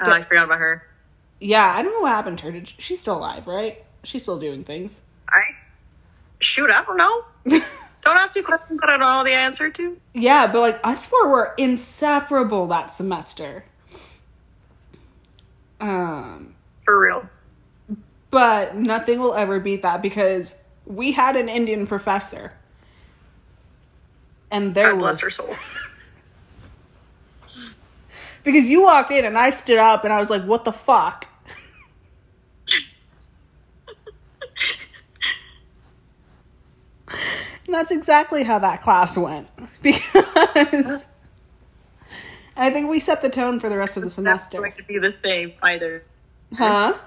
Oh, 0.01 0.11
I 0.11 0.21
forgot 0.21 0.45
about 0.45 0.59
her. 0.59 0.83
Yeah, 1.39 1.73
I 1.75 1.81
don't 1.81 1.93
know 1.93 2.01
what 2.01 2.11
happened 2.11 2.39
to 2.39 2.51
her. 2.51 2.65
She's 2.65 3.01
still 3.01 3.17
alive, 3.17 3.47
right? 3.47 3.83
She's 4.03 4.23
still 4.23 4.39
doing 4.39 4.63
things. 4.63 5.01
I 5.29 5.41
shoot. 6.39 6.69
I 6.69 6.83
don't 6.83 6.97
know. 6.97 7.59
don't 8.01 8.17
ask 8.17 8.35
me 8.35 8.41
questions 8.41 8.79
that 8.79 8.89
I 8.89 8.97
don't 8.97 9.11
know 9.11 9.23
the 9.23 9.33
answer 9.35 9.69
to. 9.71 9.97
Yeah, 10.13 10.47
but 10.47 10.61
like 10.61 10.79
us 10.83 11.05
four 11.05 11.27
were 11.29 11.53
inseparable 11.57 12.67
that 12.67 12.91
semester. 12.91 13.65
Um, 15.81 16.55
For 16.83 16.99
real. 17.01 17.29
but 18.31 18.75
nothing 18.75 19.19
will 19.19 19.33
ever 19.33 19.59
beat 19.59 19.81
that 19.81 20.01
because 20.01 20.55
we 20.85 21.11
had 21.11 21.35
an 21.35 21.49
Indian 21.49 21.85
professor. 21.85 22.53
And 24.51 24.73
there 24.73 24.91
God 24.91 24.99
bless 24.99 25.15
was 25.15 25.21
her 25.21 25.29
soul. 25.29 25.55
Because 28.45 28.69
you 28.69 28.83
walked 28.83 29.11
in 29.11 29.25
and 29.25 29.37
I 29.37 29.49
stood 29.49 29.77
up 29.77 30.05
and 30.05 30.13
I 30.13 30.19
was 30.19 30.29
like, 30.29 30.43
"What 30.43 30.63
the 30.63 30.71
fuck?" 30.71 31.25
and 37.65 37.73
that's 37.73 37.91
exactly 37.91 38.43
how 38.43 38.59
that 38.59 38.81
class 38.81 39.17
went 39.17 39.47
because 39.81 41.05
I 42.55 42.69
think 42.69 42.89
we 42.89 42.99
set 42.99 43.21
the 43.21 43.29
tone 43.29 43.59
for 43.59 43.69
the 43.69 43.77
rest 43.77 43.97
of 43.97 44.01
the 44.01 44.07
That's 44.07 44.15
semester. 44.15 44.57
going 44.59 44.73
to 44.73 44.83
be 44.83 44.97
the 44.99 45.13
same 45.23 45.53
either. 45.61 46.05
Huh? 46.55 46.97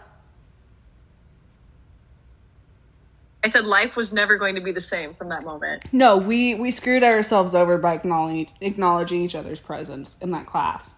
I 3.42 3.46
said 3.46 3.64
life 3.64 3.96
was 3.96 4.12
never 4.12 4.36
going 4.36 4.56
to 4.56 4.60
be 4.60 4.72
the 4.72 4.80
same 4.80 5.14
from 5.14 5.28
that 5.30 5.44
moment. 5.44 5.84
No, 5.92 6.16
we 6.16 6.54
we 6.54 6.70
screwed 6.70 7.04
ourselves 7.04 7.54
over 7.54 7.78
by 7.78 7.94
acknowledging 7.94 8.48
acknowledging 8.60 9.22
each 9.22 9.34
other's 9.34 9.60
presence 9.60 10.16
in 10.20 10.32
that 10.32 10.46
class. 10.46 10.94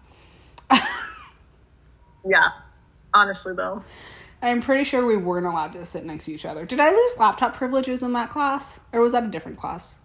Yeah. 2.25 2.49
Honestly, 3.13 3.53
though. 3.55 3.83
I'm 4.41 4.61
pretty 4.61 4.85
sure 4.85 5.05
we 5.05 5.17
weren't 5.17 5.45
allowed 5.45 5.73
to 5.73 5.85
sit 5.85 6.05
next 6.05 6.25
to 6.25 6.33
each 6.33 6.45
other. 6.45 6.65
Did 6.65 6.79
I 6.79 6.91
lose 6.91 7.17
laptop 7.17 7.55
privileges 7.55 8.01
in 8.01 8.13
that 8.13 8.29
class, 8.29 8.79
or 8.91 9.01
was 9.01 9.11
that 9.11 9.23
a 9.23 9.27
different 9.27 9.59
class? 9.59 9.95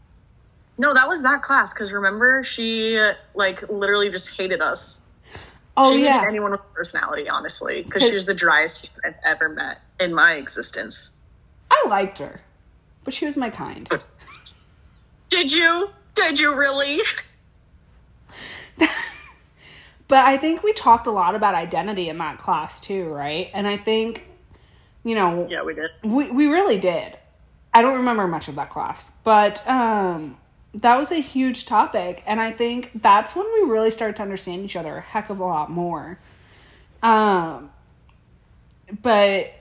No, 0.77 0.93
that 0.93 1.09
was 1.09 1.23
that 1.23 1.43
class 1.43 1.73
because 1.73 1.91
remember 1.91 2.45
she 2.45 3.01
like 3.35 3.69
literally 3.71 4.11
just 4.11 4.37
hated 4.37 4.61
us. 4.61 5.01
Oh 5.75 5.95
she 5.95 6.05
yeah, 6.05 6.21
hated 6.21 6.29
anyone 6.29 6.51
with 6.51 6.61
personality, 6.75 7.29
honestly, 7.31 7.83
because 7.83 8.03
she 8.07 8.13
was 8.13 8.27
the 8.27 8.35
driest 8.35 8.87
human 8.87 9.15
I've 9.15 9.37
ever 9.37 9.49
met 9.49 9.79
in 9.99 10.13
my 10.13 10.35
existence. 10.35 11.23
I 11.71 11.85
liked 11.89 12.19
her, 12.19 12.43
but 13.05 13.15
she 13.15 13.25
was 13.25 13.39
my 13.39 13.49
kind. 13.49 13.89
Did 15.31 15.53
you? 15.53 15.89
Did 16.15 16.39
you 16.39 16.57
really? 16.57 17.01
But 20.09 20.25
I 20.25 20.37
think 20.37 20.63
we 20.63 20.73
talked 20.73 21.07
a 21.07 21.11
lot 21.11 21.35
about 21.35 21.55
identity 21.55 22.09
in 22.09 22.19
that 22.19 22.39
class 22.39 22.81
too, 22.81 23.09
right? 23.09 23.51
And 23.53 23.67
I 23.67 23.77
think, 23.77 24.25
you 25.05 25.15
know, 25.15 25.47
Yeah, 25.51 25.63
we 25.65 25.75
did. 25.75 25.91
we 26.05 26.31
we 26.31 26.47
really 26.47 26.79
did. 26.79 27.17
I 27.75 27.83
don't 27.83 27.97
remember 27.97 28.27
much 28.29 28.49
of 28.49 28.55
that 28.55 28.71
class, 28.71 29.13
but 29.25 29.67
um, 29.69 30.39
that 30.75 30.97
was 30.97 31.11
a 31.11 31.21
huge 31.21 31.67
topic, 31.67 32.23
and 32.27 32.41
I 32.41 32.51
think 32.53 32.91
that's 33.03 33.35
when 33.37 33.47
we 33.55 33.71
really 33.71 33.91
started 33.91 34.17
to 34.17 34.23
understand 34.23 34.65
each 34.65 34.77
other 34.77 34.97
a 34.97 35.01
heck 35.01 35.29
of 35.29 35.41
a 35.41 35.45
lot 35.45 35.71
more. 35.71 36.19
Um, 37.03 37.71
but 39.03 39.53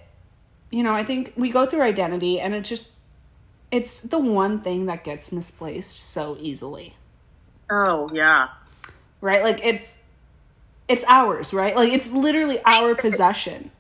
you 0.71 0.83
know, 0.83 0.93
I 0.93 1.03
think 1.03 1.33
we 1.35 1.49
go 1.49 1.65
through 1.65 1.81
identity, 1.81 2.39
and 2.39 2.53
it 2.53 2.61
just 2.63 2.91
it's 3.71 3.99
the 3.99 4.19
one 4.19 4.61
thing 4.61 4.85
that 4.85 5.03
gets 5.03 5.31
misplaced 5.31 6.05
so 6.07 6.37
easily 6.39 6.95
Oh 7.69 8.09
yeah. 8.13 8.49
right? 9.21 9.41
Like 9.43 9.59
it's 9.65 9.97
it's 10.87 11.03
ours, 11.07 11.53
right? 11.53 11.75
Like 11.75 11.91
it's 11.91 12.09
literally 12.11 12.59
our 12.65 12.95
possession. 12.95 13.71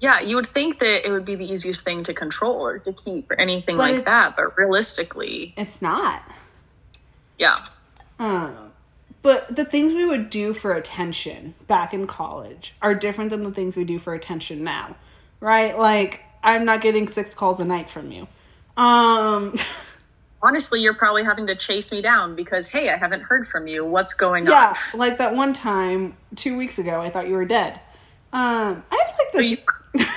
Yeah, 0.00 0.20
you 0.20 0.36
would 0.36 0.46
think 0.46 0.78
that 0.78 1.06
it 1.06 1.10
would 1.12 1.26
be 1.26 1.34
the 1.34 1.44
easiest 1.52 1.84
thing 1.84 2.04
to 2.04 2.14
control 2.14 2.54
or 2.54 2.78
to 2.78 2.92
keep 2.94 3.30
or 3.30 3.34
anything 3.38 3.76
But 3.76 3.90
like 3.92 4.04
that, 4.06 4.34
but 4.36 4.56
realistically, 4.56 5.52
It's 5.58 5.82
not. 5.82 6.22
yeah. 7.38 7.56
Um, 8.18 8.72
but 9.22 9.54
the 9.54 9.64
things 9.66 9.92
we 9.92 10.06
would 10.06 10.30
do 10.30 10.54
for 10.54 10.72
attention 10.72 11.54
back 11.66 11.92
in 11.92 12.06
college 12.06 12.74
are 12.80 12.94
different 12.94 13.28
than 13.30 13.42
the 13.44 13.50
things 13.50 13.76
we 13.76 13.84
do 13.84 13.98
for 13.98 14.14
attention 14.14 14.64
now, 14.64 14.96
right? 15.40 15.78
Like 15.78 16.22
I'm 16.42 16.64
not 16.64 16.80
getting 16.80 17.06
six 17.06 17.34
calls 17.34 17.60
a 17.60 17.64
night 17.66 17.90
from 17.90 18.10
you. 18.10 18.26
Um, 18.82 19.54
Honestly, 20.42 20.80
you're 20.80 20.94
probably 20.94 21.24
having 21.24 21.48
to 21.48 21.54
chase 21.54 21.92
me 21.92 22.00
down 22.00 22.34
because 22.34 22.68
hey, 22.68 22.88
I 22.88 22.96
haven't 22.96 23.22
heard 23.22 23.46
from 23.46 23.66
you. 23.66 23.84
What's 23.84 24.14
going 24.14 24.46
yeah, 24.46 24.68
on? 24.68 24.74
Yeah, 24.94 24.98
like 24.98 25.18
that 25.18 25.34
one 25.34 25.52
time 25.52 26.16
two 26.36 26.56
weeks 26.56 26.78
ago, 26.78 27.00
I 27.00 27.10
thought 27.10 27.28
you 27.28 27.34
were 27.34 27.44
dead. 27.44 27.74
Um, 28.32 28.82
I 28.90 29.04
have 29.04 29.18
like 29.18 29.32
this. 29.32 29.50
you- 29.50 30.06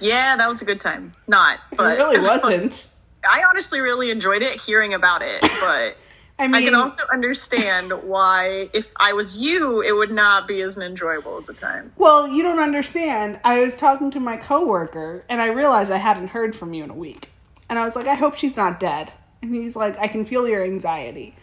Yeah, 0.00 0.36
that 0.36 0.48
was 0.48 0.62
a 0.62 0.64
good 0.64 0.80
time. 0.80 1.12
Not, 1.26 1.58
but 1.74 1.98
it 1.98 2.02
really 2.02 2.18
wasn't. 2.20 2.86
I 3.28 3.44
honestly 3.48 3.80
really 3.80 4.10
enjoyed 4.10 4.42
it 4.42 4.60
hearing 4.60 4.94
about 4.94 5.22
it, 5.22 5.40
but 5.60 5.96
I 6.38 6.46
mean, 6.46 6.54
I 6.54 6.64
can 6.64 6.74
also 6.74 7.02
understand 7.10 7.92
why 8.04 8.68
if 8.74 8.92
I 9.00 9.14
was 9.14 9.36
you, 9.36 9.80
it 9.80 9.92
would 9.92 10.12
not 10.12 10.46
be 10.46 10.60
as 10.60 10.76
enjoyable 10.76 11.38
as 11.38 11.46
the 11.46 11.54
time. 11.54 11.92
Well, 11.96 12.28
you 12.28 12.42
don't 12.42 12.58
understand. 12.58 13.40
I 13.42 13.60
was 13.60 13.76
talking 13.76 14.10
to 14.10 14.20
my 14.20 14.36
coworker 14.36 15.24
and 15.28 15.40
I 15.40 15.46
realized 15.46 15.90
I 15.90 15.96
hadn't 15.96 16.28
heard 16.28 16.54
from 16.54 16.74
you 16.74 16.84
in 16.84 16.90
a 16.90 16.94
week. 16.94 17.30
And 17.68 17.78
I 17.78 17.84
was 17.84 17.96
like, 17.96 18.06
I 18.06 18.14
hope 18.14 18.36
she's 18.36 18.56
not 18.56 18.80
dead. 18.80 19.12
And 19.42 19.54
he's 19.54 19.76
like, 19.76 19.98
I 19.98 20.08
can 20.08 20.24
feel 20.24 20.48
your 20.48 20.64
anxiety. 20.64 21.34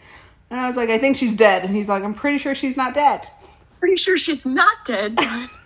And 0.50 0.60
I 0.60 0.66
was 0.66 0.76
like, 0.76 0.90
I 0.90 0.98
think 0.98 1.16
she's 1.16 1.34
dead. 1.34 1.64
And 1.64 1.74
he's 1.74 1.88
like, 1.88 2.02
I'm 2.02 2.14
pretty 2.14 2.38
sure 2.38 2.54
she's 2.54 2.76
not 2.76 2.94
dead. 2.94 3.28
Pretty 3.80 3.96
sure 3.96 4.16
she's 4.16 4.46
not 4.46 4.84
dead, 4.84 5.16
but 5.16 5.60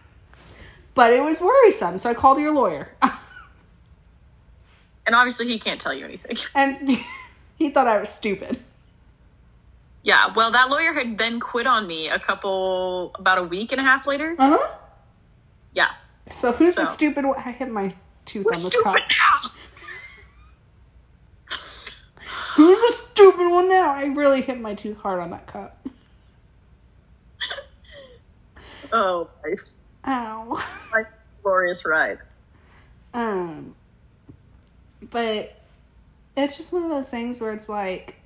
But 0.94 1.12
it 1.12 1.22
was 1.22 1.40
worrisome, 1.40 1.98
so 1.98 2.10
I 2.10 2.14
called 2.14 2.38
your 2.38 2.52
lawyer. 2.52 2.88
and 3.02 3.12
obviously 5.14 5.46
he 5.46 5.58
can't 5.58 5.80
tell 5.80 5.94
you 5.94 6.04
anything. 6.04 6.36
and 6.54 6.98
he 7.56 7.70
thought 7.70 7.86
I 7.86 8.00
was 8.00 8.08
stupid. 8.08 8.58
Yeah, 10.02 10.32
well, 10.34 10.52
that 10.52 10.70
lawyer 10.70 10.92
had 10.92 11.18
then 11.18 11.38
quit 11.40 11.66
on 11.66 11.86
me 11.86 12.08
a 12.08 12.18
couple 12.18 13.12
about 13.16 13.38
a 13.38 13.42
week 13.42 13.72
and 13.72 13.80
a 13.80 13.84
half 13.84 14.06
later. 14.06 14.34
Uh 14.38 14.58
huh. 14.58 14.68
Yeah, 15.74 15.90
So 16.40 16.52
who's 16.52 16.74
the 16.76 16.90
stupid 16.92 17.26
one? 17.26 17.38
I 17.38 17.52
hit 17.52 17.70
my 17.70 17.94
tooth 18.24 18.44
we're 18.44 18.50
on 18.52 18.54
the 18.54 18.58
stupid 18.58 18.84
cup. 18.84 18.94
now. 18.96 19.50
Who's 22.58 22.76
the 22.76 23.02
stupid 23.12 23.48
one 23.48 23.68
now? 23.68 23.90
I 23.90 24.06
really 24.06 24.42
hit 24.42 24.60
my 24.60 24.74
tooth 24.74 24.96
hard 24.96 25.20
on 25.20 25.30
that 25.30 25.46
cup. 25.46 25.86
Oh, 28.90 29.28
nice. 29.44 29.74
Ow. 30.06 30.64
my 30.90 31.02
glorious 31.42 31.84
ride. 31.84 32.18
Um, 33.12 33.74
but 35.10 35.54
it's 36.36 36.56
just 36.56 36.72
one 36.72 36.84
of 36.84 36.88
those 36.88 37.06
things 37.06 37.40
where 37.40 37.52
it's 37.52 37.68
like, 37.68 38.16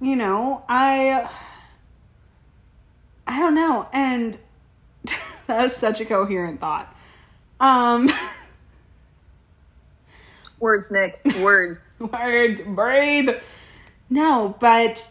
you 0.00 0.16
know, 0.16 0.64
I, 0.66 1.28
I 3.26 3.38
don't 3.40 3.54
know, 3.54 3.88
and 3.92 4.38
that 5.46 5.62
was 5.64 5.76
such 5.76 6.00
a 6.00 6.06
coherent 6.06 6.60
thought. 6.60 6.92
Um, 7.60 8.10
Words, 10.60 10.90
Nick. 10.90 11.20
Words. 11.40 11.92
words, 11.98 12.60
breathe. 12.66 13.30
No, 14.10 14.56
but 14.60 15.08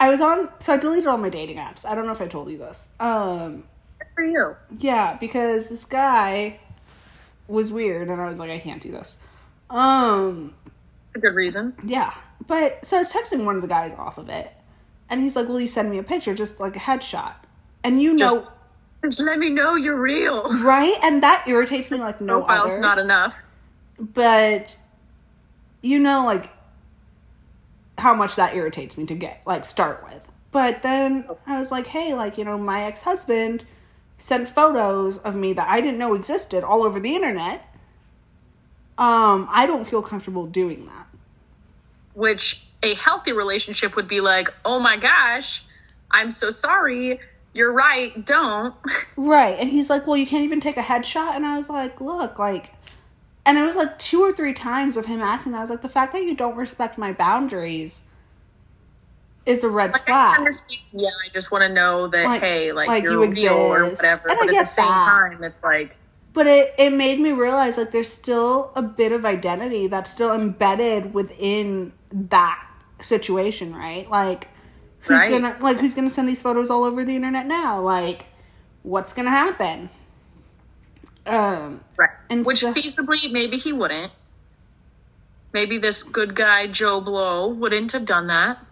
I 0.00 0.08
was 0.10 0.20
on, 0.20 0.48
so 0.60 0.74
I 0.74 0.76
deleted 0.76 1.06
all 1.06 1.16
my 1.18 1.28
dating 1.28 1.56
apps. 1.56 1.84
I 1.84 1.94
don't 1.94 2.06
know 2.06 2.12
if 2.12 2.20
I 2.20 2.28
told 2.28 2.50
you 2.50 2.58
this. 2.58 2.88
Um, 3.00 3.64
Good 3.98 4.08
for 4.14 4.22
you. 4.24 4.54
Yeah, 4.78 5.16
because 5.18 5.68
this 5.68 5.84
guy 5.84 6.60
was 7.48 7.72
weird, 7.72 8.08
and 8.08 8.20
I 8.20 8.28
was 8.28 8.38
like, 8.38 8.50
I 8.50 8.58
can't 8.58 8.82
do 8.82 8.92
this. 8.92 9.18
Um, 9.70 10.54
It's 11.06 11.14
a 11.16 11.18
good 11.18 11.34
reason. 11.34 11.74
yeah, 11.84 12.14
but 12.46 12.84
so 12.84 12.96
I 12.96 13.00
was 13.00 13.12
texting 13.12 13.44
one 13.44 13.56
of 13.56 13.62
the 13.62 13.68
guys 13.68 13.92
off 13.94 14.18
of 14.18 14.28
it, 14.28 14.50
and 15.10 15.20
he's 15.20 15.34
like, 15.36 15.48
"Will 15.48 15.60
you 15.60 15.68
send 15.68 15.90
me 15.90 15.98
a 15.98 16.02
picture, 16.02 16.34
just 16.34 16.60
like 16.60 16.76
a 16.76 16.80
headshot?" 16.80 17.34
And 17.82 18.00
you 18.00 18.12
know, 18.12 18.18
Just, 18.26 18.52
just 19.04 19.20
let 19.20 19.38
me 19.38 19.50
know 19.50 19.74
you're 19.76 20.00
real. 20.00 20.44
right? 20.64 20.98
And 21.02 21.22
that 21.22 21.44
irritates 21.46 21.90
me 21.90 21.98
like 21.98 22.20
no 22.20 22.40
Profile's 22.40 22.72
other. 22.72 22.80
not 22.80 22.98
enough. 22.98 23.36
but 23.98 24.76
you 25.82 25.98
know, 25.98 26.24
like 26.24 26.50
how 27.96 28.14
much 28.14 28.36
that 28.36 28.54
irritates 28.54 28.96
me 28.96 29.06
to 29.06 29.14
get 29.14 29.40
like 29.46 29.64
start 29.66 30.04
with. 30.04 30.20
But 30.50 30.82
then 30.82 31.24
I 31.46 31.58
was 31.58 31.70
like, 31.70 31.86
hey, 31.86 32.14
like 32.14 32.38
you 32.38 32.44
know, 32.44 32.58
my 32.58 32.84
ex 32.84 33.02
husband 33.02 33.64
sent 34.18 34.48
photos 34.48 35.18
of 35.18 35.36
me 35.36 35.52
that 35.52 35.68
I 35.68 35.80
didn't 35.80 35.98
know 35.98 36.14
existed 36.14 36.64
all 36.64 36.82
over 36.82 36.98
the 36.98 37.14
internet. 37.14 37.62
Um, 38.96 39.48
I 39.52 39.66
don't 39.66 39.86
feel 39.88 40.02
comfortable 40.02 40.46
doing 40.46 40.86
that. 40.86 41.06
Which 42.14 42.64
a 42.82 42.94
healthy 42.94 43.32
relationship 43.32 43.94
would 43.94 44.08
be 44.08 44.20
like, 44.20 44.48
oh 44.64 44.80
my 44.80 44.96
gosh, 44.96 45.62
I'm 46.10 46.32
so 46.32 46.50
sorry. 46.50 47.20
You're 47.58 47.74
right. 47.74 48.12
Don't. 48.24 48.74
Right. 49.16 49.58
And 49.58 49.68
he's 49.68 49.90
like, 49.90 50.06
Well, 50.06 50.16
you 50.16 50.26
can't 50.26 50.44
even 50.44 50.60
take 50.60 50.76
a 50.76 50.82
headshot. 50.82 51.34
And 51.34 51.44
I 51.44 51.56
was 51.56 51.68
like, 51.68 52.00
Look, 52.00 52.38
like, 52.38 52.72
and 53.44 53.58
it 53.58 53.62
was 53.62 53.74
like 53.76 53.98
two 53.98 54.22
or 54.22 54.32
three 54.32 54.54
times 54.54 54.96
of 54.96 55.06
him 55.06 55.20
asking 55.20 55.52
that. 55.52 55.58
I 55.58 55.60
was 55.62 55.70
like, 55.70 55.82
The 55.82 55.88
fact 55.88 56.12
that 56.12 56.22
you 56.22 56.34
don't 56.36 56.56
respect 56.56 56.96
my 56.98 57.12
boundaries 57.12 58.00
is 59.44 59.64
a 59.64 59.68
red 59.68 59.92
Like, 59.92 60.02
I 60.02 60.04
flag. 60.04 60.38
understand. 60.38 60.80
Yeah, 60.92 61.08
I 61.08 61.30
just 61.32 61.50
want 61.50 61.62
to 61.62 61.72
know 61.72 62.06
that, 62.08 62.24
Like- 62.26 62.40
hey, 62.42 62.70
like, 62.72 62.86
like 62.88 63.02
you're 63.02 63.24
you 63.24 63.30
real 63.32 63.54
or 63.54 63.86
whatever. 63.86 64.28
And 64.28 64.38
I 64.38 64.44
But 64.46 64.54
at 64.54 64.58
the 64.60 64.64
same 64.64 64.86
that. 64.86 64.98
time, 64.98 65.42
it's 65.42 65.64
like, 65.64 65.90
But 66.34 66.46
it, 66.46 66.74
it 66.78 66.92
made 66.92 67.18
me 67.18 67.32
realize 67.32 67.76
like 67.78 67.90
there's 67.90 68.12
still 68.12 68.70
a 68.76 68.82
bit 68.82 69.10
of 69.12 69.24
identity 69.24 69.86
that's 69.88 70.10
still 70.10 70.32
embedded 70.32 71.14
within 71.14 71.92
that 72.12 72.62
situation, 73.00 73.74
right? 73.74 74.08
Like 74.10 74.48
who's 75.00 75.16
Right. 75.18 75.30
gonna 75.30 75.56
like 75.60 75.78
who's 75.78 75.94
gonna 75.94 76.10
send 76.10 76.28
these 76.28 76.42
photos 76.42 76.70
all 76.70 76.84
over 76.84 77.04
the 77.04 77.14
internet 77.16 77.46
now? 77.46 77.80
Like 77.80 78.26
what's 78.82 79.12
gonna 79.12 79.30
happen? 79.30 79.90
Um 81.26 81.80
right. 81.96 82.10
And 82.30 82.44
Which 82.46 82.60
so- 82.60 82.72
feasibly, 82.72 83.30
maybe 83.32 83.56
he 83.56 83.72
wouldn't. 83.72 84.12
Maybe 85.52 85.78
this 85.78 86.02
good 86.02 86.34
guy, 86.34 86.66
Joe 86.66 87.00
Blow, 87.00 87.48
wouldn't 87.48 87.92
have 87.92 88.04
done 88.04 88.26
that. 88.28 88.62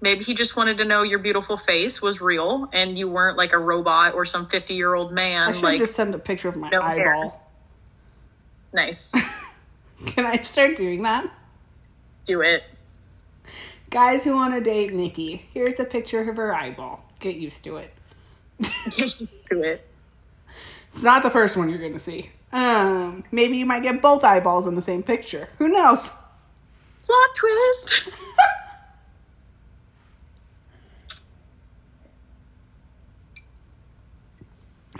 Maybe 0.00 0.24
he 0.24 0.34
just 0.34 0.56
wanted 0.56 0.78
to 0.78 0.84
know 0.84 1.02
your 1.02 1.20
beautiful 1.20 1.56
face 1.56 2.02
was 2.02 2.20
real 2.20 2.68
and 2.72 2.98
you 2.98 3.08
weren't 3.10 3.36
like 3.38 3.52
a 3.52 3.58
robot 3.58 4.14
or 4.14 4.24
some 4.24 4.44
50 4.46 4.74
year 4.74 4.94
old 4.94 5.12
man. 5.12 5.48
I 5.48 5.52
should 5.52 5.62
Like, 5.62 5.78
just 5.78 5.94
send 5.94 6.14
a 6.14 6.18
picture 6.18 6.48
of 6.48 6.56
my 6.56 6.68
no 6.70 6.82
hair. 6.82 7.14
eyeball. 7.14 7.40
nice. 8.72 9.14
Can 10.06 10.26
I 10.26 10.42
start 10.42 10.76
doing 10.76 11.02
that? 11.04 11.30
Do 12.24 12.42
it. 12.42 12.64
Guys 13.90 14.24
who 14.24 14.34
want 14.34 14.54
to 14.54 14.60
date 14.60 14.92
Nikki, 14.92 15.46
here's 15.52 15.78
a 15.78 15.84
picture 15.84 16.28
of 16.28 16.36
her 16.36 16.54
eyeball. 16.54 17.04
Get 17.20 17.36
used 17.36 17.64
to 17.64 17.76
it. 17.76 17.94
Get 18.60 18.98
used 18.98 19.18
to 19.18 19.60
it. 19.60 19.80
It's 20.92 21.02
not 21.02 21.22
the 21.22 21.30
first 21.30 21.56
one 21.56 21.68
you're 21.68 21.78
going 21.78 21.92
to 21.92 21.98
see. 21.98 22.30
Um, 22.52 23.24
maybe 23.32 23.56
you 23.56 23.66
might 23.66 23.82
get 23.82 24.00
both 24.00 24.22
eyeballs 24.22 24.66
in 24.66 24.74
the 24.74 24.82
same 24.82 25.02
picture. 25.02 25.48
Who 25.58 25.68
knows? 25.68 26.08
Plot 27.02 27.28
twist. 27.34 28.10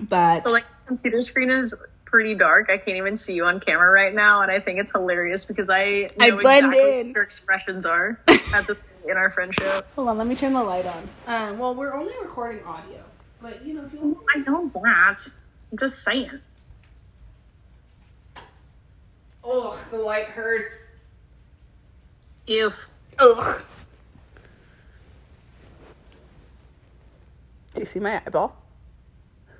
But 0.08 0.36
So 0.36 0.50
like 0.50 0.64
computer 0.86 1.20
screen 1.20 1.50
is 1.50 1.74
pretty 2.14 2.36
dark. 2.36 2.70
I 2.70 2.76
can't 2.78 2.96
even 2.96 3.16
see 3.16 3.34
you 3.34 3.44
on 3.46 3.58
camera 3.58 3.90
right 3.90 4.14
now, 4.14 4.42
and 4.42 4.48
I 4.48 4.60
think 4.60 4.78
it's 4.78 4.92
hilarious 4.92 5.46
because 5.46 5.68
I 5.68 6.12
know 6.16 6.26
I 6.26 6.30
blend 6.30 6.66
exactly 6.66 7.00
in. 7.00 7.06
what 7.08 7.14
your 7.16 7.22
expressions 7.24 7.84
are 7.84 8.16
at 8.54 8.68
this 8.68 8.84
in 9.04 9.16
our 9.16 9.30
friendship. 9.30 9.82
hold 9.96 10.06
on, 10.06 10.18
let 10.18 10.28
me 10.28 10.36
turn 10.36 10.52
the 10.52 10.62
light 10.62 10.86
on. 10.86 11.08
Um, 11.26 11.58
well, 11.58 11.74
we're 11.74 11.92
only 11.92 12.12
recording 12.22 12.62
audio, 12.64 13.02
but 13.42 13.66
you 13.66 13.74
know, 13.74 13.84
if 13.84 13.92
you 13.92 13.98
want 13.98 14.18
I 14.32 14.38
know 14.48 14.68
that. 14.68 15.28
I'm 15.72 15.78
just 15.78 16.04
saying. 16.04 16.30
Ugh, 19.44 19.76
the 19.90 19.98
light 19.98 20.26
hurts. 20.26 20.92
Ew. 22.46 22.70
Ugh. 23.18 23.62
Do 27.74 27.80
you 27.80 27.86
see 27.86 27.98
my 27.98 28.22
eyeball? 28.24 28.56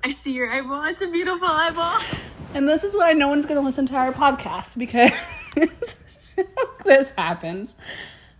I 0.05 0.07
see 0.07 0.31
your 0.31 0.49
eyeball. 0.49 0.85
It's 0.85 1.01
a 1.01 1.11
beautiful 1.11 1.49
eyeball. 1.49 1.99
And 2.55 2.67
this 2.69 2.83
is 2.83 2.95
why 2.95 3.13
no 3.13 3.27
one's 3.27 3.45
going 3.45 3.59
to 3.59 3.65
listen 3.65 3.85
to 3.87 3.95
our 3.95 4.11
podcast 4.13 4.77
because 4.77 5.11
this 6.85 7.09
happens. 7.11 7.75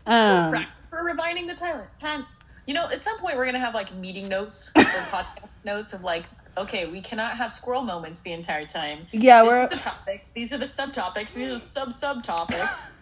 Um, 0.05 0.51
Practice 0.51 0.89
for 0.89 1.03
rewinding 1.03 1.47
the 1.47 1.53
time. 1.55 1.81
Time. 1.99 2.25
You 2.65 2.73
know, 2.73 2.87
at 2.89 3.03
some 3.03 3.19
point 3.19 3.35
we're 3.35 3.45
gonna 3.45 3.59
have 3.59 3.75
like 3.75 3.93
meeting 3.93 4.27
notes 4.27 4.71
or 4.75 4.81
podcast 4.83 5.47
notes 5.65 5.93
of 5.93 6.01
like, 6.03 6.25
okay, 6.57 6.87
we 6.87 7.01
cannot 7.01 7.37
have 7.37 7.51
squirrel 7.53 7.81
moments 7.83 8.21
the 8.21 8.31
entire 8.31 8.65
time. 8.65 9.05
Yeah, 9.11 9.43
this 9.43 9.51
we're- 9.51 9.67
the 9.67 9.75
topics. 9.75 10.29
These 10.33 10.53
are 10.53 10.57
the 10.57 10.65
subtopics. 10.65 11.33
These 11.35 11.51
are 11.51 11.59
sub 11.59 11.89
subtopics. 11.89 12.95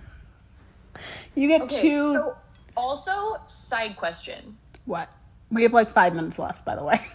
you 1.35 1.47
get 1.47 1.61
Okay, 1.61 1.81
two. 1.81 2.13
so 2.13 2.35
also, 2.75 3.35
side 3.47 3.95
question. 3.95 4.55
what? 4.85 5.09
We 5.51 5.63
have 5.63 5.73
like 5.73 5.89
five 5.89 6.13
minutes 6.15 6.39
left, 6.39 6.65
by 6.65 6.75
the 6.75 6.83
way. 6.83 7.05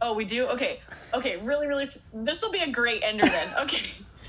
Oh, 0.00 0.14
we 0.14 0.24
do? 0.24 0.48
Okay. 0.48 0.78
Okay, 1.14 1.38
really, 1.38 1.66
really. 1.66 1.86
This 2.12 2.42
will 2.42 2.52
be 2.52 2.60
a 2.60 2.70
great 2.70 3.02
ender 3.02 3.26
then. 3.26 3.52
Okay. 3.60 3.82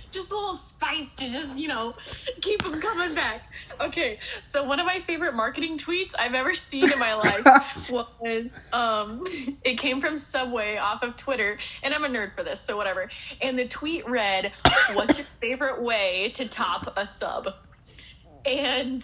Just 0.09 0.31
a 0.31 0.35
little 0.35 0.55
spice 0.55 1.15
to 1.15 1.29
just, 1.29 1.57
you 1.57 1.67
know, 1.67 1.93
keep 2.41 2.63
them 2.63 2.79
coming 2.79 3.13
back. 3.13 3.43
Okay, 3.79 4.19
so 4.41 4.63
one 4.63 4.79
of 4.79 4.85
my 4.85 4.99
favorite 4.99 5.35
marketing 5.35 5.77
tweets 5.77 6.15
I've 6.17 6.33
ever 6.33 6.55
seen 6.55 6.91
in 6.91 6.97
my 6.97 7.13
life 7.45 7.91
was 7.91 8.47
um, 8.71 9.27
it 9.65 9.77
came 9.77 9.99
from 9.99 10.17
Subway 10.17 10.77
off 10.77 11.03
of 11.03 11.17
Twitter, 11.17 11.59
and 11.83 11.93
I'm 11.93 12.05
a 12.05 12.07
nerd 12.07 12.31
for 12.33 12.41
this, 12.41 12.61
so 12.61 12.77
whatever. 12.77 13.09
And 13.41 13.59
the 13.59 13.67
tweet 13.67 14.07
read, 14.07 14.53
What's 14.93 15.17
your 15.17 15.27
favorite 15.41 15.81
way 15.81 16.31
to 16.35 16.47
top 16.47 16.97
a 16.97 17.05
sub? 17.05 17.49
And 18.45 19.03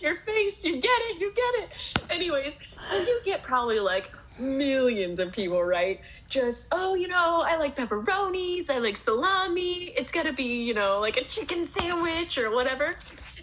your 0.00 0.16
face, 0.16 0.64
you 0.64 0.80
get 0.80 1.00
it, 1.10 1.20
you 1.20 1.32
get 1.34 1.62
it. 1.64 1.94
Anyways, 2.10 2.58
so 2.80 2.98
you 3.00 3.20
get 3.24 3.42
probably 3.42 3.80
like 3.80 4.10
millions 4.38 5.18
of 5.18 5.32
people, 5.32 5.62
right? 5.62 5.98
Just, 6.28 6.68
oh, 6.72 6.94
you 6.94 7.08
know, 7.08 7.42
I 7.44 7.56
like 7.56 7.76
pepperonis, 7.76 8.70
I 8.70 8.78
like 8.78 8.96
salami, 8.96 9.92
it's 9.96 10.12
gotta 10.12 10.32
be, 10.32 10.64
you 10.64 10.74
know, 10.74 11.00
like 11.00 11.16
a 11.16 11.24
chicken 11.24 11.64
sandwich 11.64 12.38
or 12.38 12.54
whatever. 12.54 12.94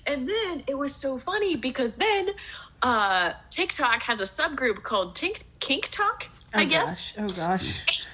And 0.07 0.27
then 0.27 0.63
it 0.67 0.77
was 0.77 0.95
so 0.95 1.17
funny 1.17 1.55
because 1.55 1.95
then 1.97 2.29
uh, 2.81 3.33
TikTok 3.51 4.01
has 4.03 4.21
a 4.21 4.23
subgroup 4.23 4.81
called 4.83 5.15
Tink, 5.15 5.43
Kink 5.59 5.89
Talk, 5.89 6.25
I 6.53 6.65
guess 6.65 7.11
Gosh. 7.11 7.37
Oh 7.37 7.47
gosh. 7.47 8.05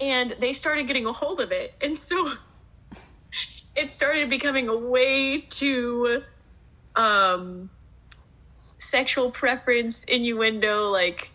and 0.00 0.34
they 0.40 0.52
started 0.52 0.86
getting 0.86 1.06
a 1.06 1.12
hold 1.12 1.40
of 1.40 1.52
it 1.52 1.72
and 1.82 1.96
so 1.96 2.32
it 3.76 3.90
started 3.90 4.28
becoming 4.28 4.68
a 4.68 4.90
way 4.90 5.40
to 5.40 6.22
um 6.96 7.68
sexual 8.78 9.30
preference 9.32 10.04
innuendo 10.04 10.90
like 10.90 11.28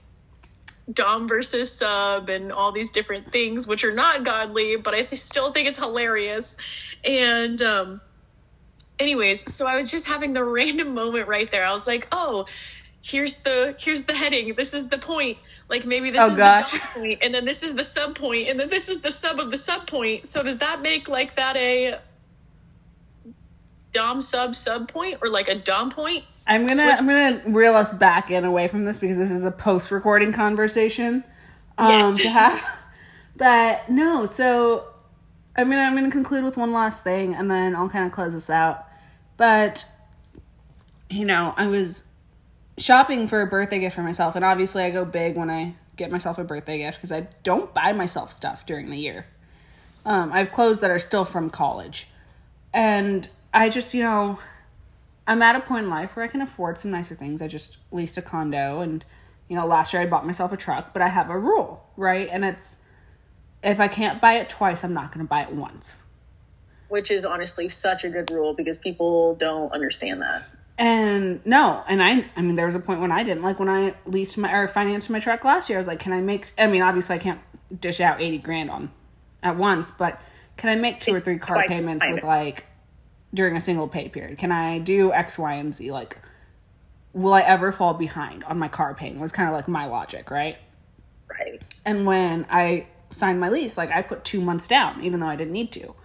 dom 0.94 1.28
versus 1.28 1.78
sub 1.78 2.30
and 2.30 2.52
all 2.52 2.72
these 2.72 2.92
different 2.92 3.26
things 3.32 3.68
which 3.68 3.84
are 3.86 3.94
not 3.94 4.26
godly 4.26 4.78
but 4.78 4.94
i 4.94 5.04
th- 5.04 5.20
still 5.22 5.52
think 5.52 5.68
it's 5.68 5.80
hilarious. 5.80 6.58
And 7.06 7.62
um 7.62 8.02
anyways 9.00 9.54
so 9.54 9.68
i 9.68 9.76
was 9.78 9.92
just 9.92 10.08
having 10.08 10.34
the 10.34 10.46
random 10.46 10.96
moment 10.96 11.28
right 11.28 11.50
there. 11.52 11.66
I 11.66 11.72
was 11.72 11.88
like 11.88 12.08
oh 12.12 12.46
here's 13.04 13.44
the 13.44 13.76
here's 13.80 14.04
the 14.06 14.14
heading. 14.16 14.56
This 14.56 14.74
is 14.76 14.90
the 14.90 14.98
point. 15.00 15.40
Like 15.70 15.86
maybe 15.86 16.12
this 16.12 16.28
Oh, 16.28 16.32
is 16.32 16.38
gosh. 16.38 16.44
the 16.44 16.52
dom 16.52 16.82
point 16.96 17.20
and 17.22 17.34
then 17.34 17.46
this 17.46 17.64
is 17.64 17.76
the 17.76 17.84
sub 17.86 18.16
point 18.16 18.50
and 18.50 18.60
then 18.60 18.70
this 18.70 18.90
is 18.90 19.02
the 19.02 19.12
sub 19.12 19.40
of 19.40 19.52
the 19.52 19.58
sub 19.58 19.88
point. 19.88 20.28
So 20.28 20.44
does 20.44 20.60
that 20.60 20.82
make 20.82 21.10
like 21.10 21.36
that 21.36 21.58
a 21.58 21.96
dom 23.92 24.22
sub 24.22 24.56
sub 24.56 24.88
point 24.92 25.18
or 25.22 25.30
like 25.30 25.48
a 25.48 25.56
dom 25.56 25.90
point 25.90 26.24
I'm 26.46 26.66
gonna 26.66 26.76
Switch- 26.84 26.98
I'm 27.00 27.08
gonna 27.08 27.42
reel 27.48 27.76
us 27.76 27.92
back 27.92 28.32
in 28.32 28.46
away 28.46 28.68
from 28.68 28.86
this 28.86 29.00
because 29.00 29.18
this 29.18 29.32
is 29.32 29.44
a 29.44 29.52
post 29.52 29.92
recording 29.92 30.32
conversation. 30.34 31.24
Um, 31.78 31.90
Yes. 31.90 32.18
to 32.22 32.30
have, 32.30 32.66
but 33.38 33.90
no. 33.90 34.26
So 34.26 34.86
I 35.56 35.64
mean, 35.64 35.80
I'm 35.80 35.96
gonna 35.96 36.12
conclude 36.12 36.44
with 36.44 36.56
one 36.58 36.72
last 36.72 37.04
thing, 37.04 37.34
and 37.34 37.50
then 37.52 37.76
I'll 37.76 37.90
kind 37.90 38.06
of 38.06 38.12
close 38.12 38.34
this 38.34 38.50
out. 38.50 38.86
But 39.38 39.86
you 41.10 41.26
know, 41.26 41.54
I 41.58 41.68
was 41.68 42.04
shopping 42.78 43.28
for 43.28 43.42
a 43.42 43.48
birthday 43.48 43.80
gift 43.80 43.96
for 43.96 44.04
myself, 44.04 44.36
and 44.36 44.46
obviously, 44.46 44.84
I 44.84 44.90
go 44.92 45.04
big 45.06 45.36
when 45.38 45.50
I 45.50 45.76
get 45.96 46.12
myself 46.12 46.38
a 46.38 46.44
birthday 46.44 46.78
gift 46.80 46.98
because 47.00 47.12
I 47.12 47.28
don't 47.44 47.74
buy 47.74 47.92
myself 47.92 48.32
stuff 48.32 48.66
during 48.66 48.90
the 48.90 48.98
year. 48.98 49.26
Um, 50.06 50.32
I 50.32 50.40
have 50.40 50.52
clothes 50.52 50.80
that 50.80 50.92
are 50.92 51.00
still 51.00 51.26
from 51.26 51.50
college, 51.50 52.08
and 52.74 53.28
I 53.54 53.70
just 53.70 53.94
you 53.94 54.04
know 54.04 54.40
I'm 55.28 55.42
at 55.42 55.56
a 55.56 55.60
point 55.60 55.86
in 55.86 55.90
life 55.90 56.16
where 56.16 56.24
I 56.24 56.30
can 56.30 56.42
afford 56.42 56.78
some 56.78 56.92
nicer 56.92 57.16
things. 57.16 57.42
I 57.42 57.48
just 57.48 57.78
leased 57.92 58.18
a 58.18 58.22
condo 58.22 58.82
and 58.82 59.04
you 59.48 59.56
know, 59.56 59.66
last 59.66 59.94
year 59.94 60.02
I 60.02 60.06
bought 60.06 60.26
myself 60.26 60.52
a 60.52 60.58
truck, 60.58 60.92
but 60.92 61.02
I 61.02 61.08
have 61.08 61.30
a 61.30 61.38
rule, 61.40 61.86
right? 61.96 62.28
And 62.30 62.44
it's 62.44 62.76
if 63.64 63.80
I 63.80 63.88
can't 63.88 64.22
buy 64.22 64.34
it 64.34 64.50
twice, 64.50 64.84
I'm 64.84 64.94
not 64.94 65.14
going 65.14 65.26
to 65.26 65.30
buy 65.30 65.42
it 65.44 65.52
once. 65.52 66.04
which 66.90 67.12
is 67.12 67.26
honestly 67.26 67.70
such 67.70 68.04
a 68.04 68.10
good 68.10 68.30
rule 68.32 68.54
because 68.54 68.78
people 68.78 69.36
don't 69.36 69.72
understand 69.74 70.22
that 70.22 70.48
And 70.78 71.46
no, 71.46 71.84
and 71.88 72.02
I 72.02 72.30
I 72.36 72.42
mean 72.42 72.56
there 72.56 72.66
was 72.66 72.76
a 72.76 72.80
point 72.80 73.02
when 73.02 73.12
I 73.12 73.24
didn't 73.24 73.44
like 73.44 73.60
when 73.60 73.70
I 73.70 73.96
leased 74.06 74.38
my 74.38 74.52
or 74.52 74.68
financed 74.68 75.10
my 75.10 75.20
truck 75.20 75.44
last 75.44 75.70
year. 75.70 75.78
I 75.78 75.82
was 75.82 75.88
like, 75.88 76.00
can 76.00 76.14
I 76.14 76.22
make 76.22 76.52
I 76.58 76.68
mean, 76.68 76.82
obviously 76.82 77.16
I 77.16 77.20
can't 77.20 77.42
dish 77.82 78.00
out 78.00 78.22
80 78.22 78.38
grand 78.40 78.70
on 78.70 78.92
at 79.44 79.58
once, 79.58 79.92
but 79.92 80.22
can 80.56 80.70
I 80.70 80.76
make 80.76 81.02
two 81.02 81.14
or 81.14 81.20
three 81.20 81.38
car 81.38 81.58
Twice, 81.58 81.74
payments 81.74 82.06
with 82.08 82.24
like 82.24 82.66
during 83.34 83.56
a 83.56 83.62
single 83.62 83.88
pay 83.88 84.10
period? 84.10 84.38
Can 84.38 84.52
I 84.52 84.80
do 84.80 85.12
X, 85.12 85.38
Y, 85.38 85.54
and 85.54 85.74
Z 85.74 85.92
like 85.92 86.18
will 87.18 87.34
I 87.34 87.42
ever 87.42 87.72
fall 87.72 87.96
behind 87.96 88.44
on 88.44 88.60
my 88.60 88.68
car 88.68 88.94
payment? 88.94 89.20
Was 89.20 89.32
kind 89.32 89.50
of 89.50 89.56
like 89.56 89.68
my 89.68 89.86
logic, 89.88 90.30
right? 90.30 90.58
right 91.28 91.62
And 91.84 92.06
when 92.06 92.46
I 92.50 92.88
signed 93.10 93.40
my 93.40 93.50
lease, 93.50 93.78
like 93.78 93.92
I 93.92 94.02
put 94.04 94.24
two 94.24 94.40
months 94.40 94.68
down, 94.68 95.04
even 95.04 95.20
though 95.20 95.28
I 95.28 95.36
didn't 95.36 95.54
need 95.54 95.72
to, 95.74 95.96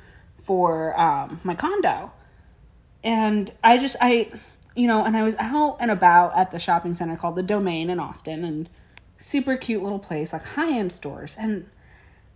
for 0.43 0.99
um, 0.99 1.41
my 1.45 1.55
condo. 1.55 2.13
And 3.05 3.53
I 3.63 3.79
just, 3.79 3.97
I, 4.01 4.31
you 4.75 4.87
know, 4.87 5.05
and 5.05 5.17
I 5.17 5.23
was 5.23 5.35
out 5.39 5.77
and 5.81 5.91
about 5.91 6.37
at 6.37 6.51
the 6.51 6.59
shopping 6.59 6.95
center 6.95 7.17
called 7.17 7.37
the 7.37 7.43
Domain 7.43 7.91
in 7.91 8.01
Austin, 8.01 8.45
and 8.45 8.71
super 9.19 9.57
cute 9.57 9.83
little 9.83 9.99
place, 9.99 10.33
like 10.33 10.45
high 10.45 10.79
end 10.79 10.93
stores. 10.93 11.37
And 11.39 11.69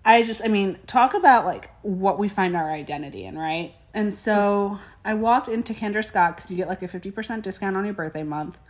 I 0.05 0.23
just, 0.23 0.45
I 0.45 0.49
mean, 0.49 0.79
talk 0.87 1.15
about 1.15 1.45
like 1.45 1.71
what 1.83 2.19
we 2.19 2.29
find 2.29 2.57
our 2.57 2.71
identity 2.71 3.25
in, 3.25 3.39
right? 3.39 3.75
And 3.97 4.13
so 4.13 4.79
I 5.07 5.15
walked 5.15 5.49
into 5.49 5.73
Kendra 5.73 6.05
Scott 6.05 6.37
because 6.37 6.51
you 6.51 6.57
get 6.59 6.69
like 6.69 6.83
a 6.83 6.89
50% 6.89 7.41
discount 7.41 7.79
on 7.79 7.85
your 7.87 7.95
birthday 7.95 8.23
month. 8.23 8.61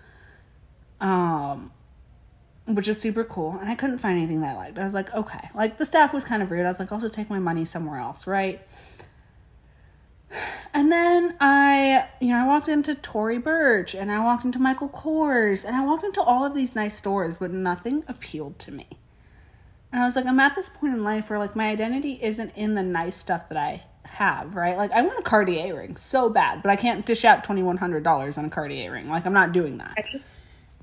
Um, 1.00 1.72
which 2.66 2.86
is 2.86 3.00
super 3.00 3.24
cool. 3.24 3.58
And 3.60 3.68
I 3.68 3.74
couldn't 3.74 3.98
find 3.98 4.16
anything 4.16 4.40
that 4.42 4.54
I 4.54 4.56
liked. 4.56 4.78
I 4.78 4.84
was 4.84 4.94
like, 4.94 5.12
okay. 5.12 5.50
Like 5.52 5.78
the 5.78 5.84
staff 5.84 6.14
was 6.14 6.24
kind 6.24 6.44
of 6.44 6.52
rude. 6.52 6.64
I 6.64 6.68
was 6.68 6.78
like, 6.78 6.92
I'll 6.92 7.00
just 7.00 7.16
take 7.16 7.28
my 7.28 7.40
money 7.40 7.64
somewhere 7.64 7.98
else, 7.98 8.26
right? 8.26 8.66
And 10.74 10.92
then 10.92 11.34
I, 11.40 12.06
you 12.20 12.28
know, 12.28 12.36
I 12.36 12.46
walked 12.46 12.68
into 12.68 12.94
Tory 12.94 13.38
Burch 13.38 13.94
and 13.94 14.12
I 14.12 14.22
walked 14.22 14.44
into 14.44 14.58
Michael 14.58 14.90
Kors 14.90 15.64
and 15.64 15.74
I 15.74 15.82
walked 15.82 16.04
into 16.04 16.20
all 16.20 16.44
of 16.44 16.54
these 16.54 16.74
nice 16.76 16.94
stores, 16.94 17.38
but 17.38 17.50
nothing 17.50 18.04
appealed 18.06 18.58
to 18.58 18.72
me. 18.72 18.86
And 19.90 20.02
I 20.02 20.04
was 20.04 20.16
like, 20.16 20.26
I'm 20.26 20.38
at 20.38 20.54
this 20.54 20.68
point 20.68 20.92
in 20.92 21.02
life 21.02 21.30
where 21.30 21.38
like 21.38 21.56
my 21.56 21.70
identity 21.70 22.18
isn't 22.20 22.52
in 22.54 22.74
the 22.74 22.82
nice 22.82 23.16
stuff 23.16 23.48
that 23.48 23.56
I 23.56 23.84
have, 24.16 24.54
right? 24.54 24.76
Like 24.76 24.92
I 24.92 25.02
want 25.02 25.18
a 25.18 25.22
Cartier 25.22 25.76
ring 25.76 25.96
so 25.96 26.28
bad, 26.28 26.62
but 26.62 26.70
I 26.70 26.76
can't 26.76 27.06
dish 27.06 27.24
out 27.24 27.44
twenty 27.44 27.62
one 27.62 27.76
hundred 27.76 28.02
dollars 28.02 28.38
on 28.38 28.44
a 28.44 28.50
Cartier 28.50 28.92
ring. 28.92 29.08
Like 29.08 29.26
I'm 29.26 29.32
not 29.32 29.52
doing 29.52 29.78
that. 29.78 29.96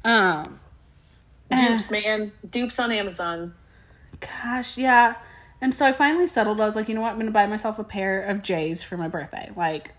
Um, 0.05 0.59
dupes 1.55 1.91
man 1.91 2.31
dupes 2.49 2.79
on 2.79 2.91
amazon 2.91 3.53
Gosh, 4.19 4.77
yeah. 4.77 5.15
And 5.61 5.73
so 5.73 5.85
I 5.85 5.93
finally 5.93 6.27
settled. 6.27 6.59
I 6.59 6.65
was 6.65 6.75
like, 6.75 6.89
you 6.89 6.95
know 6.95 7.01
what? 7.01 7.09
I'm 7.09 7.15
going 7.15 7.25
to 7.25 7.31
buy 7.31 7.45
myself 7.45 7.79
a 7.79 7.83
pair 7.83 8.21
of 8.21 8.41
J's 8.41 8.83
for 8.83 8.97
my 8.97 9.07
birthday. 9.07 9.49
Like, 9.55 9.91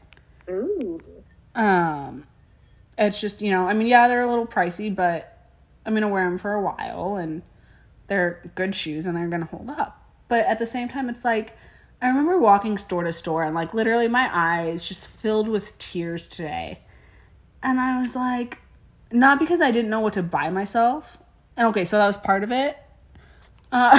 Ooh. 0.48 1.00
Um, 1.54 2.26
it's 2.98 3.20
just 3.20 3.40
you 3.40 3.50
know, 3.50 3.66
I 3.68 3.74
mean, 3.74 3.86
yeah, 3.86 4.08
they're 4.08 4.22
a 4.22 4.28
little 4.28 4.46
pricey, 4.46 4.94
but 4.94 5.38
I'm 5.86 5.94
gonna 5.94 6.08
wear 6.08 6.24
them 6.24 6.38
for 6.38 6.52
a 6.52 6.60
while, 6.60 7.16
and 7.16 7.42
they're 8.08 8.50
good 8.54 8.74
shoes, 8.74 9.06
and 9.06 9.16
they're 9.16 9.28
gonna 9.28 9.46
hold 9.46 9.70
up. 9.70 10.02
But 10.28 10.46
at 10.46 10.58
the 10.58 10.66
same 10.66 10.88
time, 10.88 11.08
it's 11.08 11.24
like 11.24 11.56
I 12.04 12.08
remember 12.08 12.38
walking 12.38 12.76
store 12.76 13.02
to 13.02 13.14
store, 13.14 13.44
and 13.44 13.54
like 13.54 13.72
literally 13.72 14.08
my 14.08 14.28
eyes 14.30 14.86
just 14.86 15.06
filled 15.06 15.48
with 15.48 15.76
tears 15.78 16.26
today, 16.26 16.80
and 17.62 17.80
I 17.80 17.96
was 17.96 18.14
like, 18.14 18.60
not 19.10 19.38
because 19.38 19.62
I 19.62 19.70
didn't 19.70 19.88
know 19.88 20.00
what 20.00 20.12
to 20.12 20.22
buy 20.22 20.50
myself, 20.50 21.16
and 21.56 21.66
okay, 21.68 21.86
so 21.86 21.96
that 21.96 22.06
was 22.06 22.18
part 22.18 22.44
of 22.44 22.52
it. 22.52 22.76
Uh, 23.72 23.98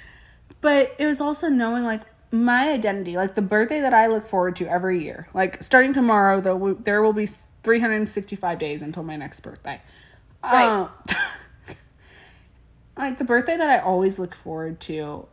but 0.62 0.96
it 0.98 1.04
was 1.04 1.20
also 1.20 1.48
knowing 1.48 1.84
like 1.84 2.00
my 2.32 2.70
identity, 2.70 3.14
like 3.14 3.34
the 3.34 3.42
birthday 3.42 3.82
that 3.82 3.92
I 3.92 4.06
look 4.06 4.26
forward 4.26 4.56
to 4.56 4.66
every 4.66 5.04
year. 5.04 5.28
Like 5.34 5.62
starting 5.62 5.92
tomorrow, 5.92 6.40
though, 6.40 6.72
there 6.82 7.02
will 7.02 7.12
be 7.12 7.26
365 7.26 8.58
days 8.58 8.80
until 8.80 9.02
my 9.02 9.16
next 9.16 9.40
birthday. 9.40 9.82
Right. 10.42 10.64
Uh, 10.64 10.88
like 12.96 13.18
the 13.18 13.24
birthday 13.24 13.58
that 13.58 13.68
I 13.68 13.80
always 13.80 14.18
look 14.18 14.34
forward 14.34 14.80
to 14.80 15.28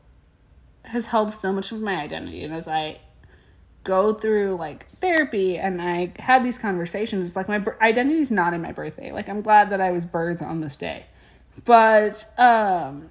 has 0.83 1.07
held 1.07 1.33
so 1.33 1.51
much 1.51 1.71
of 1.71 1.81
my 1.81 1.95
identity, 1.95 2.43
and 2.43 2.53
as 2.53 2.67
I 2.67 2.99
go 3.83 4.13
through 4.13 4.55
like 4.57 4.87
therapy 4.99 5.57
and 5.57 5.81
I 5.81 6.13
had 6.19 6.43
these 6.43 6.57
conversations, 6.57 7.27
it's 7.27 7.35
like 7.35 7.47
my 7.47 7.63
identity 7.81 8.19
is 8.19 8.31
not 8.31 8.53
in 8.53 8.61
my 8.61 8.71
birthday. 8.71 9.11
Like 9.11 9.27
I'm 9.27 9.41
glad 9.41 9.69
that 9.71 9.81
I 9.81 9.91
was 9.91 10.05
birthed 10.05 10.41
on 10.41 10.61
this 10.61 10.75
day, 10.75 11.05
but 11.65 12.25
um 12.37 13.09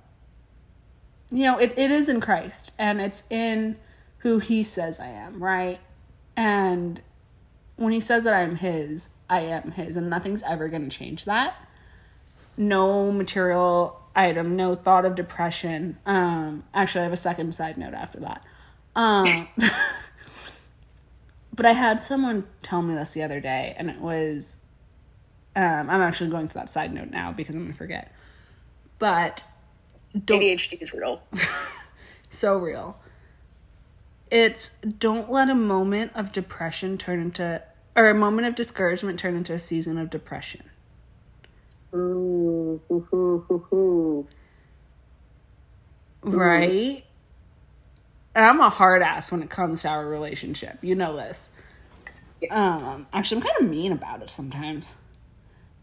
you 1.32 1.44
know, 1.44 1.58
it, 1.58 1.74
it 1.76 1.90
is 1.90 2.08
in 2.08 2.20
Christ 2.20 2.72
and 2.78 3.00
it's 3.00 3.22
in 3.30 3.76
who 4.18 4.38
he 4.38 4.62
says 4.62 4.98
I 5.00 5.08
am, 5.08 5.42
right? 5.42 5.80
And 6.36 7.00
when 7.76 7.92
he 7.92 8.00
says 8.00 8.24
that 8.24 8.34
I'm 8.34 8.56
his, 8.56 9.10
I 9.28 9.40
am 9.40 9.72
his, 9.72 9.96
and 9.96 10.10
nothing's 10.10 10.42
ever 10.42 10.68
going 10.68 10.88
to 10.88 10.96
change 10.96 11.24
that. 11.24 11.54
No 12.56 13.10
material 13.10 13.99
item, 14.14 14.56
no 14.56 14.74
thought 14.74 15.04
of 15.04 15.14
depression. 15.14 15.98
Um, 16.06 16.64
actually, 16.74 17.02
I 17.02 17.04
have 17.04 17.12
a 17.12 17.16
second 17.18 17.54
side 17.54 17.76
note 17.76 17.94
after 17.94 18.20
that. 18.20 18.44
Um, 18.96 19.48
but 21.54 21.66
I 21.66 21.72
had 21.72 22.00
someone 22.00 22.46
tell 22.62 22.82
me 22.82 22.94
this 22.94 23.12
the 23.12 23.22
other 23.22 23.40
day, 23.40 23.74
and 23.76 23.90
it 23.90 24.00
was 24.00 24.58
um, 25.56 25.90
I'm 25.90 26.00
actually 26.00 26.30
going 26.30 26.48
to 26.48 26.54
that 26.54 26.70
side 26.70 26.92
note 26.92 27.10
now 27.10 27.32
because 27.32 27.54
I'm 27.54 27.62
going 27.62 27.72
to 27.72 27.78
forget. 27.78 28.12
But 28.98 29.44
don't, 30.24 30.40
ADHD 30.40 30.80
is 30.80 30.92
real. 30.92 31.20
so 32.30 32.56
real. 32.56 32.98
It's 34.30 34.76
don't 34.98 35.30
let 35.30 35.50
a 35.50 35.54
moment 35.54 36.12
of 36.14 36.30
depression 36.30 36.98
turn 36.98 37.20
into 37.20 37.62
or 37.96 38.08
a 38.08 38.14
moment 38.14 38.46
of 38.46 38.54
discouragement 38.54 39.18
turn 39.18 39.36
into 39.36 39.52
a 39.52 39.58
season 39.58 39.98
of 39.98 40.08
depression. 40.08 40.70
Ooh, 41.94 42.80
hoo, 42.88 43.44
hoo. 43.70 44.26
Right? 46.22 47.04
And 48.34 48.44
I'm 48.44 48.60
a 48.60 48.70
hard 48.70 49.02
ass 49.02 49.32
when 49.32 49.42
it 49.42 49.50
comes 49.50 49.82
to 49.82 49.88
our 49.88 50.06
relationship. 50.06 50.78
You 50.82 50.94
know 50.94 51.16
this. 51.16 51.50
Yeah. 52.40 52.54
Um, 52.54 53.06
actually, 53.12 53.38
I'm 53.38 53.48
kind 53.48 53.64
of 53.64 53.70
mean 53.70 53.92
about 53.92 54.22
it 54.22 54.30
sometimes. 54.30 54.94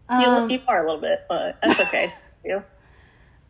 Um, 0.10 0.50
you, 0.50 0.58
you 0.58 0.64
are 0.68 0.84
a 0.84 0.86
little 0.86 1.02
bit, 1.02 1.24
but 1.28 1.58
that's 1.62 1.80
okay. 1.82 2.08
you. 2.46 2.64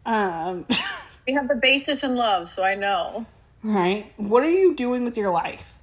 Um, 0.06 0.66
we 1.28 1.34
have 1.34 1.48
the 1.48 1.56
basis 1.56 2.04
in 2.04 2.16
love, 2.16 2.48
so 2.48 2.64
I 2.64 2.76
know. 2.76 3.26
Right. 3.64 4.12
What 4.18 4.44
are 4.44 4.50
you 4.50 4.76
doing 4.76 5.04
with 5.04 5.18
your 5.18 5.30
life? 5.30 5.78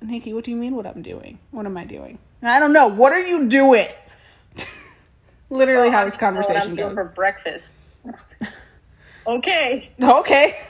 Nikki, 0.00 0.32
what 0.32 0.44
do 0.44 0.50
you 0.50 0.56
mean 0.56 0.74
what 0.74 0.86
I'm 0.86 1.02
doing? 1.02 1.38
What 1.50 1.66
am 1.66 1.76
I 1.76 1.84
doing? 1.84 2.18
I 2.42 2.60
don't 2.60 2.72
know. 2.72 2.86
What 2.88 3.12
are 3.12 3.20
you 3.20 3.48
doing? 3.48 3.88
Literally 5.50 5.90
how 5.90 6.04
this 6.04 6.16
conversation 6.16 6.74
goes. 6.74 6.94
for 6.94 7.12
breakfast. 7.14 7.90
okay. 9.26 9.90
Okay. 10.00 10.60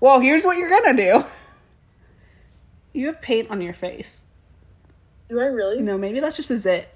Well, 0.00 0.20
here's 0.20 0.44
what 0.44 0.56
you're 0.56 0.70
gonna 0.70 0.96
do. 0.96 1.24
You 2.92 3.06
have 3.06 3.20
paint 3.20 3.50
on 3.50 3.60
your 3.60 3.74
face. 3.74 4.22
Do 5.28 5.40
I 5.40 5.46
really? 5.46 5.82
No, 5.82 5.98
maybe 5.98 6.20
that's 6.20 6.36
just 6.36 6.50
a 6.50 6.58
zit. 6.58 6.88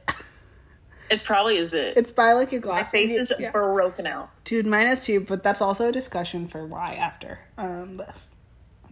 It's 1.10 1.22
probably 1.22 1.58
a 1.58 1.66
zit. 1.66 1.96
It's 1.96 2.10
by 2.10 2.34
like 2.34 2.52
your 2.52 2.60
glasses. 2.60 2.92
My 2.92 2.98
face 2.98 3.14
is 3.14 3.32
yeah. 3.38 3.50
broken 3.50 4.06
out. 4.06 4.30
Dude, 4.44 4.66
mine 4.66 4.88
is 4.88 5.04
too, 5.04 5.20
but 5.20 5.42
that's 5.42 5.60
also 5.60 5.88
a 5.88 5.92
discussion 5.92 6.46
for 6.48 6.66
why 6.66 6.94
after 6.94 7.38
um 7.56 7.96
this. 7.96 8.28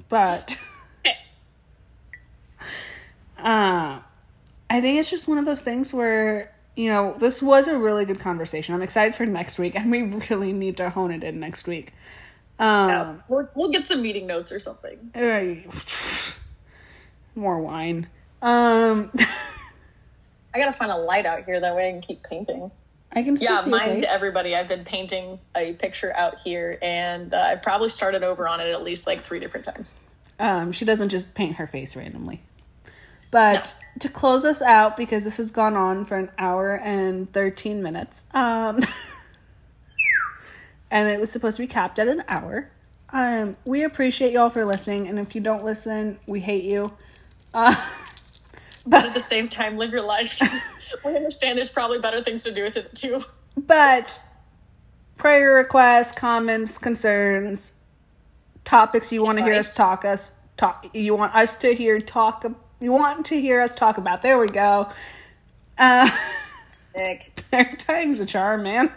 But 0.09 0.70
uh 3.39 4.01
I 4.68 4.81
think 4.81 4.99
it's 4.99 5.11
just 5.11 5.29
one 5.29 5.39
of 5.39 5.45
those 5.45 5.62
things 5.62 5.95
where, 5.95 6.53
you 6.77 6.91
know, 6.91 7.16
this 7.18 7.43
was 7.43 7.66
a 7.66 7.77
really 7.77 8.05
good 8.05 8.20
conversation. 8.20 8.74
I'm 8.74 8.83
excited 8.83 9.14
for 9.14 9.27
next 9.27 9.59
week 9.59 9.74
and 9.74 9.91
we 9.91 10.03
really 10.31 10.53
need 10.53 10.77
to 10.77 10.91
hone 10.91 11.11
it 11.11 11.24
in 11.24 11.41
next 11.41 11.66
week. 11.66 11.93
Um 12.59 12.89
yeah, 12.89 13.14
we'll, 13.29 13.49
we'll 13.55 13.72
get 13.72 13.87
some 13.87 14.03
meeting 14.03 14.27
notes 14.27 14.53
or 14.53 14.61
something. 14.61 15.11
More 17.35 17.61
wine. 17.61 18.07
Um 18.41 19.11
I 20.55 20.59
gotta 20.59 20.72
find 20.72 20.91
a 20.91 20.97
light 20.97 21.27
out 21.27 21.45
here 21.45 21.61
that 21.61 21.74
way 21.74 21.89
I 21.89 21.93
can 21.93 22.03
keep 22.03 22.22
painting. 22.22 22.70
I 23.12 23.22
can 23.22 23.37
see 23.37 23.47
it. 23.47 23.51
yeah, 23.51 23.64
mind 23.66 24.05
everybody. 24.05 24.55
I've 24.55 24.68
been 24.68 24.85
painting 24.85 25.39
a 25.57 25.72
picture 25.74 26.14
out 26.14 26.35
here, 26.45 26.77
and 26.83 27.33
uh, 27.33 27.37
I 27.37 27.55
probably 27.57 27.89
started 27.89 28.22
over 28.22 28.47
on 28.47 28.61
it 28.61 28.68
at 28.68 28.83
least 28.83 29.07
like 29.07 29.22
three 29.22 29.39
different 29.39 29.64
times. 29.64 30.07
Um, 30.39 30.72
she 30.72 30.85
doesn't 30.85 31.09
just 31.09 31.35
paint 31.35 31.57
her 31.57 31.66
face 31.66 31.97
randomly. 31.97 32.43
But 33.31 33.74
no. 33.81 33.86
To 34.01 34.09
close 34.09 34.44
us 34.44 34.62
out, 34.62 34.97
because 34.97 35.24
this 35.24 35.36
has 35.38 35.51
gone 35.51 35.76
on 35.76 36.05
for 36.05 36.16
an 36.16 36.30
hour 36.38 36.74
and 36.74 37.32
thirteen 37.32 37.82
minutes, 37.82 38.22
um, 38.34 38.80
and 40.90 41.09
it 41.09 41.20
was 41.20 41.30
supposed 41.30 41.57
to 41.57 41.62
be 41.62 41.66
capped 41.66 41.99
at 41.99 42.09
an 42.09 42.24
hour. 42.28 42.70
Um, 43.11 43.57
we 43.64 43.84
appreciate 43.84 44.32
y'all 44.32 44.51
for 44.51 44.64
listening, 44.64 45.09
and 45.09 45.18
if 45.18 45.34
you 45.34 45.40
don't 45.40 45.64
listen, 45.64 46.18
we 46.26 46.40
hate 46.40 46.64
you. 46.64 46.92
Uh, 47.55 47.74
but 48.86 49.07
at 49.07 49.14
the 49.14 49.20
same 49.20 49.49
time, 49.49 49.76
live 49.76 49.92
your 49.92 50.07
life. 50.07 50.40
we 51.05 51.16
understand 51.16 51.57
there's 51.57 51.70
probably 51.70 51.99
better 51.99 52.22
things 52.22 52.44
to 52.44 52.53
do 52.53 52.64
with 52.64 52.76
it 52.76 52.94
too. 52.94 53.20
But 53.66 54.20
prayer 55.16 55.55
requests, 55.55 56.12
comments, 56.12 56.78
concerns, 56.78 57.72
topics 58.64 59.12
you 59.12 59.22
want 59.22 59.38
to 59.38 59.44
hear 59.44 59.55
us 59.55 59.74
talk 59.74 60.05
us 60.05 60.32
talk. 60.57 60.86
You 60.92 61.14
want 61.14 61.34
us 61.34 61.57
to 61.57 61.74
hear 61.74 62.01
talk. 62.01 62.44
You 62.79 62.93
want 62.93 63.27
to 63.27 63.41
hear 63.41 63.62
us 63.62 63.74
talk 63.74 63.97
about. 63.97 64.20
There 64.20 64.39
we 64.39 64.49
go. 64.49 64.89
Uh, 65.79 66.11
third 67.51 67.79
time's 67.79 68.20
a 68.20 68.27
charm, 68.27 68.64
man. 68.64 68.93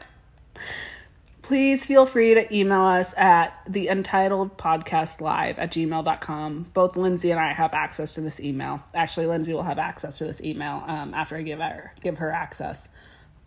Please 1.42 1.86
feel 1.86 2.06
free 2.06 2.34
to 2.34 2.54
email 2.56 2.84
us 2.84 3.18
at 3.18 3.58
the 3.68 3.88
entitled 3.88 4.58
podcast 4.58 5.22
live 5.22 5.58
at 5.58 5.72
gmail.com 5.72 6.68
both 6.76 6.96
lindsay 6.96 7.32
and 7.32 7.40
i 7.40 7.54
have 7.54 7.74
access 7.74 8.14
to 8.14 8.22
this 8.22 8.40
email. 8.40 8.84
Actually 8.94 9.26
lindsay 9.26 9.54
will 9.54 9.64
have 9.64 9.80
access 9.80 10.20
to 10.20 10.26
this 10.26 10.42
email 10.44 10.84
um, 10.86 11.14
after 11.16 11.38
i 11.38 11.42
give 11.42 11.60
her 11.60 11.94
give 12.02 12.20
her 12.20 12.32
access. 12.32 12.90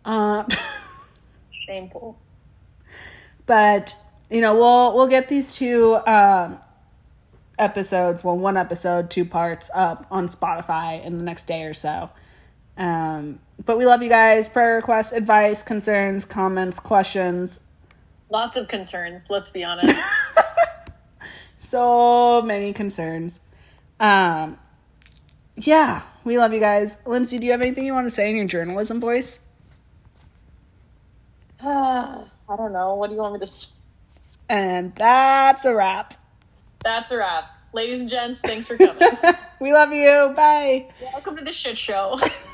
Uh, 0.03 0.43
shameful. 1.65 2.17
But 3.45 3.95
you 4.29 4.39
know 4.39 4.55
we'll 4.55 4.95
we'll 4.95 5.07
get 5.07 5.27
these 5.27 5.53
two 5.53 5.95
um, 6.07 6.57
episodes 7.59 8.23
well 8.23 8.37
one 8.37 8.57
episode 8.57 9.09
two 9.09 9.25
parts 9.25 9.69
up 9.73 10.05
on 10.09 10.27
spotify 10.27 11.03
in 11.03 11.17
the 11.17 11.23
next 11.23 11.45
day 11.45 11.63
or 11.63 11.73
so 11.73 12.09
um, 12.75 13.39
but 13.63 13.77
we 13.77 13.85
love 13.85 14.01
you 14.01 14.09
guys 14.09 14.49
prayer 14.49 14.75
requests 14.75 15.11
advice 15.11 15.61
concerns 15.61 16.25
comments 16.25 16.79
questions 16.79 17.59
Lots 18.33 18.57
of 18.57 18.67
concerns, 18.67 19.27
let's 19.29 19.51
be 19.51 19.63
honest. 19.63 20.01
so 21.59 22.41
many 22.41 22.73
concerns. 22.73 23.39
Um, 23.99 24.57
yeah, 25.55 26.01
we 26.23 26.39
love 26.39 26.51
you 26.51 26.59
guys. 26.59 26.97
Lindsay, 27.05 27.37
do 27.37 27.45
you 27.45 27.51
have 27.51 27.61
anything 27.61 27.85
you 27.85 27.93
want 27.93 28.07
to 28.07 28.11
say 28.11 28.31
in 28.31 28.35
your 28.35 28.47
journalism 28.47 28.99
voice? 28.99 29.39
I 31.63 32.25
don't 32.57 32.73
know. 32.73 32.95
What 32.95 33.09
do 33.09 33.15
you 33.15 33.21
want 33.21 33.35
me 33.35 33.39
to 33.41 33.45
say? 33.45 33.83
And 34.49 34.95
that's 34.95 35.63
a 35.65 35.75
wrap. 35.75 36.15
That's 36.83 37.11
a 37.11 37.17
wrap. 37.17 37.49
Ladies 37.71 38.01
and 38.01 38.09
gents, 38.09 38.41
thanks 38.41 38.67
for 38.67 38.77
coming. 38.77 39.17
we 39.59 39.73
love 39.73 39.93
you. 39.93 40.33
Bye. 40.35 40.89
Welcome 41.01 41.37
to 41.37 41.43
the 41.43 41.53
shit 41.53 41.77
show. 41.77 42.19